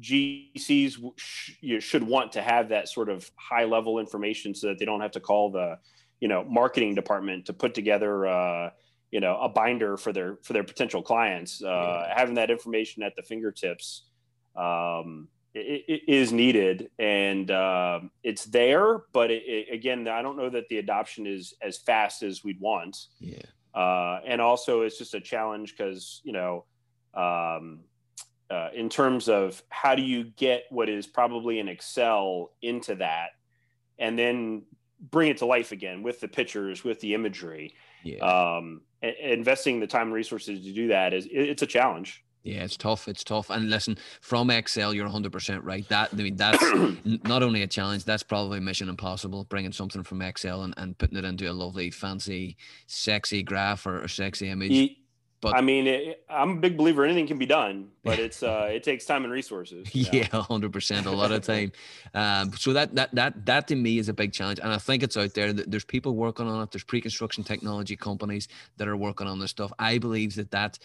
GCs 0.00 0.98
sh- 1.16 1.52
should 1.78 2.02
want 2.02 2.32
to 2.32 2.42
have 2.42 2.68
that 2.70 2.88
sort 2.88 3.08
of 3.08 3.30
high 3.36 3.64
level 3.64 3.98
information 3.98 4.54
so 4.54 4.68
that 4.68 4.78
they 4.78 4.84
don't 4.84 5.00
have 5.00 5.12
to 5.12 5.20
call 5.20 5.50
the, 5.50 5.78
you 6.20 6.28
know, 6.28 6.44
marketing 6.44 6.94
department 6.94 7.46
to 7.46 7.52
put 7.52 7.74
together, 7.74 8.26
uh, 8.26 8.70
you 9.10 9.20
know, 9.20 9.38
a 9.40 9.48
binder 9.48 9.96
for 9.96 10.12
their 10.12 10.38
for 10.42 10.52
their 10.52 10.64
potential 10.64 11.02
clients. 11.02 11.62
Uh, 11.62 11.68
yeah. 12.08 12.14
Having 12.16 12.34
that 12.34 12.50
information 12.50 13.02
at 13.02 13.14
the 13.14 13.22
fingertips. 13.22 14.06
Um, 14.56 15.28
it, 15.54 15.84
it 15.86 16.02
is 16.08 16.32
needed 16.32 16.90
and 16.98 17.50
um, 17.50 18.10
it's 18.22 18.44
there 18.46 19.02
but 19.12 19.30
it, 19.30 19.42
it, 19.46 19.72
again 19.72 20.06
i 20.08 20.20
don't 20.22 20.36
know 20.36 20.50
that 20.50 20.68
the 20.68 20.78
adoption 20.78 21.26
is 21.26 21.54
as 21.62 21.78
fast 21.78 22.22
as 22.22 22.44
we'd 22.44 22.60
want 22.60 22.96
yeah 23.20 23.38
uh, 23.74 24.20
and 24.26 24.40
also 24.40 24.82
it's 24.82 24.98
just 24.98 25.14
a 25.14 25.20
challenge 25.20 25.76
because 25.76 26.20
you 26.24 26.32
know 26.32 26.64
um, 27.14 27.80
uh, 28.50 28.68
in 28.74 28.88
terms 28.88 29.28
of 29.28 29.62
how 29.68 29.94
do 29.94 30.02
you 30.02 30.24
get 30.24 30.64
what 30.70 30.88
is 30.88 31.06
probably 31.06 31.58
an 31.58 31.68
excel 31.68 32.52
into 32.62 32.94
that 32.94 33.30
and 33.98 34.18
then 34.18 34.62
bring 35.10 35.30
it 35.30 35.38
to 35.38 35.46
life 35.46 35.72
again 35.72 36.02
with 36.02 36.20
the 36.20 36.28
pictures, 36.28 36.84
with 36.84 37.00
the 37.00 37.14
imagery. 37.14 37.74
Yeah. 38.02 38.18
Um, 38.18 38.82
investing 39.02 39.80
the 39.80 39.86
time 39.86 40.08
and 40.08 40.14
resources 40.14 40.64
to 40.64 40.72
do 40.72 40.88
that 40.88 41.12
is 41.12 41.28
it's 41.30 41.62
a 41.62 41.66
challenge. 41.66 42.23
Yeah, 42.44 42.64
it's 42.64 42.76
tough. 42.76 43.08
It's 43.08 43.24
tough. 43.24 43.48
And 43.48 43.70
listen, 43.70 43.96
from 44.20 44.50
Excel, 44.50 44.92
you're 44.92 45.08
100% 45.08 45.60
right. 45.64 45.88
That 45.88 46.10
I 46.12 46.16
mean, 46.16 46.36
that's 46.36 46.62
not 47.24 47.42
only 47.42 47.62
a 47.62 47.66
challenge, 47.66 48.04
that's 48.04 48.22
probably 48.22 48.60
mission 48.60 48.90
impossible. 48.90 49.44
Bringing 49.44 49.72
something 49.72 50.02
from 50.02 50.20
Excel 50.20 50.62
and, 50.62 50.74
and 50.76 50.96
putting 50.98 51.16
it 51.16 51.24
into 51.24 51.50
a 51.50 51.54
lovely, 51.54 51.90
fancy, 51.90 52.58
sexy 52.86 53.42
graph 53.42 53.86
or, 53.86 54.02
a 54.02 54.08
sexy 54.08 54.50
image. 54.50 54.98
But 55.40 55.56
I 55.56 55.60
mean, 55.60 55.86
it, 55.86 56.24
I'm 56.28 56.52
a 56.52 56.56
big 56.56 56.76
believer 56.78 57.04
anything 57.04 57.26
can 57.26 57.38
be 57.38 57.46
done, 57.46 57.88
but 58.02 58.18
it's 58.18 58.42
uh, 58.42 58.68
it 58.70 58.82
takes 58.82 59.06
time 59.06 59.24
and 59.24 59.32
resources. 59.32 59.94
Yeah, 59.94 60.26
hundred 60.28 60.72
percent, 60.72 61.06
a 61.06 61.10
lot 61.10 61.32
of 61.32 61.42
time. 61.42 61.72
Um, 62.12 62.52
so 62.54 62.74
that 62.74 62.94
that 62.94 63.14
that 63.14 63.46
that 63.46 63.68
to 63.68 63.76
me 63.76 63.98
is 63.98 64.10
a 64.10 64.14
big 64.14 64.32
challenge, 64.32 64.58
and 64.58 64.70
I 64.70 64.78
think 64.78 65.02
it's 65.02 65.16
out 65.16 65.32
there. 65.32 65.52
There's 65.52 65.84
people 65.84 66.14
working 66.14 66.46
on 66.46 66.62
it. 66.62 66.70
There's 66.70 66.84
pre-construction 66.84 67.44
technology 67.44 67.96
companies 67.96 68.48
that 68.76 68.88
are 68.88 68.96
working 68.96 69.26
on 69.26 69.38
this 69.38 69.50
stuff. 69.50 69.72
I 69.78 69.98
believe 69.98 70.34
that 70.36 70.50
that 70.50 70.78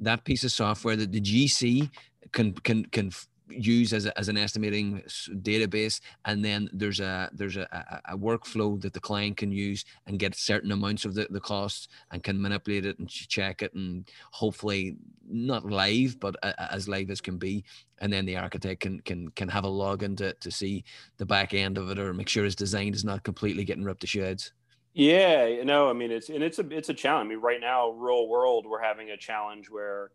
that 0.00 0.24
piece 0.24 0.44
of 0.44 0.52
software 0.52 0.96
that 0.96 1.12
the 1.12 1.20
GC 1.20 1.90
can 2.32 2.52
can 2.52 2.84
can 2.86 3.10
use 3.48 3.92
as, 3.92 4.06
a, 4.06 4.18
as 4.18 4.28
an 4.28 4.36
estimating 4.36 5.02
database 5.42 6.00
and 6.24 6.44
then 6.44 6.68
there's 6.72 7.00
a 7.00 7.30
there's 7.32 7.56
a, 7.56 7.68
a, 7.72 8.14
a, 8.14 8.18
workflow 8.18 8.80
that 8.80 8.92
the 8.92 9.00
client 9.00 9.36
can 9.36 9.52
use 9.52 9.84
and 10.06 10.18
get 10.18 10.34
certain 10.34 10.72
amounts 10.72 11.04
of 11.04 11.14
the, 11.14 11.26
the 11.30 11.40
costs 11.40 11.88
and 12.10 12.22
can 12.22 12.40
manipulate 12.40 12.86
it 12.86 12.98
and 12.98 13.08
check 13.08 13.62
it 13.62 13.72
and 13.74 14.08
hopefully 14.30 14.96
not 15.28 15.64
live 15.64 16.18
but 16.20 16.34
as 16.58 16.88
live 16.88 17.10
as 17.10 17.20
can 17.20 17.36
be. 17.36 17.64
And 17.98 18.12
then 18.12 18.26
the 18.26 18.36
architect 18.36 18.80
can 18.80 19.00
can 19.00 19.28
can 19.30 19.48
have 19.48 19.64
a 19.64 19.68
login 19.68 20.16
to, 20.18 20.32
to 20.34 20.50
see 20.50 20.84
the 21.18 21.26
back 21.26 21.54
end 21.54 21.78
of 21.78 21.90
it 21.90 21.98
or 21.98 22.12
make 22.12 22.28
sure 22.28 22.44
his 22.44 22.56
design 22.56 22.94
is 22.94 23.04
not 23.04 23.22
completely 23.22 23.64
getting 23.64 23.84
ripped 23.84 24.00
to 24.00 24.06
shreds 24.06 24.52
yeah 24.94 25.62
no 25.64 25.88
i 25.88 25.92
mean 25.92 26.10
it's 26.10 26.28
and 26.28 26.42
it's 26.42 26.58
a 26.58 26.68
it's 26.70 26.88
a 26.88 26.94
challenge. 26.94 27.26
I 27.26 27.28
mean 27.30 27.40
right 27.40 27.60
now 27.60 27.90
real 27.90 28.28
world 28.28 28.66
we're 28.68 28.82
having 28.82 29.10
a 29.10 29.16
challenge 29.16 29.70
where 29.70 30.10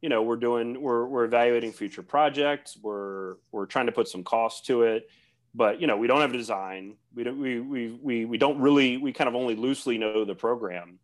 you 0.00 0.08
know 0.08 0.22
we're 0.22 0.36
doing 0.36 0.80
we're 0.80 1.06
we're 1.06 1.24
evaluating 1.24 1.72
future 1.72 2.02
projects. 2.02 2.78
We're 2.80 3.36
we're 3.52 3.66
trying 3.66 3.86
to 3.86 3.92
put 3.92 4.08
some 4.08 4.24
cost 4.24 4.66
to 4.66 4.82
it. 4.82 5.08
But 5.54 5.80
you 5.80 5.86
know 5.86 5.96
we 5.96 6.06
don't 6.06 6.20
have 6.20 6.32
a 6.32 6.36
design. 6.36 6.96
We 7.14 7.24
don't 7.24 7.40
we 7.40 7.60
we 7.60 7.98
we, 8.02 8.24
we 8.24 8.38
don't 8.38 8.60
really 8.60 8.96
we 8.96 9.12
kind 9.12 9.28
of 9.28 9.34
only 9.34 9.56
loosely 9.56 9.98
know 9.98 10.24
the 10.24 10.34
program. 10.34 10.98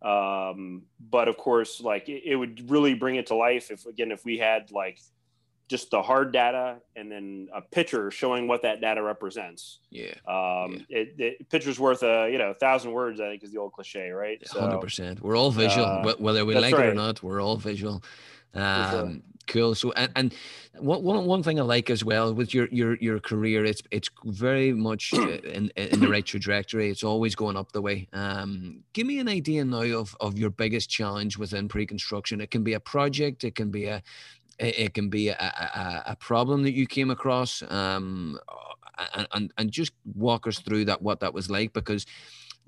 Um, 0.00 0.82
but 0.98 1.28
of 1.28 1.36
course 1.36 1.80
like 1.80 2.08
it, 2.08 2.22
it, 2.24 2.34
would 2.34 2.68
really 2.68 2.94
bring 2.94 3.14
it 3.14 3.26
to 3.28 3.36
life 3.36 3.70
if 3.70 3.86
again 3.86 4.10
if 4.10 4.24
we 4.24 4.36
had 4.36 4.72
like 4.72 4.98
just 5.68 5.90
the 5.90 6.02
hard 6.02 6.32
data 6.32 6.76
and 6.96 7.10
then 7.10 7.48
a 7.54 7.62
picture 7.62 8.10
showing 8.10 8.46
what 8.46 8.62
that 8.62 8.80
data 8.80 9.02
represents 9.02 9.78
yeah 9.90 10.12
um 10.26 10.84
yeah. 10.88 10.98
It, 10.98 11.14
it 11.18 11.48
picture's 11.50 11.80
worth 11.80 12.02
a 12.02 12.28
you 12.30 12.38
know 12.38 12.50
a 12.50 12.54
thousand 12.54 12.92
words 12.92 13.20
i 13.20 13.28
think 13.28 13.42
is 13.42 13.52
the 13.52 13.58
old 13.58 13.72
cliche 13.72 14.10
right 14.10 14.42
100% 14.42 15.20
we're 15.20 15.36
all 15.36 15.50
visual 15.50 15.86
uh, 15.86 16.14
whether 16.18 16.44
we 16.44 16.54
like 16.54 16.74
right. 16.74 16.86
it 16.86 16.88
or 16.90 16.94
not 16.94 17.22
we're 17.22 17.40
all 17.40 17.56
visual 17.56 18.02
um, 18.54 18.90
sure. 18.90 19.12
Cool. 19.46 19.74
So, 19.74 19.92
and, 19.92 20.12
and 20.14 20.34
one, 20.78 21.02
one 21.02 21.42
thing 21.42 21.58
I 21.58 21.62
like 21.62 21.90
as 21.90 22.04
well 22.04 22.32
with 22.32 22.54
your 22.54 22.68
your 22.70 22.96
your 22.96 23.18
career, 23.18 23.64
it's 23.64 23.82
it's 23.90 24.08
very 24.24 24.72
much 24.72 25.12
in 25.14 25.70
in 25.76 26.00
the 26.00 26.08
right 26.08 26.24
trajectory. 26.24 26.90
It's 26.90 27.02
always 27.02 27.34
going 27.34 27.56
up 27.56 27.72
the 27.72 27.82
way. 27.82 28.08
Um, 28.12 28.84
give 28.92 29.06
me 29.06 29.18
an 29.18 29.28
idea 29.28 29.64
now 29.64 29.82
of 29.82 30.16
of 30.20 30.38
your 30.38 30.50
biggest 30.50 30.90
challenge 30.90 31.38
within 31.38 31.68
pre-construction. 31.68 32.40
It 32.40 32.50
can 32.50 32.62
be 32.62 32.74
a 32.74 32.80
project. 32.80 33.44
It 33.44 33.54
can 33.54 33.70
be 33.70 33.86
a 33.86 34.02
it 34.58 34.94
can 34.94 35.08
be 35.08 35.28
a, 35.28 35.34
a, 35.34 36.02
a 36.12 36.16
problem 36.16 36.62
that 36.62 36.72
you 36.72 36.86
came 36.86 37.10
across. 37.10 37.62
Um, 37.68 38.38
and, 39.14 39.28
and 39.32 39.52
and 39.58 39.70
just 39.70 39.92
walk 40.14 40.46
us 40.46 40.58
through 40.58 40.84
that 40.84 41.00
what 41.00 41.20
that 41.20 41.32
was 41.32 41.50
like 41.50 41.72
because 41.72 42.06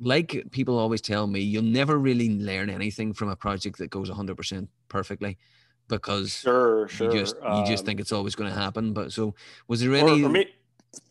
like 0.01 0.45
people 0.51 0.79
always 0.79 1.01
tell 1.01 1.27
me 1.27 1.41
you'll 1.41 1.63
never 1.63 1.99
really 1.99 2.31
learn 2.39 2.71
anything 2.71 3.13
from 3.13 3.29
a 3.29 3.37
project 3.37 3.79
that 3.79 3.91
goes 3.91 4.11
100% 4.11 4.67
perfectly 4.89 5.39
because 5.89 6.33
sure, 6.33 6.89
sure. 6.89 7.13
you 7.13 7.21
just 7.21 7.37
you 7.37 7.65
just 7.67 7.83
um, 7.83 7.87
think 7.87 8.01
it's 8.01 8.13
always 8.13 8.35
going 8.35 8.51
to 8.51 8.59
happen. 8.59 8.93
But 8.93 9.13
so 9.13 9.35
was 9.69 9.81
there 9.81 9.95
any? 9.95 10.23
Or, 10.23 10.27
or 10.27 10.31
may, 10.31 10.49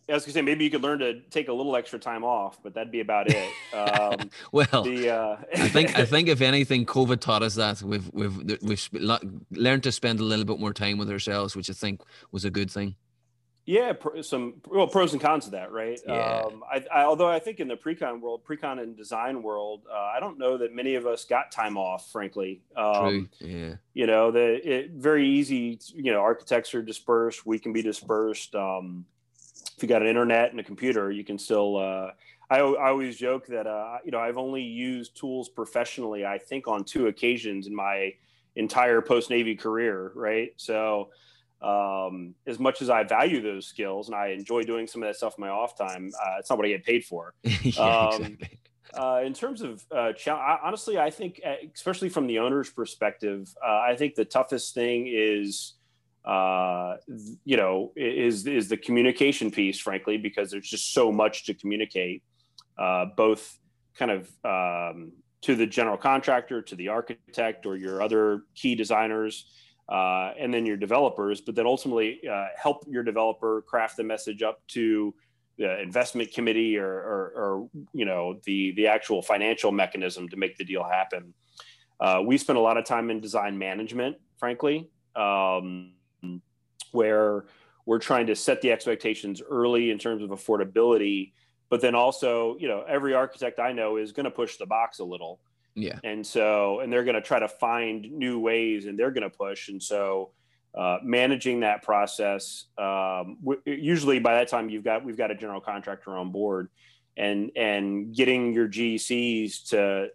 I 0.10 0.14
was 0.14 0.24
gonna 0.24 0.34
say 0.34 0.42
maybe 0.42 0.64
you 0.64 0.72
could 0.72 0.82
learn 0.82 1.00
to 1.00 1.22
take 1.30 1.48
a 1.48 1.54
little 1.54 1.76
extra 1.76 2.00
time 2.00 2.24
off, 2.24 2.62
but 2.62 2.74
that'd 2.74 2.92
be 2.92 3.00
about 3.00 3.28
it. 3.30 3.50
Um, 3.74 4.30
well, 4.52 4.84
the, 4.84 5.10
uh... 5.10 5.38
I 5.56 5.68
think 5.70 5.98
I 5.98 6.06
think 6.14 6.28
if 6.28 6.42
anything, 6.42 6.86
COVID 6.86 7.20
taught 7.20 7.44
us 7.44 7.56
that 7.56 7.82
we've 7.82 8.10
we've 8.14 8.62
we've 8.62 8.90
learned 9.52 9.84
to 9.84 9.92
spend 9.92 10.20
a 10.20 10.24
little 10.24 10.46
bit 10.46 10.60
more 10.60 10.74
time 10.74 10.98
with 10.98 11.10
ourselves, 11.10 11.56
which 11.56 11.70
I 11.70 11.74
think 11.74 12.02
was 12.32 12.46
a 12.46 12.52
good 12.52 12.70
thing. 12.70 12.96
Yeah, 13.66 13.94
some 14.22 14.56
well 14.68 14.88
pros 14.88 15.14
and 15.14 15.22
cons 15.22 15.46
of 15.46 15.54
that, 15.54 15.72
right? 15.72 15.98
Yeah. 16.06 16.42
Um, 16.46 16.64
I, 16.70 16.84
I, 16.94 17.04
although 17.06 17.30
I 17.30 17.40
think 17.40 17.62
in 17.62 17.70
the 17.70 17.78
pre-con 17.78 18.20
world, 18.20 18.44
pre-con 18.44 18.80
and 18.80 18.98
design 18.98 19.42
world, 19.42 19.84
uh, 19.90 20.12
I 20.14 20.20
don't 20.20 20.38
know 20.38 20.58
that 20.58 20.76
many 20.76 20.96
of 20.96 21.08
us 21.08 21.24
got 21.24 21.50
time 21.50 21.78
off. 21.78 22.12
Frankly, 22.12 22.62
um, 22.76 23.30
True. 23.40 23.48
Yeah. 23.48 23.76
You 23.94 24.08
know, 24.08 24.32
the 24.32 24.70
it, 24.70 24.92
very 24.92 25.30
easy. 25.30 25.80
You 25.96 26.12
know, 26.12 26.20
architects 26.20 26.74
are 26.74 26.82
dispersed. 26.82 27.46
We 27.46 27.58
can 27.58 27.72
be 27.72 27.82
dispersed. 27.82 28.54
Um, 28.54 29.06
if 29.76 29.84
you 29.84 29.90
got 29.90 30.02
an 30.02 30.08
internet 30.08 30.52
and 30.52 30.60
a 30.60 30.64
computer, 30.64 31.12
you 31.12 31.24
can 31.24 31.38
still. 31.38 31.78
Uh, 31.78 32.12
I, 32.50 32.60
I 32.60 32.90
always 32.90 33.18
joke 33.18 33.48
that 33.48 33.68
uh, 33.68 33.98
you 34.04 34.12
know 34.12 34.20
I've 34.20 34.38
only 34.38 34.62
used 34.62 35.16
tools 35.18 35.50
professionally. 35.50 36.26
I 36.26 36.38
think 36.38 36.68
on 36.68 36.84
two 36.84 37.08
occasions 37.08 37.68
in 37.68 37.76
my 37.76 38.14
entire 38.56 39.02
post 39.02 39.30
Navy 39.30 39.56
career, 39.56 40.12
right? 40.16 40.52
So 40.58 41.10
um, 41.62 42.36
as 42.46 42.60
much 42.60 42.82
as 42.82 42.90
I 42.90 43.04
value 43.04 43.42
those 43.42 43.66
skills 43.66 44.08
and 44.08 44.16
I 44.16 44.28
enjoy 44.28 44.64
doing 44.64 44.86
some 44.86 45.02
of 45.02 45.08
that 45.08 45.16
stuff 45.16 45.36
in 45.38 45.42
my 45.42 45.50
off 45.50 45.78
time, 45.78 46.12
uh, 46.22 46.36
it's 46.40 46.50
not 46.50 46.60
what 46.60 46.68
I 46.68 46.70
get 46.70 46.84
paid 46.84 47.06
for. 47.06 47.34
yeah, 47.44 47.82
um, 47.82 48.24
exactly. 48.24 48.60
uh, 48.96 49.22
in 49.26 49.34
terms 49.34 49.62
of 49.62 49.84
uh, 49.92 50.12
challenge, 50.14 50.60
honestly, 50.64 51.00
I 51.00 51.10
think, 51.10 51.42
especially 51.74 52.10
from 52.10 52.28
the 52.28 52.40
owner's 52.40 52.70
perspective, 52.70 53.50
uh, 53.66 53.80
I 53.80 53.96
think 53.96 54.16
the 54.16 54.26
toughest 54.26 54.74
thing 54.74 55.08
is, 55.10 55.74
uh, 56.26 56.96
you 57.44 57.58
know, 57.58 57.92
is 57.96 58.48
is 58.48 58.70
the 58.70 58.78
communication 58.78 59.52
piece, 59.52 59.80
frankly, 59.80 60.18
because 60.18 60.52
there's 60.52 60.70
just 60.70 60.94
so 60.94 61.12
much 61.12 61.46
to 61.46 61.54
communicate, 61.54 62.24
uh, 62.78 63.06
both 63.18 63.58
kind 63.96 64.12
of 64.12 64.30
um, 64.46 65.12
to 65.42 65.56
the 65.56 65.68
general 65.68 65.98
contractor, 65.98 66.62
to 66.62 66.76
the 66.76 66.88
architect, 66.88 67.66
or 67.66 67.76
your 67.76 68.02
other 68.02 68.44
key 68.56 68.76
designers 68.76 69.46
uh, 69.90 70.32
and 70.40 70.54
then 70.54 70.66
your 70.66 70.78
developers, 70.78 71.42
but 71.42 71.56
then 71.56 71.66
ultimately 71.66 72.22
uh, 72.30 72.48
help 72.56 72.86
your 72.88 73.04
developer 73.04 73.64
craft 73.64 73.98
the 73.98 74.04
message 74.04 74.42
up 74.42 74.66
to 74.68 75.14
the 75.58 75.80
investment 75.82 76.32
committee 76.34 76.78
or, 76.78 76.88
or, 76.88 77.34
or, 77.36 77.70
you 77.94 78.06
know 78.06 78.40
the 78.46 78.74
the 78.76 78.88
actual 78.88 79.22
financial 79.22 79.72
mechanism 79.72 80.28
to 80.30 80.36
make 80.36 80.58
the 80.58 80.64
deal 80.64 80.84
happen. 80.84 81.34
Uh, 82.00 82.22
we 82.26 82.38
spend 82.38 82.58
a 82.58 82.62
lot 82.62 82.78
of 82.78 82.86
time 82.86 83.12
in 83.12 83.20
design 83.20 83.58
management, 83.58 84.16
frankly, 84.40 84.90
um, 85.16 85.92
where 86.94 87.46
we're 87.86 88.00
trying 88.00 88.28
to 88.28 88.36
set 88.36 88.62
the 88.62 88.72
expectations 88.72 89.42
early 89.42 89.92
in 89.92 89.98
terms 89.98 90.24
of 90.24 90.30
affordability, 90.30 91.34
but 91.70 91.82
then 91.82 91.96
also, 91.96 92.56
you 92.60 92.68
know, 92.68 92.84
every 92.88 93.14
architect 93.14 93.60
I 93.60 93.74
know 93.74 93.98
is 93.98 94.12
going 94.12 94.26
to 94.26 94.32
push 94.32 94.58
the 94.58 94.66
box 94.66 95.00
a 95.00 95.04
little. 95.04 95.42
Yeah. 95.76 96.00
And 96.04 96.26
so, 96.26 96.80
and 96.80 96.94
they're 96.94 97.04
going 97.04 97.16
to 97.16 97.22
try 97.22 97.40
to 97.40 97.48
find 97.48 98.10
new 98.12 98.40
ways 98.40 98.86
and 98.86 98.98
they're 98.98 99.12
going 99.12 99.30
to 99.30 99.36
push. 99.36 99.70
And 99.70 99.82
so, 99.82 100.32
uh, 100.76 101.00
managing 101.04 101.60
that 101.60 101.84
process, 101.84 102.66
um, 102.78 103.38
w- 103.44 103.62
usually 103.66 104.20
by 104.20 104.36
that 104.36 104.48
time 104.48 104.70
you've 104.70 104.84
got, 104.84 105.04
we've 105.04 105.18
got 105.18 105.30
a 105.30 105.36
general 105.36 105.62
contractor 105.62 106.18
on 106.18 106.32
board 106.32 106.70
and, 107.18 107.52
and 107.56 108.16
getting 108.16 108.54
your 108.54 108.68
GCs 108.68 109.70
to 109.70 110.08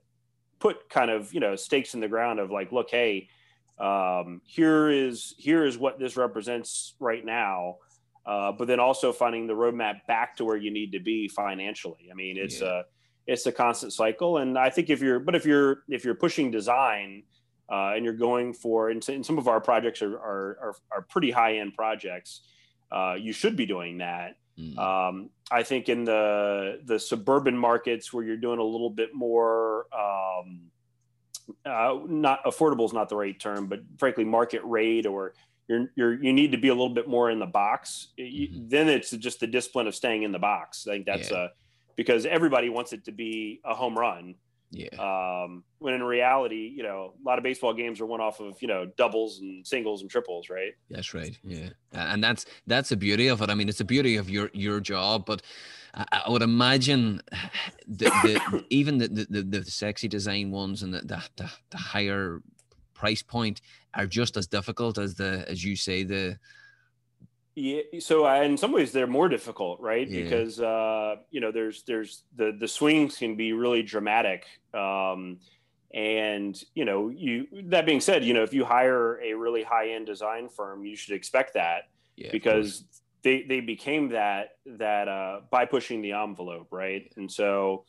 put 0.58 0.88
kind 0.88 1.10
of, 1.10 1.32
you 1.32 1.40
know, 1.40 1.54
stakes 1.54 1.94
in 1.94 2.00
the 2.00 2.08
ground 2.08 2.40
of 2.40 2.50
like, 2.50 2.72
look, 2.72 2.90
Hey, 2.90 3.28
um, 3.80 4.40
here 4.44 4.90
is, 4.90 5.34
here 5.38 5.64
is 5.64 5.78
what 5.78 5.98
this 5.98 6.16
represents 6.16 6.94
right 7.00 7.24
now. 7.24 7.76
Uh, 8.26 8.52
but 8.52 8.68
then 8.68 8.78
also 8.78 9.10
finding 9.10 9.46
the 9.46 9.54
roadmap 9.54 10.04
back 10.06 10.36
to 10.36 10.44
where 10.44 10.56
you 10.56 10.70
need 10.70 10.92
to 10.92 11.00
be 11.00 11.28
financially. 11.28 12.10
I 12.10 12.14
mean, 12.14 12.36
it's, 12.36 12.60
yeah. 12.60 12.68
uh, 12.68 12.82
it's 13.26 13.46
a 13.46 13.52
constant 13.52 13.94
cycle. 13.94 14.36
And 14.36 14.58
I 14.58 14.68
think 14.68 14.90
if 14.90 15.00
you're, 15.00 15.18
but 15.18 15.34
if 15.34 15.46
you're, 15.46 15.84
if 15.88 16.04
you're 16.04 16.14
pushing 16.14 16.50
design 16.50 17.22
uh, 17.72 17.92
and 17.94 18.04
you're 18.04 18.12
going 18.12 18.52
for, 18.52 18.90
and, 18.90 19.02
some 19.02 19.38
of 19.38 19.48
our 19.48 19.62
projects 19.62 20.02
are, 20.02 20.14
are, 20.14 20.58
are, 20.60 20.74
are 20.92 21.02
pretty 21.08 21.30
high 21.30 21.56
end 21.56 21.72
projects, 21.74 22.42
uh, 22.92 23.14
you 23.18 23.32
should 23.32 23.56
be 23.56 23.64
doing 23.64 23.96
that. 23.98 24.36
Mm. 24.58 24.76
Um, 24.78 25.30
I 25.50 25.62
think 25.62 25.88
in 25.88 26.04
the, 26.04 26.80
the 26.84 26.98
suburban 26.98 27.56
markets 27.56 28.12
where 28.12 28.24
you're 28.24 28.36
doing 28.36 28.58
a 28.58 28.64
little 28.64 28.90
bit 28.90 29.14
more, 29.14 29.86
um, 29.94 30.70
uh, 31.64 31.98
not 32.06 32.44
affordable 32.44 32.84
is 32.84 32.92
not 32.92 33.08
the 33.08 33.16
right 33.16 33.38
term, 33.38 33.66
but 33.66 33.80
frankly, 33.98 34.24
market 34.24 34.62
rate 34.64 35.06
or 35.06 35.34
you're, 35.68 35.90
you're, 35.96 36.22
you 36.22 36.32
need 36.32 36.52
to 36.52 36.58
be 36.58 36.68
a 36.68 36.74
little 36.74 36.88
bit 36.88 37.08
more 37.08 37.30
in 37.30 37.38
the 37.38 37.46
box. 37.46 38.08
Mm-hmm. 38.18 38.68
Then 38.68 38.88
it's 38.88 39.10
just 39.10 39.40
the 39.40 39.46
discipline 39.46 39.86
of 39.86 39.94
staying 39.94 40.22
in 40.22 40.32
the 40.32 40.38
box. 40.38 40.86
I 40.86 40.92
think 40.92 41.06
that's 41.06 41.30
yeah. 41.30 41.44
a, 41.44 41.48
because 41.96 42.26
everybody 42.26 42.68
wants 42.68 42.92
it 42.92 43.04
to 43.04 43.12
be 43.12 43.60
a 43.64 43.74
home 43.74 43.98
run. 43.98 44.34
Yeah. 44.70 44.88
Um, 44.98 45.64
when 45.78 45.94
in 45.94 46.02
reality, 46.02 46.72
you 46.76 46.82
know, 46.82 47.14
a 47.18 47.26
lot 47.26 47.38
of 47.38 47.44
baseball 47.44 47.72
games 47.72 48.00
are 48.02 48.06
one 48.06 48.20
off 48.20 48.38
of, 48.40 48.60
you 48.60 48.68
know, 48.68 48.86
doubles 48.98 49.40
and 49.40 49.66
singles 49.66 50.02
and 50.02 50.10
triples, 50.10 50.50
right? 50.50 50.72
That's 50.90 51.14
right. 51.14 51.38
Yeah. 51.42 51.70
And 51.92 52.22
that's 52.22 52.44
that's 52.66 52.90
the 52.90 52.96
beauty 52.96 53.28
of 53.28 53.40
it. 53.40 53.48
I 53.48 53.54
mean, 53.54 53.68
it's 53.70 53.78
the 53.78 53.84
beauty 53.84 54.16
of 54.16 54.28
your 54.28 54.50
your 54.52 54.80
job, 54.80 55.24
but 55.24 55.40
I, 55.98 56.22
I 56.26 56.30
would 56.30 56.42
imagine 56.42 57.20
the, 57.86 58.06
the 58.06 58.64
even 58.70 58.98
the, 58.98 59.08
the, 59.08 59.42
the 59.42 59.64
sexy 59.64 60.08
design 60.08 60.50
ones 60.50 60.82
and 60.82 60.94
the, 60.94 61.00
the, 61.36 61.50
the 61.70 61.76
higher 61.76 62.40
price 62.94 63.22
point 63.22 63.60
are 63.94 64.06
just 64.06 64.36
as 64.36 64.46
difficult 64.46 64.98
as 64.98 65.14
the 65.14 65.44
as 65.48 65.64
you 65.64 65.76
say 65.76 66.02
the 66.02 66.38
yeah 67.54 67.80
so 68.00 68.26
uh, 68.26 68.42
in 68.42 68.56
some 68.56 68.72
ways 68.72 68.90
they're 68.90 69.06
more 69.06 69.28
difficult 69.28 69.80
right 69.80 70.08
yeah. 70.08 70.22
because 70.22 70.60
uh 70.60 71.16
you 71.30 71.40
know 71.40 71.52
there's 71.52 71.84
there's 71.84 72.24
the 72.36 72.56
the 72.58 72.66
swings 72.66 73.16
can 73.16 73.36
be 73.36 73.52
really 73.52 73.82
dramatic 73.82 74.46
um 74.74 75.38
and 75.94 76.64
you 76.74 76.84
know 76.84 77.08
you 77.08 77.46
that 77.64 77.86
being 77.86 78.00
said 78.00 78.24
you 78.24 78.34
know 78.34 78.42
if 78.42 78.52
you 78.52 78.64
hire 78.64 79.20
a 79.22 79.32
really 79.32 79.62
high 79.62 79.90
end 79.90 80.06
design 80.06 80.48
firm 80.48 80.84
you 80.84 80.96
should 80.96 81.14
expect 81.14 81.54
that 81.54 81.88
yeah, 82.16 82.30
because 82.32 82.84
they 83.22 83.42
they 83.42 83.60
became 83.60 84.10
that 84.10 84.50
that 84.66 85.08
uh, 85.08 85.40
by 85.50 85.64
pushing 85.64 86.02
the 86.02 86.12
envelope, 86.12 86.68
right? 86.70 87.12
And 87.16 87.30
so, 87.30 87.84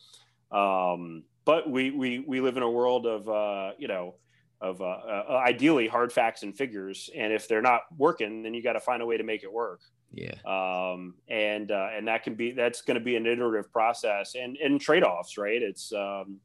um, 0.52 1.24
but 1.46 1.70
we 1.70 1.92
we 1.92 2.20
we 2.20 2.42
live 2.42 2.58
in 2.58 2.64
a 2.64 2.70
world 2.70 3.06
of 3.06 3.30
uh, 3.30 3.72
you 3.78 3.88
know 3.88 4.16
of 4.62 4.82
uh, 4.82 4.86
uh, 4.86 5.42
ideally 5.46 5.88
hard 5.88 6.12
facts 6.12 6.44
and 6.44 6.56
figures, 6.56 7.10
and 7.16 7.32
if 7.32 7.48
they're 7.48 7.62
not 7.62 7.82
working, 7.98 8.44
then 8.44 8.54
you 8.54 8.62
got 8.62 8.74
to 8.74 8.80
find 8.80 9.02
a 9.02 9.06
way 9.06 9.18
to 9.18 9.24
make 9.24 9.44
it 9.44 9.52
work. 9.52 9.82
Yeah. 10.12 10.34
Um, 10.46 11.16
and 11.30 11.72
uh, 11.72 11.90
and 11.96 12.08
that 12.08 12.24
can 12.24 12.36
be 12.36 12.52
that's 12.52 12.82
going 12.82 12.96
to 12.96 13.04
be 13.04 13.16
an 13.16 13.26
iterative 13.26 13.72
process 13.72 14.36
and 14.36 14.58
and 14.58 14.82
trade 14.82 15.04
offs, 15.04 15.38
right? 15.38 15.62
It's 15.62 15.94
um, 15.94 16.40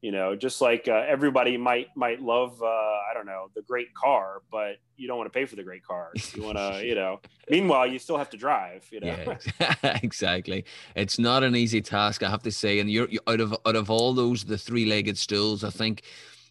you 0.00 0.12
know 0.12 0.34
just 0.34 0.60
like 0.60 0.88
uh, 0.88 1.04
everybody 1.06 1.56
might 1.56 1.88
might 1.94 2.20
love 2.20 2.60
uh, 2.62 2.66
i 2.66 3.12
don't 3.14 3.26
know 3.26 3.50
the 3.54 3.62
great 3.62 3.92
car 3.94 4.42
but 4.50 4.76
you 4.96 5.06
don't 5.06 5.16
want 5.16 5.32
to 5.32 5.38
pay 5.38 5.46
for 5.46 5.56
the 5.56 5.62
great 5.62 5.82
car. 5.82 6.10
You 6.34 6.42
want 6.42 6.58
to 6.58 6.82
you 6.84 6.94
know 6.94 7.20
meanwhile 7.48 7.86
you 7.86 7.98
still 7.98 8.18
have 8.18 8.30
to 8.30 8.36
drive 8.36 8.86
you 8.90 9.00
know? 9.00 9.36
Yeah, 9.60 9.98
exactly. 10.02 10.64
It's 10.94 11.18
not 11.18 11.42
an 11.42 11.56
easy 11.56 11.80
task 11.80 12.22
i 12.22 12.30
have 12.30 12.42
to 12.42 12.52
say 12.52 12.78
and 12.80 12.90
you're, 12.90 13.08
you're 13.08 13.22
out 13.26 13.40
of 13.40 13.56
out 13.66 13.76
of 13.76 13.90
all 13.90 14.12
those 14.12 14.44
the 14.44 14.58
three-legged 14.58 15.16
stools 15.16 15.64
i 15.64 15.70
think 15.70 16.02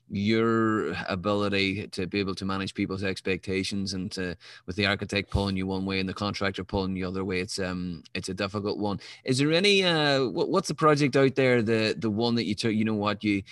your 0.09 0.95
ability 1.07 1.87
to 1.87 2.07
be 2.07 2.19
able 2.19 2.33
to 2.35 2.45
manage 2.45 2.73
people's 2.73 3.03
expectations 3.03 3.93
and 3.93 4.11
to, 4.11 4.35
with 4.65 4.75
the 4.75 4.85
architect 4.85 5.29
pulling 5.29 5.55
you 5.55 5.67
one 5.67 5.85
way 5.85 5.99
and 5.99 6.09
the 6.09 6.13
contractor 6.13 6.63
pulling 6.63 6.93
the 6.93 7.03
other 7.03 7.23
way 7.23 7.39
it's 7.39 7.59
um 7.59 8.03
it's 8.13 8.29
a 8.29 8.33
difficult 8.33 8.79
one. 8.79 8.99
Is 9.23 9.37
there 9.37 9.51
any 9.51 9.83
uh 9.83 10.25
what, 10.25 10.49
what's 10.49 10.67
the 10.67 10.73
project 10.73 11.15
out 11.15 11.35
there 11.35 11.61
the 11.61 11.95
the 11.97 12.09
one 12.09 12.35
that 12.35 12.45
you 12.45 12.55
took 12.55 12.73
you 12.73 12.85
know 12.85 12.95
what 12.95 13.23
you 13.23 13.43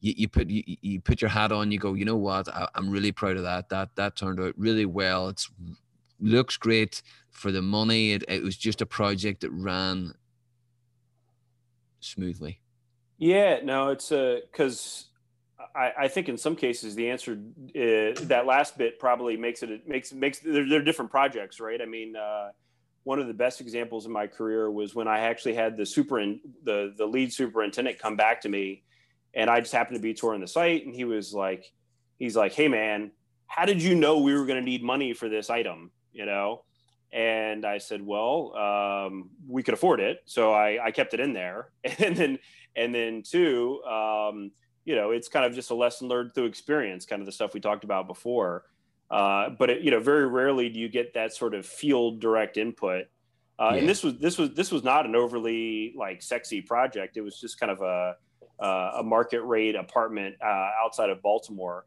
you, 0.00 0.14
you 0.16 0.28
put 0.28 0.48
you, 0.48 0.62
you 0.66 1.00
put 1.00 1.20
your 1.20 1.30
hat 1.30 1.52
on 1.52 1.72
you 1.72 1.78
go 1.78 1.94
you 1.94 2.04
know 2.04 2.16
what 2.16 2.48
I, 2.48 2.68
i'm 2.74 2.90
really 2.90 3.12
proud 3.12 3.36
of 3.36 3.42
that. 3.42 3.68
That 3.70 3.96
that 3.96 4.16
turned 4.16 4.40
out 4.40 4.54
really 4.56 4.86
well. 4.86 5.28
It's 5.28 5.50
looks 6.20 6.56
great 6.56 7.02
for 7.30 7.50
the 7.50 7.62
money. 7.62 8.12
It, 8.12 8.24
it 8.28 8.42
was 8.42 8.56
just 8.56 8.80
a 8.80 8.86
project 8.86 9.40
that 9.40 9.50
ran 9.50 10.14
smoothly. 12.00 12.60
Yeah 13.18 13.60
no 13.64 13.88
it's 13.88 14.12
a 14.12 14.36
uh, 14.36 14.40
because 14.50 15.08
I, 15.74 15.92
I, 15.98 16.08
think 16.08 16.28
in 16.28 16.38
some 16.38 16.54
cases 16.54 16.94
the 16.94 17.10
answer 17.10 17.32
uh, 17.32 18.14
that 18.26 18.44
last 18.46 18.78
bit 18.78 18.98
probably 18.98 19.36
makes 19.36 19.62
it, 19.62 19.88
makes 19.88 20.12
makes 20.12 20.38
they're, 20.38 20.68
they're, 20.68 20.82
different 20.82 21.10
projects, 21.10 21.58
right? 21.60 21.80
I 21.80 21.86
mean, 21.86 22.14
uh, 22.16 22.50
one 23.02 23.18
of 23.18 23.26
the 23.26 23.34
best 23.34 23.60
examples 23.60 24.06
in 24.06 24.12
my 24.12 24.26
career 24.26 24.70
was 24.70 24.94
when 24.94 25.08
I 25.08 25.20
actually 25.20 25.54
had 25.54 25.76
the 25.76 25.84
super 25.84 26.24
the 26.62 26.94
the 26.96 27.06
lead 27.06 27.32
superintendent 27.32 27.98
come 27.98 28.16
back 28.16 28.40
to 28.42 28.48
me, 28.48 28.84
and 29.34 29.50
I 29.50 29.60
just 29.60 29.72
happened 29.72 29.96
to 29.96 30.02
be 30.02 30.14
touring 30.14 30.40
the 30.40 30.48
site, 30.48 30.86
and 30.86 30.94
he 30.94 31.04
was 31.04 31.32
like, 31.32 31.70
he's 32.18 32.36
like, 32.36 32.52
hey 32.52 32.68
man, 32.68 33.10
how 33.46 33.64
did 33.64 33.82
you 33.82 33.94
know 33.94 34.20
we 34.20 34.34
were 34.34 34.46
going 34.46 34.58
to 34.58 34.64
need 34.64 34.82
money 34.82 35.12
for 35.12 35.28
this 35.28 35.50
item? 35.50 35.90
You 36.12 36.26
know, 36.26 36.62
and 37.12 37.64
I 37.64 37.78
said, 37.78 38.04
well, 38.04 38.54
um, 38.56 39.30
we 39.48 39.62
could 39.62 39.74
afford 39.74 40.00
it, 40.00 40.22
so 40.24 40.52
I, 40.52 40.78
I 40.84 40.90
kept 40.92 41.14
it 41.14 41.20
in 41.20 41.32
there, 41.32 41.70
and 41.98 42.16
then 42.16 42.38
and 42.76 42.94
then 42.94 43.22
two. 43.22 43.82
Um, 43.82 44.52
you 44.84 44.94
know, 44.94 45.10
it's 45.10 45.28
kind 45.28 45.44
of 45.44 45.54
just 45.54 45.70
a 45.70 45.74
lesson 45.74 46.08
learned 46.08 46.34
through 46.34 46.44
experience, 46.44 47.06
kind 47.06 47.20
of 47.20 47.26
the 47.26 47.32
stuff 47.32 47.54
we 47.54 47.60
talked 47.60 47.84
about 47.84 48.06
before. 48.06 48.64
Uh, 49.10 49.50
but 49.50 49.70
it, 49.70 49.82
you 49.82 49.90
know, 49.90 50.00
very 50.00 50.26
rarely 50.26 50.68
do 50.68 50.78
you 50.78 50.88
get 50.88 51.14
that 51.14 51.34
sort 51.34 51.54
of 51.54 51.66
field 51.66 52.20
direct 52.20 52.56
input. 52.56 53.06
Uh, 53.58 53.70
yeah. 53.72 53.80
And 53.80 53.88
this 53.88 54.02
was 54.02 54.18
this 54.18 54.36
was 54.38 54.50
this 54.54 54.72
was 54.72 54.82
not 54.82 55.06
an 55.06 55.14
overly 55.14 55.94
like 55.96 56.22
sexy 56.22 56.60
project. 56.60 57.16
It 57.16 57.20
was 57.20 57.38
just 57.40 57.60
kind 57.60 57.70
of 57.70 57.80
a 57.82 58.16
a 58.60 59.02
market 59.02 59.42
rate 59.42 59.74
apartment 59.74 60.36
uh, 60.42 60.70
outside 60.82 61.10
of 61.10 61.20
Baltimore 61.22 61.86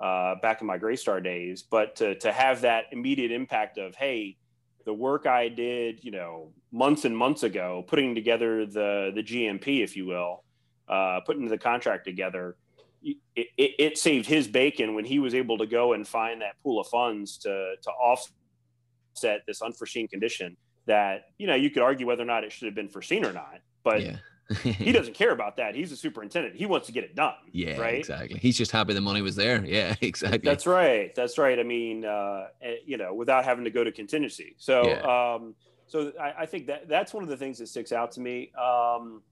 uh, 0.00 0.36
back 0.42 0.60
in 0.60 0.66
my 0.66 0.78
Greystar 0.78 1.22
days. 1.22 1.62
But 1.62 1.96
to 1.96 2.14
to 2.16 2.32
have 2.32 2.62
that 2.62 2.86
immediate 2.92 3.32
impact 3.32 3.78
of 3.78 3.94
hey, 3.94 4.36
the 4.84 4.94
work 4.94 5.26
I 5.26 5.48
did, 5.48 6.04
you 6.04 6.10
know, 6.10 6.52
months 6.72 7.04
and 7.04 7.16
months 7.16 7.42
ago, 7.42 7.84
putting 7.86 8.14
together 8.14 8.66
the 8.66 9.12
the 9.14 9.22
GMP, 9.22 9.82
if 9.82 9.96
you 9.96 10.06
will, 10.06 10.43
uh, 10.88 11.20
putting 11.26 11.48
the 11.48 11.58
contract 11.58 12.04
together, 12.04 12.56
it, 13.02 13.16
it, 13.36 13.70
it, 13.78 13.98
saved 13.98 14.26
his 14.26 14.48
bacon 14.48 14.94
when 14.94 15.04
he 15.04 15.18
was 15.18 15.34
able 15.34 15.58
to 15.58 15.66
go 15.66 15.92
and 15.92 16.06
find 16.06 16.40
that 16.40 16.54
pool 16.62 16.80
of 16.80 16.86
funds 16.86 17.36
to 17.38 17.74
to 17.82 17.90
offset 17.90 19.42
this 19.46 19.60
unforeseen 19.60 20.08
condition 20.08 20.56
that 20.86 21.26
you 21.38 21.46
know 21.46 21.54
you 21.54 21.70
could 21.70 21.82
argue 21.82 22.06
whether 22.06 22.22
or 22.22 22.26
not 22.26 22.44
it 22.44 22.52
should 22.52 22.66
have 22.66 22.74
been 22.74 22.88
foreseen 22.88 23.24
or 23.24 23.32
not, 23.32 23.60
but. 23.82 24.02
Yeah. 24.02 24.16
he 24.62 24.92
doesn't 24.92 25.14
care 25.14 25.32
about 25.32 25.56
that. 25.56 25.74
He's 25.74 25.90
a 25.90 25.96
superintendent. 25.96 26.54
He 26.54 26.66
wants 26.66 26.86
to 26.88 26.92
get 26.92 27.02
it 27.02 27.16
done. 27.16 27.32
Yeah, 27.50 27.80
right. 27.80 28.00
Exactly. 28.00 28.38
He's 28.38 28.58
just 28.58 28.70
happy 28.70 28.92
the 28.92 29.00
money 29.00 29.22
was 29.22 29.34
there. 29.34 29.64
Yeah, 29.74 29.94
exactly. 30.02 30.40
That's 30.44 30.66
right. 30.66 31.14
That's 31.14 31.38
right. 31.38 31.58
I 31.58 31.62
mean, 31.62 32.04
uh, 32.04 32.48
eh, 32.60 32.74
you 32.84 32.98
know, 32.98 33.14
without 33.14 33.46
having 33.46 33.64
to 33.64 33.70
go 33.70 33.82
to 33.82 33.90
contingency. 33.90 34.54
So, 34.58 34.86
yeah. 34.86 35.34
um, 35.36 35.54
so 35.86 36.12
I, 36.20 36.42
I, 36.42 36.46
think 36.46 36.66
that 36.66 36.90
that's 36.90 37.14
one 37.14 37.22
of 37.22 37.30
the 37.30 37.38
things 37.38 37.56
that 37.58 37.68
sticks 37.68 37.90
out 37.90 38.12
to 38.12 38.20
me. 38.20 38.52
Um, 38.54 39.22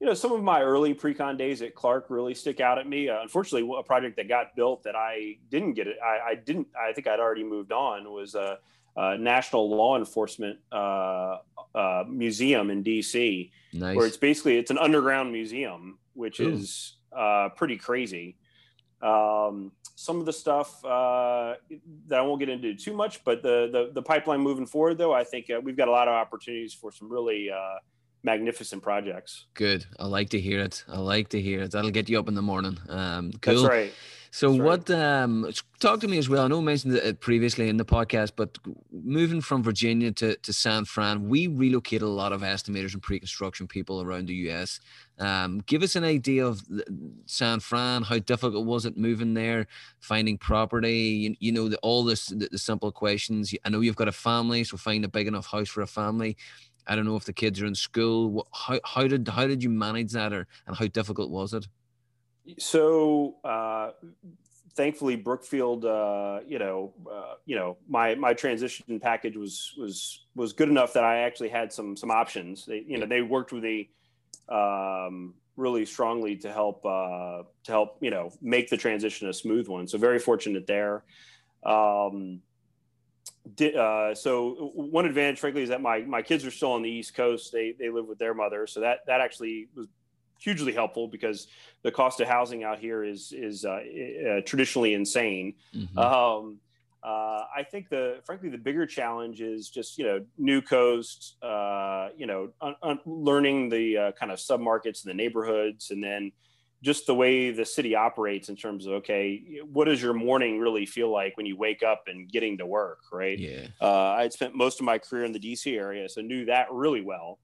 you 0.00 0.06
know, 0.06 0.14
some 0.14 0.32
of 0.32 0.42
my 0.42 0.62
early 0.62 0.94
pre-con 0.94 1.36
days 1.36 1.60
at 1.60 1.74
Clark 1.74 2.06
really 2.08 2.34
stick 2.34 2.60
out 2.60 2.78
at 2.78 2.88
me. 2.88 3.08
Uh, 3.08 3.20
unfortunately, 3.20 3.68
a 3.78 3.82
project 3.82 4.16
that 4.16 4.28
got 4.28 4.54
built 4.54 4.84
that 4.84 4.94
I 4.94 5.38
didn't 5.50 5.74
get 5.74 5.88
it, 5.88 5.96
I, 6.02 6.30
I 6.30 6.34
didn't, 6.36 6.68
I 6.80 6.92
think 6.92 7.08
I'd 7.08 7.18
already 7.18 7.42
moved 7.42 7.72
on 7.72 8.12
was 8.12 8.36
a, 8.36 8.58
a 8.96 9.18
National 9.18 9.68
Law 9.68 9.96
Enforcement 9.98 10.58
uh, 10.70 11.38
uh, 11.74 12.04
Museum 12.08 12.70
in 12.70 12.84
DC, 12.84 13.50
nice. 13.72 13.96
where 13.96 14.06
it's 14.06 14.16
basically, 14.16 14.56
it's 14.56 14.70
an 14.70 14.78
underground 14.78 15.32
museum, 15.32 15.98
which 16.14 16.38
Ooh. 16.38 16.52
is 16.52 16.96
uh, 17.16 17.48
pretty 17.56 17.76
crazy. 17.76 18.36
Um, 19.02 19.72
some 19.96 20.20
of 20.20 20.26
the 20.26 20.32
stuff 20.32 20.84
uh, 20.84 21.54
that 22.06 22.20
I 22.20 22.22
won't 22.22 22.38
get 22.38 22.48
into 22.48 22.74
too 22.76 22.94
much, 22.94 23.24
but 23.24 23.42
the, 23.42 23.68
the, 23.72 23.90
the 23.94 24.02
pipeline 24.02 24.40
moving 24.40 24.66
forward, 24.66 24.96
though, 24.96 25.12
I 25.12 25.24
think 25.24 25.50
uh, 25.50 25.60
we've 25.60 25.76
got 25.76 25.88
a 25.88 25.92
lot 25.92 26.06
of 26.06 26.14
opportunities 26.14 26.72
for 26.72 26.92
some 26.92 27.10
really 27.10 27.50
magnificent 28.22 28.82
projects. 28.82 29.46
Good. 29.54 29.86
I 29.98 30.06
like 30.06 30.30
to 30.30 30.40
hear 30.40 30.60
it. 30.60 30.84
I 30.88 30.98
like 30.98 31.28
to 31.30 31.40
hear 31.40 31.62
it. 31.62 31.72
That'll 31.72 31.90
get 31.90 32.08
you 32.08 32.18
up 32.18 32.28
in 32.28 32.34
the 32.34 32.42
morning. 32.42 32.78
Um, 32.88 33.32
cool. 33.40 33.62
That's 33.62 33.68
right. 33.68 33.92
So 34.30 34.52
That's 34.52 34.62
what? 34.62 34.88
Right. 34.88 35.22
Um, 35.22 35.50
talk 35.80 36.00
to 36.00 36.08
me 36.08 36.18
as 36.18 36.28
well. 36.28 36.44
I 36.44 36.48
know 36.48 36.58
I 36.58 36.62
mentioned 36.62 36.94
it 36.94 37.20
previously 37.20 37.68
in 37.68 37.76
the 37.76 37.84
podcast, 37.84 38.32
but 38.36 38.58
moving 38.92 39.40
from 39.40 39.62
Virginia 39.62 40.12
to, 40.12 40.36
to 40.36 40.52
San 40.52 40.84
Fran, 40.84 41.28
we 41.28 41.46
relocated 41.46 42.02
a 42.02 42.10
lot 42.10 42.32
of 42.32 42.42
estimators 42.42 42.92
and 42.92 43.02
pre-construction 43.02 43.66
people 43.66 44.02
around 44.02 44.26
the 44.26 44.34
U.S. 44.34 44.80
Um, 45.18 45.62
give 45.66 45.82
us 45.82 45.96
an 45.96 46.04
idea 46.04 46.46
of 46.46 46.62
San 47.26 47.60
Fran. 47.60 48.02
How 48.02 48.18
difficult 48.18 48.66
was 48.66 48.84
it 48.84 48.96
moving 48.96 49.34
there, 49.34 49.66
finding 49.98 50.38
property? 50.38 50.98
You, 50.98 51.36
you 51.40 51.52
know, 51.52 51.68
the, 51.68 51.78
all 51.78 52.04
this 52.04 52.26
the, 52.26 52.48
the 52.50 52.58
simple 52.58 52.92
questions. 52.92 53.54
I 53.64 53.70
know 53.70 53.80
you've 53.80 53.96
got 53.96 54.08
a 54.08 54.12
family, 54.12 54.62
so 54.64 54.76
find 54.76 55.04
a 55.04 55.08
big 55.08 55.26
enough 55.26 55.46
house 55.46 55.68
for 55.68 55.80
a 55.80 55.86
family. 55.86 56.36
I 56.88 56.96
don't 56.96 57.04
know 57.04 57.16
if 57.16 57.24
the 57.24 57.32
kids 57.32 57.60
are 57.60 57.66
in 57.66 57.74
school. 57.74 58.48
How, 58.52 58.80
how 58.84 59.06
did 59.06 59.28
how 59.28 59.46
did 59.46 59.62
you 59.62 59.70
manage 59.70 60.12
that, 60.12 60.32
or 60.32 60.46
and 60.66 60.76
how 60.76 60.86
difficult 60.86 61.30
was 61.30 61.54
it? 61.54 61.68
So, 62.58 63.36
uh, 63.44 63.90
thankfully, 64.74 65.16
Brookfield, 65.16 65.84
uh, 65.84 66.40
you 66.46 66.58
know, 66.58 66.94
uh, 67.10 67.34
you 67.44 67.56
know, 67.56 67.76
my 67.88 68.14
my 68.14 68.32
transition 68.32 68.98
package 69.00 69.36
was 69.36 69.74
was 69.76 70.24
was 70.34 70.52
good 70.52 70.70
enough 70.70 70.94
that 70.94 71.04
I 71.04 71.18
actually 71.18 71.50
had 71.50 71.72
some 71.72 71.96
some 71.96 72.10
options. 72.10 72.64
They, 72.64 72.84
you 72.86 72.98
know, 72.98 73.06
they 73.06 73.20
worked 73.20 73.52
with 73.52 73.64
me 73.64 73.90
um, 74.48 75.34
really 75.56 75.84
strongly 75.84 76.36
to 76.36 76.52
help 76.52 76.86
uh, 76.86 77.42
to 77.64 77.72
help 77.72 77.98
you 78.00 78.10
know 78.10 78.30
make 78.40 78.70
the 78.70 78.76
transition 78.76 79.28
a 79.28 79.32
smooth 79.32 79.68
one. 79.68 79.86
So 79.86 79.98
very 79.98 80.18
fortunate 80.18 80.66
there. 80.66 81.04
Um, 81.66 82.40
uh, 83.60 84.14
so 84.14 84.70
one 84.74 85.06
advantage, 85.06 85.38
frankly, 85.38 85.62
is 85.62 85.68
that 85.68 85.80
my 85.80 86.00
my 86.00 86.22
kids 86.22 86.44
are 86.44 86.50
still 86.50 86.72
on 86.72 86.82
the 86.82 86.90
East 86.90 87.14
Coast. 87.14 87.52
They 87.52 87.74
they 87.78 87.90
live 87.90 88.06
with 88.06 88.18
their 88.18 88.34
mother, 88.34 88.66
so 88.66 88.80
that 88.80 89.06
that 89.06 89.20
actually 89.20 89.68
was 89.74 89.86
hugely 90.38 90.72
helpful 90.72 91.08
because 91.08 91.48
the 91.82 91.90
cost 91.90 92.20
of 92.20 92.28
housing 92.28 92.64
out 92.64 92.78
here 92.78 93.04
is 93.04 93.32
is 93.32 93.64
uh, 93.64 93.70
uh, 93.70 94.40
traditionally 94.42 94.94
insane. 94.94 95.54
Mm-hmm. 95.74 95.98
Um, 95.98 96.58
uh, 97.02 97.44
I 97.56 97.62
think 97.70 97.88
the 97.88 98.20
frankly 98.24 98.48
the 98.48 98.58
bigger 98.58 98.86
challenge 98.86 99.40
is 99.40 99.68
just 99.68 99.98
you 99.98 100.04
know 100.04 100.24
new 100.36 100.60
coast, 100.60 101.36
uh, 101.42 102.08
you 102.16 102.26
know, 102.26 102.50
un- 102.60 102.76
un- 102.82 103.00
learning 103.06 103.68
the 103.68 103.96
uh, 103.96 104.12
kind 104.12 104.32
of 104.32 104.38
submarkets 104.38 105.04
and 105.04 105.10
the 105.10 105.14
neighborhoods, 105.14 105.90
and 105.90 106.02
then 106.02 106.32
just 106.82 107.06
the 107.06 107.14
way 107.14 107.50
the 107.50 107.64
city 107.64 107.94
operates 107.94 108.48
in 108.48 108.56
terms 108.56 108.86
of 108.86 108.92
okay 108.94 109.60
what 109.72 109.86
does 109.86 110.00
your 110.00 110.14
morning 110.14 110.58
really 110.60 110.86
feel 110.86 111.10
like 111.10 111.36
when 111.36 111.46
you 111.46 111.56
wake 111.56 111.82
up 111.82 112.04
and 112.06 112.30
getting 112.30 112.56
to 112.58 112.66
work 112.66 113.00
right 113.12 113.38
yeah 113.38 113.66
uh, 113.80 114.10
i 114.18 114.22
had 114.22 114.32
spent 114.32 114.54
most 114.54 114.78
of 114.80 114.84
my 114.84 114.98
career 114.98 115.24
in 115.24 115.32
the 115.32 115.40
dc 115.40 115.66
area 115.76 116.08
so 116.08 116.20
knew 116.20 116.44
that 116.44 116.66
really 116.70 117.02
well 117.02 117.38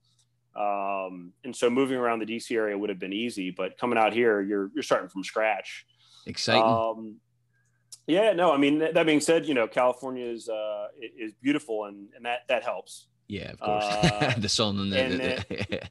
Um, 0.57 1.32
and 1.43 1.55
so 1.55 1.68
moving 1.68 1.99
around 1.99 2.20
the 2.20 2.26
DC 2.26 2.55
area 2.55 2.78
would 2.78 2.89
have 2.89 3.01
been 3.01 3.12
easy, 3.12 3.51
but 3.51 3.76
coming 3.76 3.99
out 3.99 4.12
here, 4.12 4.41
you're 4.41 4.70
you're 4.72 4.85
starting 4.85 5.09
from 5.09 5.24
scratch. 5.24 5.85
Exciting. 6.26 6.62
Um, 6.62 7.16
yeah, 8.07 8.32
no, 8.35 8.53
I 8.53 8.57
mean 8.57 8.78
that 8.78 9.05
being 9.05 9.20
said, 9.20 9.47
you 9.47 9.55
know, 9.55 9.66
California 9.66 10.24
is 10.24 10.49
uh, 10.49 10.87
is 11.18 11.32
beautiful, 11.43 11.87
and 11.87 12.09
and 12.14 12.24
that 12.24 12.41
that 12.49 12.62
helps. 12.62 13.09
Yeah, 13.26 13.51
of 13.51 13.59
course. 13.59 13.85
Uh, 13.85 14.35
the 14.39 14.49
sun 14.49 14.78
and 14.78 14.93
the. 14.93 15.01
And 15.01 15.20
then, 15.20 15.80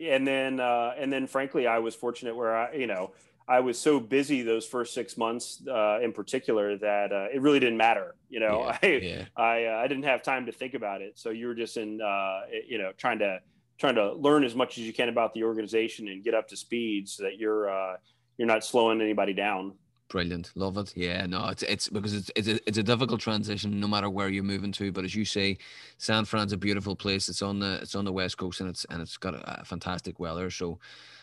and 0.00 0.26
then, 0.26 0.60
uh, 0.60 0.94
and 0.96 1.12
then, 1.12 1.26
frankly, 1.26 1.66
I 1.66 1.78
was 1.78 1.94
fortunate 1.94 2.34
where 2.34 2.56
I, 2.56 2.74
you 2.74 2.86
know, 2.86 3.12
I 3.48 3.60
was 3.60 3.78
so 3.78 3.98
busy 3.98 4.42
those 4.42 4.64
first 4.64 4.94
six 4.94 5.16
months, 5.16 5.60
uh, 5.68 5.98
in 6.00 6.12
particular, 6.12 6.76
that 6.78 7.12
uh, 7.12 7.26
it 7.34 7.40
really 7.42 7.58
didn't 7.58 7.78
matter. 7.78 8.14
You 8.28 8.40
know, 8.40 8.60
yeah, 8.60 8.78
I 8.82 8.86
yeah. 8.86 9.24
I, 9.36 9.64
uh, 9.66 9.76
I 9.78 9.88
didn't 9.88 10.04
have 10.04 10.22
time 10.22 10.46
to 10.46 10.52
think 10.52 10.74
about 10.74 11.02
it. 11.02 11.18
So 11.18 11.30
you 11.30 11.48
were 11.48 11.54
just 11.54 11.76
in, 11.76 12.00
uh, 12.00 12.42
you 12.66 12.78
know, 12.78 12.92
trying 12.96 13.18
to 13.18 13.40
trying 13.78 13.96
to 13.96 14.12
learn 14.12 14.44
as 14.44 14.54
much 14.54 14.78
as 14.78 14.84
you 14.84 14.92
can 14.92 15.08
about 15.08 15.34
the 15.34 15.42
organization 15.42 16.06
and 16.08 16.22
get 16.22 16.34
up 16.34 16.46
to 16.48 16.56
speed 16.56 17.08
so 17.08 17.24
that 17.24 17.38
you're 17.38 17.68
uh, 17.68 17.96
you're 18.38 18.46
not 18.48 18.64
slowing 18.64 19.00
anybody 19.00 19.32
down. 19.32 19.74
Brilliant, 20.10 20.50
love 20.56 20.76
it. 20.76 20.92
Yeah, 20.96 21.24
no, 21.26 21.46
it's 21.46 21.62
it's 21.62 21.88
because 21.88 22.14
it's 22.14 22.32
it's 22.34 22.48
a, 22.48 22.68
it's 22.68 22.78
a 22.78 22.82
difficult 22.82 23.20
transition 23.20 23.78
no 23.78 23.86
matter 23.86 24.10
where 24.10 24.28
you're 24.28 24.42
moving 24.42 24.72
to. 24.72 24.90
But 24.90 25.04
as 25.04 25.14
you 25.14 25.24
say, 25.24 25.58
San 25.98 26.24
Fran's 26.24 26.52
a 26.52 26.56
beautiful 26.56 26.96
place. 26.96 27.28
It's 27.28 27.42
on 27.42 27.60
the 27.60 27.78
it's 27.80 27.94
on 27.94 28.04
the 28.04 28.12
west 28.12 28.36
coast 28.36 28.60
and 28.60 28.68
it's 28.68 28.84
and 28.90 29.00
it's 29.00 29.16
got 29.16 29.36
a, 29.36 29.60
a 29.60 29.64
fantastic 29.64 30.18
weather. 30.18 30.50
So 30.50 30.80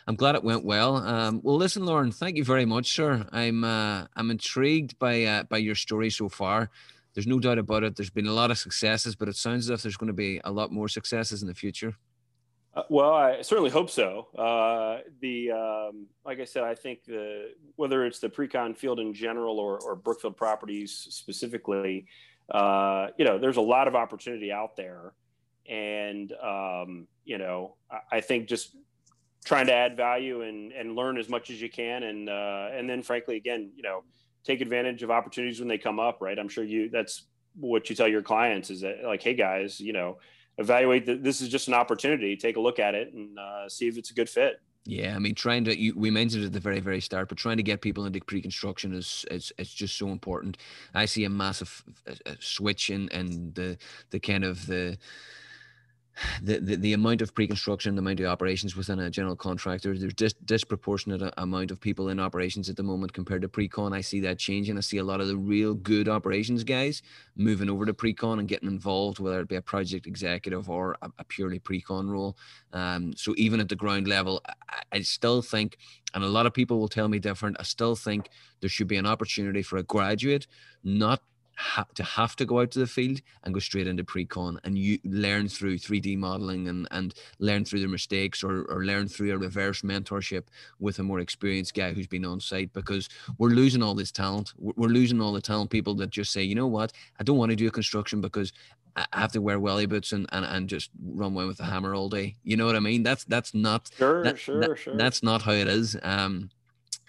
I'm 0.08 0.16
glad 0.16 0.36
it 0.36 0.44
went 0.44 0.64
well. 0.64 0.96
Um, 0.96 1.42
well, 1.44 1.58
listen, 1.58 1.86
Loren, 1.86 2.14
thank 2.14 2.38
you 2.38 2.46
very 2.46 2.64
much, 2.64 2.90
sir. 2.90 3.28
I'm 3.34 3.66
uh, 3.66 4.06
I'm 4.16 4.32
intrigued 4.32 4.98
by 5.00 5.26
uh, 5.26 5.44
by 5.44 5.58
your 5.58 5.76
story 5.76 6.10
so 6.10 6.30
far. 6.30 6.70
There's 7.14 7.28
no 7.28 7.40
doubt 7.40 7.58
about 7.58 7.84
it. 7.84 7.98
There's 7.98 8.10
been 8.10 8.28
a 8.28 8.34
lot 8.34 8.52
of 8.52 8.58
successes, 8.58 9.18
but 9.18 9.28
it 9.28 9.36
sounds 9.36 9.66
as 9.66 9.70
if 9.70 9.82
there's 9.84 9.98
going 9.98 10.08
to 10.08 10.14
be 10.14 10.40
a 10.46 10.52
lot 10.52 10.72
more 10.72 10.88
successes 10.88 11.42
in 11.42 11.50
the 11.50 11.54
future. 11.54 11.98
Uh, 12.78 12.84
well, 12.90 13.12
I 13.12 13.42
certainly 13.42 13.72
hope 13.72 13.90
so. 13.90 14.28
Uh, 14.38 15.00
the 15.20 15.52
um, 15.52 16.06
like 16.24 16.40
I 16.40 16.44
said, 16.44 16.64
I 16.64 16.76
think 16.76 17.06
the 17.06 17.50
whether 17.76 18.06
it's 18.06 18.20
the 18.20 18.30
pre-con 18.30 18.76
field 18.76 19.00
in 19.00 19.16
general 19.16 19.58
or, 19.60 19.80
or 19.82 19.96
Brookfield 19.96 20.38
Properties 20.38 20.92
specifically, 21.10 22.06
uh, 22.52 23.08
you 23.18 23.26
know, 23.26 23.40
there's 23.40 23.58
a 23.58 23.62
lot 23.62 23.88
of 23.88 23.96
opportunity 23.96 24.52
out 24.52 24.76
there, 24.76 25.14
and 25.68 26.32
um, 26.34 27.08
you 27.26 27.40
know, 27.40 27.78
I, 27.90 28.18
I, 28.18 28.22
think 28.22 28.48
just 28.48 28.76
trying 29.44 29.66
to 29.66 29.74
add 29.74 29.98
value 29.98 30.44
and 30.44 30.72
and 30.72 30.96
learn 30.96 31.18
as 31.18 31.30
much 31.30 31.50
as 31.50 31.60
you 31.60 31.72
can, 31.72 32.04
and 32.04 32.30
uh, 32.30 32.68
and 32.74 32.88
then 32.88 33.02
frankly, 33.02 33.38
again, 33.38 33.72
you 33.76 33.82
know, 33.82 34.04
take 34.44 34.62
advantage 34.62 35.02
of 35.02 35.10
opportunities 35.10 35.58
when 35.58 35.68
they 35.68 35.80
come 35.80 36.00
up. 36.00 36.22
Right? 36.22 36.38
I'm 36.38 36.48
sure 36.48 36.64
you 36.64 36.92
that's 36.92 37.24
what 37.60 37.90
you 37.90 37.96
tell 37.96 38.08
your 38.08 38.22
clients 38.22 38.70
is 38.70 38.82
that 38.82 39.04
like, 39.04 39.24
hey 39.24 39.34
guys, 39.34 39.80
you 39.80 39.94
know 39.94 40.20
evaluate 40.58 41.06
that 41.06 41.24
this 41.24 41.42
is 41.42 41.50
just 41.50 41.68
an 41.68 41.74
opportunity 41.74 42.36
take 42.36 42.58
a 42.58 42.60
look 42.60 42.80
at 42.80 42.96
it 42.96 43.14
and 43.14 43.38
uh, 43.38 43.68
see 43.70 43.88
if 43.88 43.98
it's 43.98 44.12
a 44.12 44.14
good 44.14 44.30
fit 44.30 44.62
yeah, 44.90 45.18
I 45.18 45.20
mean, 45.20 45.36
trying 45.36 45.66
to 45.66 45.78
you, 45.78 45.94
we 45.98 46.10
mentioned 46.10 46.44
it 46.44 46.48
at 46.48 46.54
the 46.54 46.62
very 46.62 46.80
very 46.80 47.02
start, 47.02 47.28
but 47.28 47.38
trying 47.38 47.58
to 47.58 47.64
get 47.64 47.82
people 47.82 48.06
into 48.06 48.22
pre-construction 48.22 48.94
is 48.94 49.26
is 49.30 49.52
it's 49.58 49.74
just 49.74 49.98
so 49.98 50.08
important. 50.08 50.58
I 50.94 51.04
see 51.04 51.26
a 51.26 51.30
massive 51.30 51.84
switch 52.40 52.90
in 52.90 53.10
and 53.10 53.54
the 53.54 53.78
the 54.12 54.20
kind 54.22 54.46
of 54.46 54.66
the 54.66 54.98
the, 56.42 56.60
the, 56.60 56.76
the 56.76 56.94
amount 56.94 57.22
of 57.22 57.34
pre-construction, 57.34 57.96
the 57.96 58.00
amount 58.00 58.20
of 58.20 58.26
operations 58.28 58.76
within 58.76 59.00
a 59.00 59.10
general 59.10 59.36
contractor, 59.36 59.98
there's 59.98 60.14
dis- 60.14 60.34
disproportionate 60.46 61.34
amount 61.38 61.72
of 61.72 61.80
people 61.80 62.10
in 62.10 62.20
operations 62.20 62.70
at 62.70 62.76
the 62.76 62.84
moment 62.84 63.14
compared 63.14 63.42
to 63.42 63.50
pre-con. 63.50 63.94
I 63.94 64.02
see 64.02 64.20
that 64.22 64.40
changing. 64.40 64.78
I 64.78 64.82
see 64.82 64.98
a 64.98 65.04
lot 65.04 65.22
of 65.22 65.28
the 65.28 65.38
real 65.38 65.74
good 65.74 66.08
operations 66.08 66.64
guys 66.64 67.02
moving 67.36 67.70
over 67.70 67.86
to 67.86 67.94
pre-con 67.94 68.40
and 68.40 68.48
getting 68.48 68.70
involved, 68.70 69.20
whether 69.20 69.40
it 69.40 69.48
be 69.48 69.56
a 69.56 69.62
project 69.62 70.08
executive 70.08 70.70
or 70.70 70.98
a, 71.02 71.12
a 71.20 71.24
purely 71.24 71.60
pre-con 71.60 72.10
role. 72.10 72.38
Um, 72.74 73.14
so 73.16 73.34
even 73.38 73.60
at 73.60 73.70
the 73.70 73.76
ground 73.76 74.08
level, 74.08 74.42
I, 74.48 74.82
I 74.94 75.02
still 75.02 75.42
think, 75.42 75.78
and 76.14 76.24
a 76.24 76.28
lot 76.28 76.46
of 76.46 76.54
people 76.54 76.80
will 76.80 76.88
tell 76.88 77.08
me 77.08 77.20
different. 77.20 77.58
I 77.60 77.64
still 77.64 77.96
think 77.96 78.30
there 78.62 78.70
should 78.70 78.88
be 78.88 78.98
an 78.98 79.06
opportunity 79.06 79.62
for 79.62 79.78
a 79.78 79.84
graduate, 79.84 80.48
not 80.84 81.22
ha- 81.58 81.88
to 81.96 82.04
have 82.04 82.36
to 82.36 82.46
go 82.46 82.62
out 82.62 82.72
to 82.72 82.80
the 82.80 82.88
field 82.88 83.20
and 83.44 83.54
go 83.54 83.60
straight 83.60 83.88
into 83.88 84.04
pre-con 84.04 84.60
and 84.64 84.78
you 84.78 85.00
learn 85.04 85.48
through 85.50 85.78
3D 85.78 86.18
modeling 86.18 86.68
and, 86.68 86.88
and 86.92 87.16
learn 87.40 87.66
through 87.66 87.80
their 87.80 87.90
mistakes 87.90 88.44
or, 88.44 88.62
or 88.66 88.86
learn 88.86 89.08
through 89.08 89.34
a 89.34 89.38
reverse 89.38 89.82
mentorship 89.82 90.44
with 90.80 91.00
a 91.00 91.04
more 91.04 91.20
experienced 91.20 91.74
guy 91.74 91.94
who's 91.94 92.08
been 92.08 92.26
on 92.26 92.40
site 92.40 92.72
because 92.74 93.10
we're 93.40 93.50
losing 93.50 93.82
all 93.82 93.96
this 93.96 94.12
talent. 94.12 94.54
We're 94.58 94.88
losing 94.88 95.20
all 95.20 95.34
the 95.34 95.42
talent 95.42 95.72
people 95.72 95.96
that 95.96 96.12
just 96.12 96.32
say, 96.32 96.44
you 96.44 96.56
know 96.56 96.68
what, 96.68 96.94
I 97.20 97.24
don't 97.24 97.38
want 97.38 97.50
to 97.50 97.56
do 97.56 97.68
a 97.68 97.72
construction 97.72 98.22
because 98.22 98.54
I 98.96 99.06
have 99.14 99.32
to 99.34 99.42
wear 99.42 99.60
welly 99.60 99.86
boots 99.86 100.12
and, 100.12 100.28
and, 100.32 100.46
and 100.46 100.70
just 100.70 100.90
run 101.04 101.34
away 101.34 101.46
with 101.46 101.60
a 101.60 101.64
hammer 101.64 101.94
all 101.94 102.10
day. 102.10 102.36
You 102.44 102.58
know 102.58 102.66
what 102.66 102.76
I 102.76 102.80
mean? 102.80 103.04
That's 103.04 103.24
that's 103.26 103.54
not 103.54 103.90
sure, 103.96 104.24
that, 104.24 104.40
sure, 104.40 104.60
that, 104.60 104.80
sure. 104.80 104.98
That's 104.98 105.22
not 105.22 105.44
how 105.44 105.52
it 105.52 105.68
is. 105.68 105.96
Um, 106.02 106.50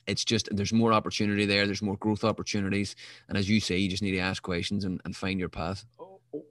it's 0.09 0.25
just 0.25 0.49
there's 0.51 0.73
more 0.73 0.93
opportunity 0.93 1.47
there 1.47 1.67
there's 1.67 1.83
more 1.83 1.97
growth 1.99 2.25
opportunities 2.25 2.97
and 3.29 3.39
as 3.39 3.49
you 3.49 3.61
say 3.61 3.77
you 3.77 3.89
just 3.89 4.03
need 4.03 4.13
to 4.13 4.19
ask 4.19 4.43
questions 4.43 4.85
and, 4.85 5.01
and 5.05 5.15
find 5.15 5.39
your 5.39 5.49
path. 5.49 5.85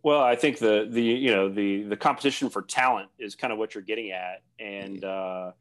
Well 0.03 0.22
i 0.22 0.36
think 0.36 0.60
the 0.60 0.88
the 0.89 1.01
you 1.01 1.32
know 1.32 1.49
the 1.49 1.84
the 1.84 1.97
competition 1.97 2.49
for 2.49 2.62
talent 2.62 3.10
is 3.20 3.36
kind 3.36 3.51
of 3.51 3.60
what 3.60 3.76
you're 3.76 3.84
getting 3.84 4.12
at 4.12 4.41
and 4.60 5.03
uh, 5.03 5.51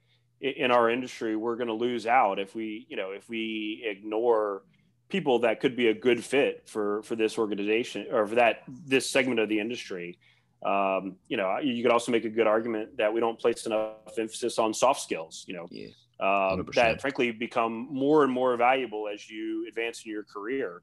in 0.40 0.70
our 0.70 0.90
industry 0.90 1.36
we're 1.36 1.56
going 1.56 1.68
to 1.68 1.74
lose 1.74 2.06
out 2.06 2.38
if 2.38 2.54
we 2.54 2.86
you 2.88 2.96
know 2.96 3.10
if 3.10 3.28
we 3.28 3.84
ignore 3.84 4.62
people 5.08 5.40
that 5.40 5.60
could 5.60 5.76
be 5.76 5.88
a 5.88 5.94
good 5.94 6.24
fit 6.24 6.68
for 6.68 7.02
for 7.02 7.16
this 7.16 7.38
organization 7.38 8.06
or 8.10 8.26
for 8.26 8.36
that 8.36 8.62
this 8.68 9.08
segment 9.08 9.40
of 9.40 9.48
the 9.48 9.60
industry. 9.60 10.18
Um, 10.64 11.16
you 11.28 11.36
know 11.36 11.58
you 11.58 11.82
could 11.82 11.92
also 11.92 12.10
make 12.10 12.24
a 12.24 12.30
good 12.30 12.46
argument 12.46 12.96
that 12.96 13.12
we 13.12 13.20
don't 13.20 13.38
place 13.38 13.66
enough 13.66 14.18
emphasis 14.18 14.58
on 14.58 14.72
soft 14.72 15.00
skills 15.00 15.44
you 15.46 15.54
know. 15.54 15.66
Yeah 15.70 15.88
um, 16.20 16.66
that 16.74 17.00
frankly 17.00 17.30
become 17.30 17.88
more 17.90 18.24
and 18.24 18.32
more 18.32 18.56
valuable 18.56 19.08
as 19.12 19.28
you 19.28 19.66
advance 19.68 20.02
in 20.04 20.12
your 20.12 20.24
career. 20.24 20.82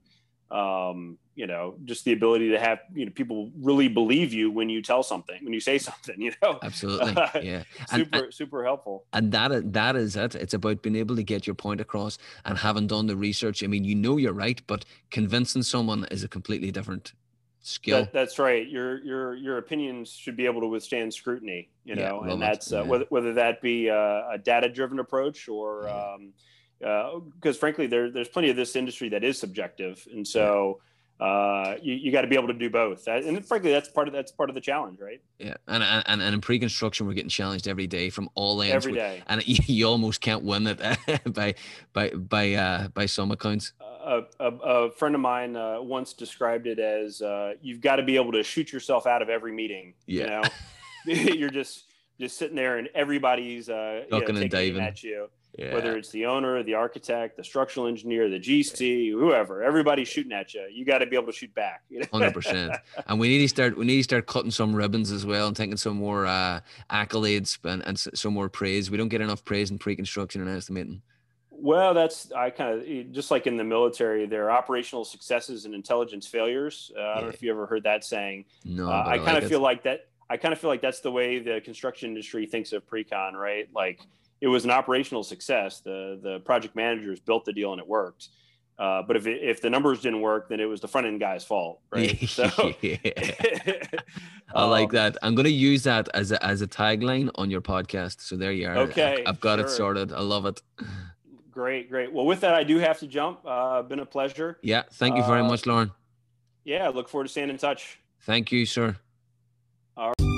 Um, 0.52 1.18
you 1.34 1.48
know, 1.48 1.78
just 1.86 2.06
the 2.06 2.14
ability 2.14 2.52
to 2.52 2.60
have 2.60 2.80
you 2.94 3.06
know 3.06 3.12
people 3.12 3.50
really 3.60 3.88
believe 3.88 4.34
you 4.34 4.52
when 4.52 4.70
you 4.70 4.84
tell 4.84 5.02
something, 5.02 5.44
when 5.44 5.52
you 5.52 5.60
say 5.60 5.78
something. 5.90 6.22
You 6.22 6.32
know, 6.44 6.60
absolutely, 6.62 7.16
yeah, 7.42 7.64
super 7.88 8.26
and, 8.26 8.34
super 8.34 8.64
helpful. 8.64 9.06
And 9.14 9.32
that 9.32 9.74
that 9.74 9.96
is 9.96 10.16
it. 10.16 10.36
It's 10.36 10.54
about 10.54 10.84
being 10.84 10.96
able 10.96 11.16
to 11.16 11.24
get 11.24 11.48
your 11.48 11.56
point 11.56 11.82
across 11.82 12.20
and 12.46 12.58
having 12.58 12.86
done 12.86 13.08
the 13.08 13.18
research. 13.18 13.64
I 13.64 13.68
mean, 13.68 13.84
you 13.84 13.96
know 13.96 14.18
you're 14.18 14.34
right, 14.34 14.62
but 14.68 14.86
convincing 15.10 15.64
someone 15.64 16.06
is 16.12 16.24
a 16.24 16.28
completely 16.28 16.70
different 16.70 17.14
skill. 17.64 18.02
That, 18.02 18.14
that's 18.14 18.38
right. 18.38 18.68
Your 18.68 19.04
your 19.04 19.36
your 19.36 19.58
opinions 19.58 20.12
should 20.12 20.38
be 20.38 20.46
able 20.46 20.62
to 20.62 20.68
withstand 20.68 21.14
scrutiny. 21.14 21.70
You 21.84 21.96
know, 21.96 22.24
yeah, 22.24 22.34
and 22.34 22.42
that's 22.42 22.72
uh, 22.72 22.84
yeah. 22.84 22.84
whether 22.84 23.06
whether 23.10 23.34
that 23.34 23.62
be 23.62 23.88
a, 23.88 24.30
a 24.34 24.38
data 24.38 24.70
driven 24.70 25.00
approach 25.00 25.50
or 25.50 25.84
because 26.80 27.08
um, 27.16 27.46
uh, 27.46 27.54
frankly, 27.54 27.88
there 27.88 28.12
there's 28.12 28.30
plenty 28.30 28.50
of 28.50 28.56
this 28.56 28.76
industry 28.76 29.10
that 29.10 29.24
is 29.24 29.40
subjective, 29.40 30.06
and 30.14 30.28
so. 30.28 30.80
Uh, 31.20 31.78
you, 31.82 31.94
you 31.94 32.12
got 32.12 32.22
to 32.22 32.28
be 32.28 32.36
able 32.36 32.48
to 32.48 32.56
do 32.56 32.70
both, 32.70 33.08
and 33.08 33.46
frankly, 33.46 33.72
that's 33.72 33.88
part 33.88 34.08
of 34.08 34.14
that's 34.14 34.32
part 34.32 34.50
of 34.50 34.56
the 34.56 34.60
challenge, 34.60 35.00
right? 35.00 35.22
Yeah, 35.38 35.54
and 35.68 35.82
and, 35.82 36.22
and 36.22 36.34
in 36.34 36.42
pre-construction, 36.42 37.06
we're 37.06 37.14
getting 37.14 37.30
challenged 37.30 37.68
every 37.68 37.88
day 37.88 38.10
from 38.10 38.30
all 38.34 38.62
ends. 38.62 38.74
Every 38.74 38.94
day, 38.94 39.22
and 39.28 39.48
you 39.70 39.88
almost 39.88 40.20
can't 40.20 40.44
win 40.44 40.68
it 40.68 40.82
by 41.34 41.54
by 41.94 42.10
by 42.10 42.54
uh, 42.54 42.88
by 42.90 43.06
some 43.06 43.32
accounts 43.32 43.74
a, 44.04 44.24
a, 44.40 44.52
a, 44.52 44.92
friend 44.92 45.16
of 45.16 45.22
mine 45.22 45.56
uh, 45.56 45.82
once 45.82 46.14
described 46.14 46.68
it 46.68 46.80
as 46.80 47.22
uh, 47.22 47.54
you've 47.62 47.82
got 47.82 47.98
to 47.98 48.04
be 48.04 48.16
able 48.16 48.32
to 48.34 48.44
shoot 48.44 48.72
yourself 48.72 49.08
out 49.08 49.22
of 49.22 49.30
every 49.30 49.52
meeting. 49.52 49.94
Yeah. 50.06 50.44
You 51.06 51.16
know, 51.16 51.22
you're 51.34 51.50
just 51.50 51.86
just 52.20 52.38
sitting 52.38 52.56
there 52.56 52.78
and 52.78 52.90
everybody's 52.94 53.70
uh, 53.70 54.04
you 54.06 54.20
know, 54.20 54.26
taking 54.26 54.80
at 54.80 55.04
you. 55.04 55.30
Yeah. 55.58 55.76
Whether 55.76 55.96
it's 55.98 56.10
the 56.10 56.26
owner, 56.26 56.64
the 56.64 56.74
architect, 56.74 57.38
the 57.38 57.44
structural 57.44 57.86
engineer, 57.86 58.28
the 58.28 58.40
GC, 58.40 59.12
whoever, 59.12 59.62
everybody's 59.62 60.08
shooting 60.08 60.32
at 60.32 60.56
you. 60.56 60.68
You 60.72 60.84
got 60.84 60.98
to 61.00 61.06
be 61.06 61.16
able 61.16 61.28
to 61.28 61.32
shoot 61.32 61.54
back. 61.54 61.84
Hundred 62.12 62.34
percent. 62.34 62.74
And 63.06 63.20
we 63.20 63.28
need 63.28 63.40
to 63.40 63.48
start. 63.48 63.78
We 63.78 63.86
need 63.86 63.98
to 63.98 64.04
start 64.04 64.26
cutting 64.26 64.50
some 64.50 64.76
ribbons 64.76 65.12
as 65.12 65.28
well 65.28 65.48
and 65.48 65.56
taking 65.56 65.78
some 65.78 65.98
more 65.98 66.26
uh, 66.26 66.62
accolades 66.90 67.60
and, 67.64 67.86
and 67.86 68.00
some 68.00 68.34
more 68.34 68.50
praise. 68.50 68.90
We 68.90 68.98
don't 68.98 69.10
get 69.10 69.22
enough 69.22 69.46
praise 69.46 69.70
in 69.70 69.78
pre-construction 69.78 70.42
and 70.42 70.50
estimating. 70.50 71.04
Well, 71.64 71.94
that's 71.94 72.30
I 72.34 72.50
kind 72.50 72.78
of 72.78 73.12
just 73.14 73.32
like 73.32 73.48
in 73.48 73.56
the 73.56 73.64
military, 73.64 74.26
there 74.26 74.50
are 74.50 74.52
operational 74.52 75.06
successes 75.06 75.64
and 75.64 75.74
intelligence 75.74 76.28
failures. 76.28 76.92
Uh, 76.94 77.02
I 77.02 77.14
don't 77.16 77.24
know 77.24 77.30
if 77.30 77.42
you 77.42 77.52
ever 77.52 77.66
heard 77.66 77.84
that 77.84 78.04
saying. 78.04 78.44
No, 78.66 78.90
uh, 78.90 79.06
I, 79.08 79.18
kind 79.18 79.38
of 79.38 79.48
feel 79.48 79.62
like 79.62 79.82
that. 79.84 80.08
I 80.30 80.36
kind 80.36 80.52
of 80.52 80.60
feel 80.60 80.70
like 80.70 80.82
that's 80.82 81.00
the 81.00 81.10
way 81.10 81.40
the 81.40 81.62
construction 81.62 82.10
industry 82.10 82.46
thinks 82.48 82.74
of 82.74 82.86
pre-con, 82.86 83.36
right? 83.36 83.70
Like 83.74 84.02
it 84.42 84.48
was 84.48 84.66
an 84.66 84.72
operational 84.72 85.24
success. 85.24 85.80
The 85.80 86.20
the 86.22 86.40
project 86.42 86.76
managers 86.76 87.22
built 87.22 87.46
the 87.46 87.54
deal 87.54 87.72
and 87.72 87.80
it 87.80 87.88
worked. 87.88 88.28
Uh, 88.78 89.02
but 89.04 89.16
if 89.16 89.26
it, 89.26 89.42
if 89.42 89.62
the 89.62 89.70
numbers 89.70 90.02
didn't 90.02 90.20
work, 90.20 90.50
then 90.50 90.60
it 90.60 90.66
was 90.66 90.82
the 90.82 90.88
front 90.90 91.08
end 91.08 91.22
guy's 91.22 91.46
fault, 91.46 91.80
right? 91.92 92.28
So, 92.28 92.44
I 94.54 94.66
like 94.66 94.90
um, 94.90 94.96
that. 94.96 95.18
I'm 95.22 95.34
going 95.34 95.46
to 95.46 95.50
use 95.50 95.84
that 95.84 96.10
as 96.14 96.34
a 96.34 96.46
as 96.46 96.62
a 96.62 96.68
tagline 96.68 97.30
on 97.36 97.50
your 97.50 97.62
podcast. 97.62 98.20
So 98.20 98.36
there 98.36 98.52
you 98.52 98.68
are. 98.68 98.76
Okay, 98.80 99.24
I, 99.26 99.30
have 99.30 99.40
got 99.40 99.60
sure. 99.60 99.68
it 99.68 99.70
sorted. 99.70 100.12
I 100.12 100.20
love 100.20 100.46
it. 100.46 100.62
Great, 101.54 101.88
great. 101.88 102.12
Well, 102.12 102.26
with 102.26 102.42
that, 102.42 102.56
I 102.56 102.64
do 102.64 102.80
have 102.80 103.00
to 103.00 103.08
jump. 103.08 103.42
Uh, 103.46 103.84
been 103.84 104.00
a 104.00 104.06
pleasure. 104.06 104.58
Yeah, 104.64 104.84
thank 104.94 105.18
you 105.18 105.24
very 105.24 105.42
uh, 105.42 105.48
much, 105.48 105.68
Loren. 105.68 105.92
Yeah, 106.64 106.88
look 106.88 107.08
forward 107.08 107.26
to 107.26 107.30
staying 107.30 107.50
in 107.50 107.58
touch. 107.58 108.00
Thank 108.22 108.52
you, 108.52 108.66
sir. 108.66 108.96
All 109.96 110.08
right. 110.08 110.34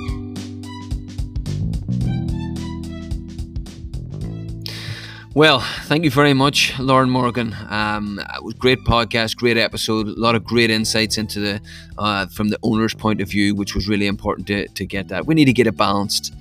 Well, 5.33 5.59
thank 5.83 6.03
you 6.03 6.11
very 6.11 6.33
much, 6.33 6.77
Loren 6.79 7.09
Morgan. 7.09 7.55
Um, 7.69 8.21
it 8.35 8.43
was 8.43 8.53
great 8.53 8.79
podcast, 8.79 9.37
great 9.37 9.57
episode, 9.57 10.07
a 10.07 10.19
lot 10.19 10.35
of 10.35 10.43
great 10.43 10.69
insights 10.69 11.17
into 11.17 11.39
the 11.39 11.61
uh, 11.97 12.25
from 12.27 12.49
the 12.49 12.59
owner's 12.63 12.93
point 12.93 13.21
of 13.21 13.29
view, 13.29 13.55
which 13.55 13.75
was 13.75 13.87
really 13.87 14.07
important 14.07 14.47
to, 14.47 14.67
to 14.67 14.85
get 14.85 15.09
that. 15.09 15.25
We 15.25 15.35
need 15.35 15.45
to 15.45 15.53
get 15.53 15.67
it 15.67 15.77
balanced 15.77 16.33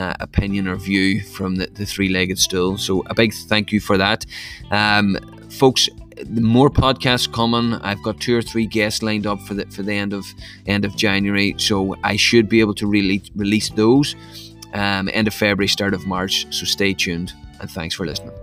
uh, 0.00 0.14
opinion 0.20 0.66
or 0.66 0.76
view 0.76 1.22
from 1.22 1.56
the, 1.56 1.66
the 1.66 1.86
three-legged 1.86 2.38
stool. 2.38 2.78
So 2.78 3.02
a 3.06 3.14
big 3.14 3.32
thank 3.48 3.70
you 3.72 3.80
for 3.80 3.96
that, 3.98 4.26
um, 4.70 5.16
folks. 5.50 5.88
More 6.28 6.68
podcasts 6.68 7.32
coming. 7.32 7.74
I've 7.80 8.02
got 8.02 8.20
two 8.20 8.36
or 8.36 8.42
three 8.42 8.66
guests 8.66 9.02
lined 9.02 9.26
up 9.26 9.40
for 9.46 9.54
the 9.54 9.64
for 9.66 9.82
the 9.82 9.94
end 9.94 10.12
of 10.12 10.26
end 10.66 10.84
of 10.84 10.94
January, 10.94 11.54
so 11.56 11.96
I 12.04 12.16
should 12.16 12.46
be 12.48 12.60
able 12.60 12.74
to 12.74 12.86
really 12.86 13.22
release 13.36 13.70
those 13.70 14.14
um, 14.74 15.08
end 15.14 15.28
of 15.28 15.34
February, 15.34 15.68
start 15.68 15.94
of 15.94 16.06
March. 16.06 16.46
So 16.50 16.66
stay 16.66 16.92
tuned 16.92 17.32
and 17.60 17.70
thanks 17.70 17.94
for 17.94 18.04
listening. 18.04 18.34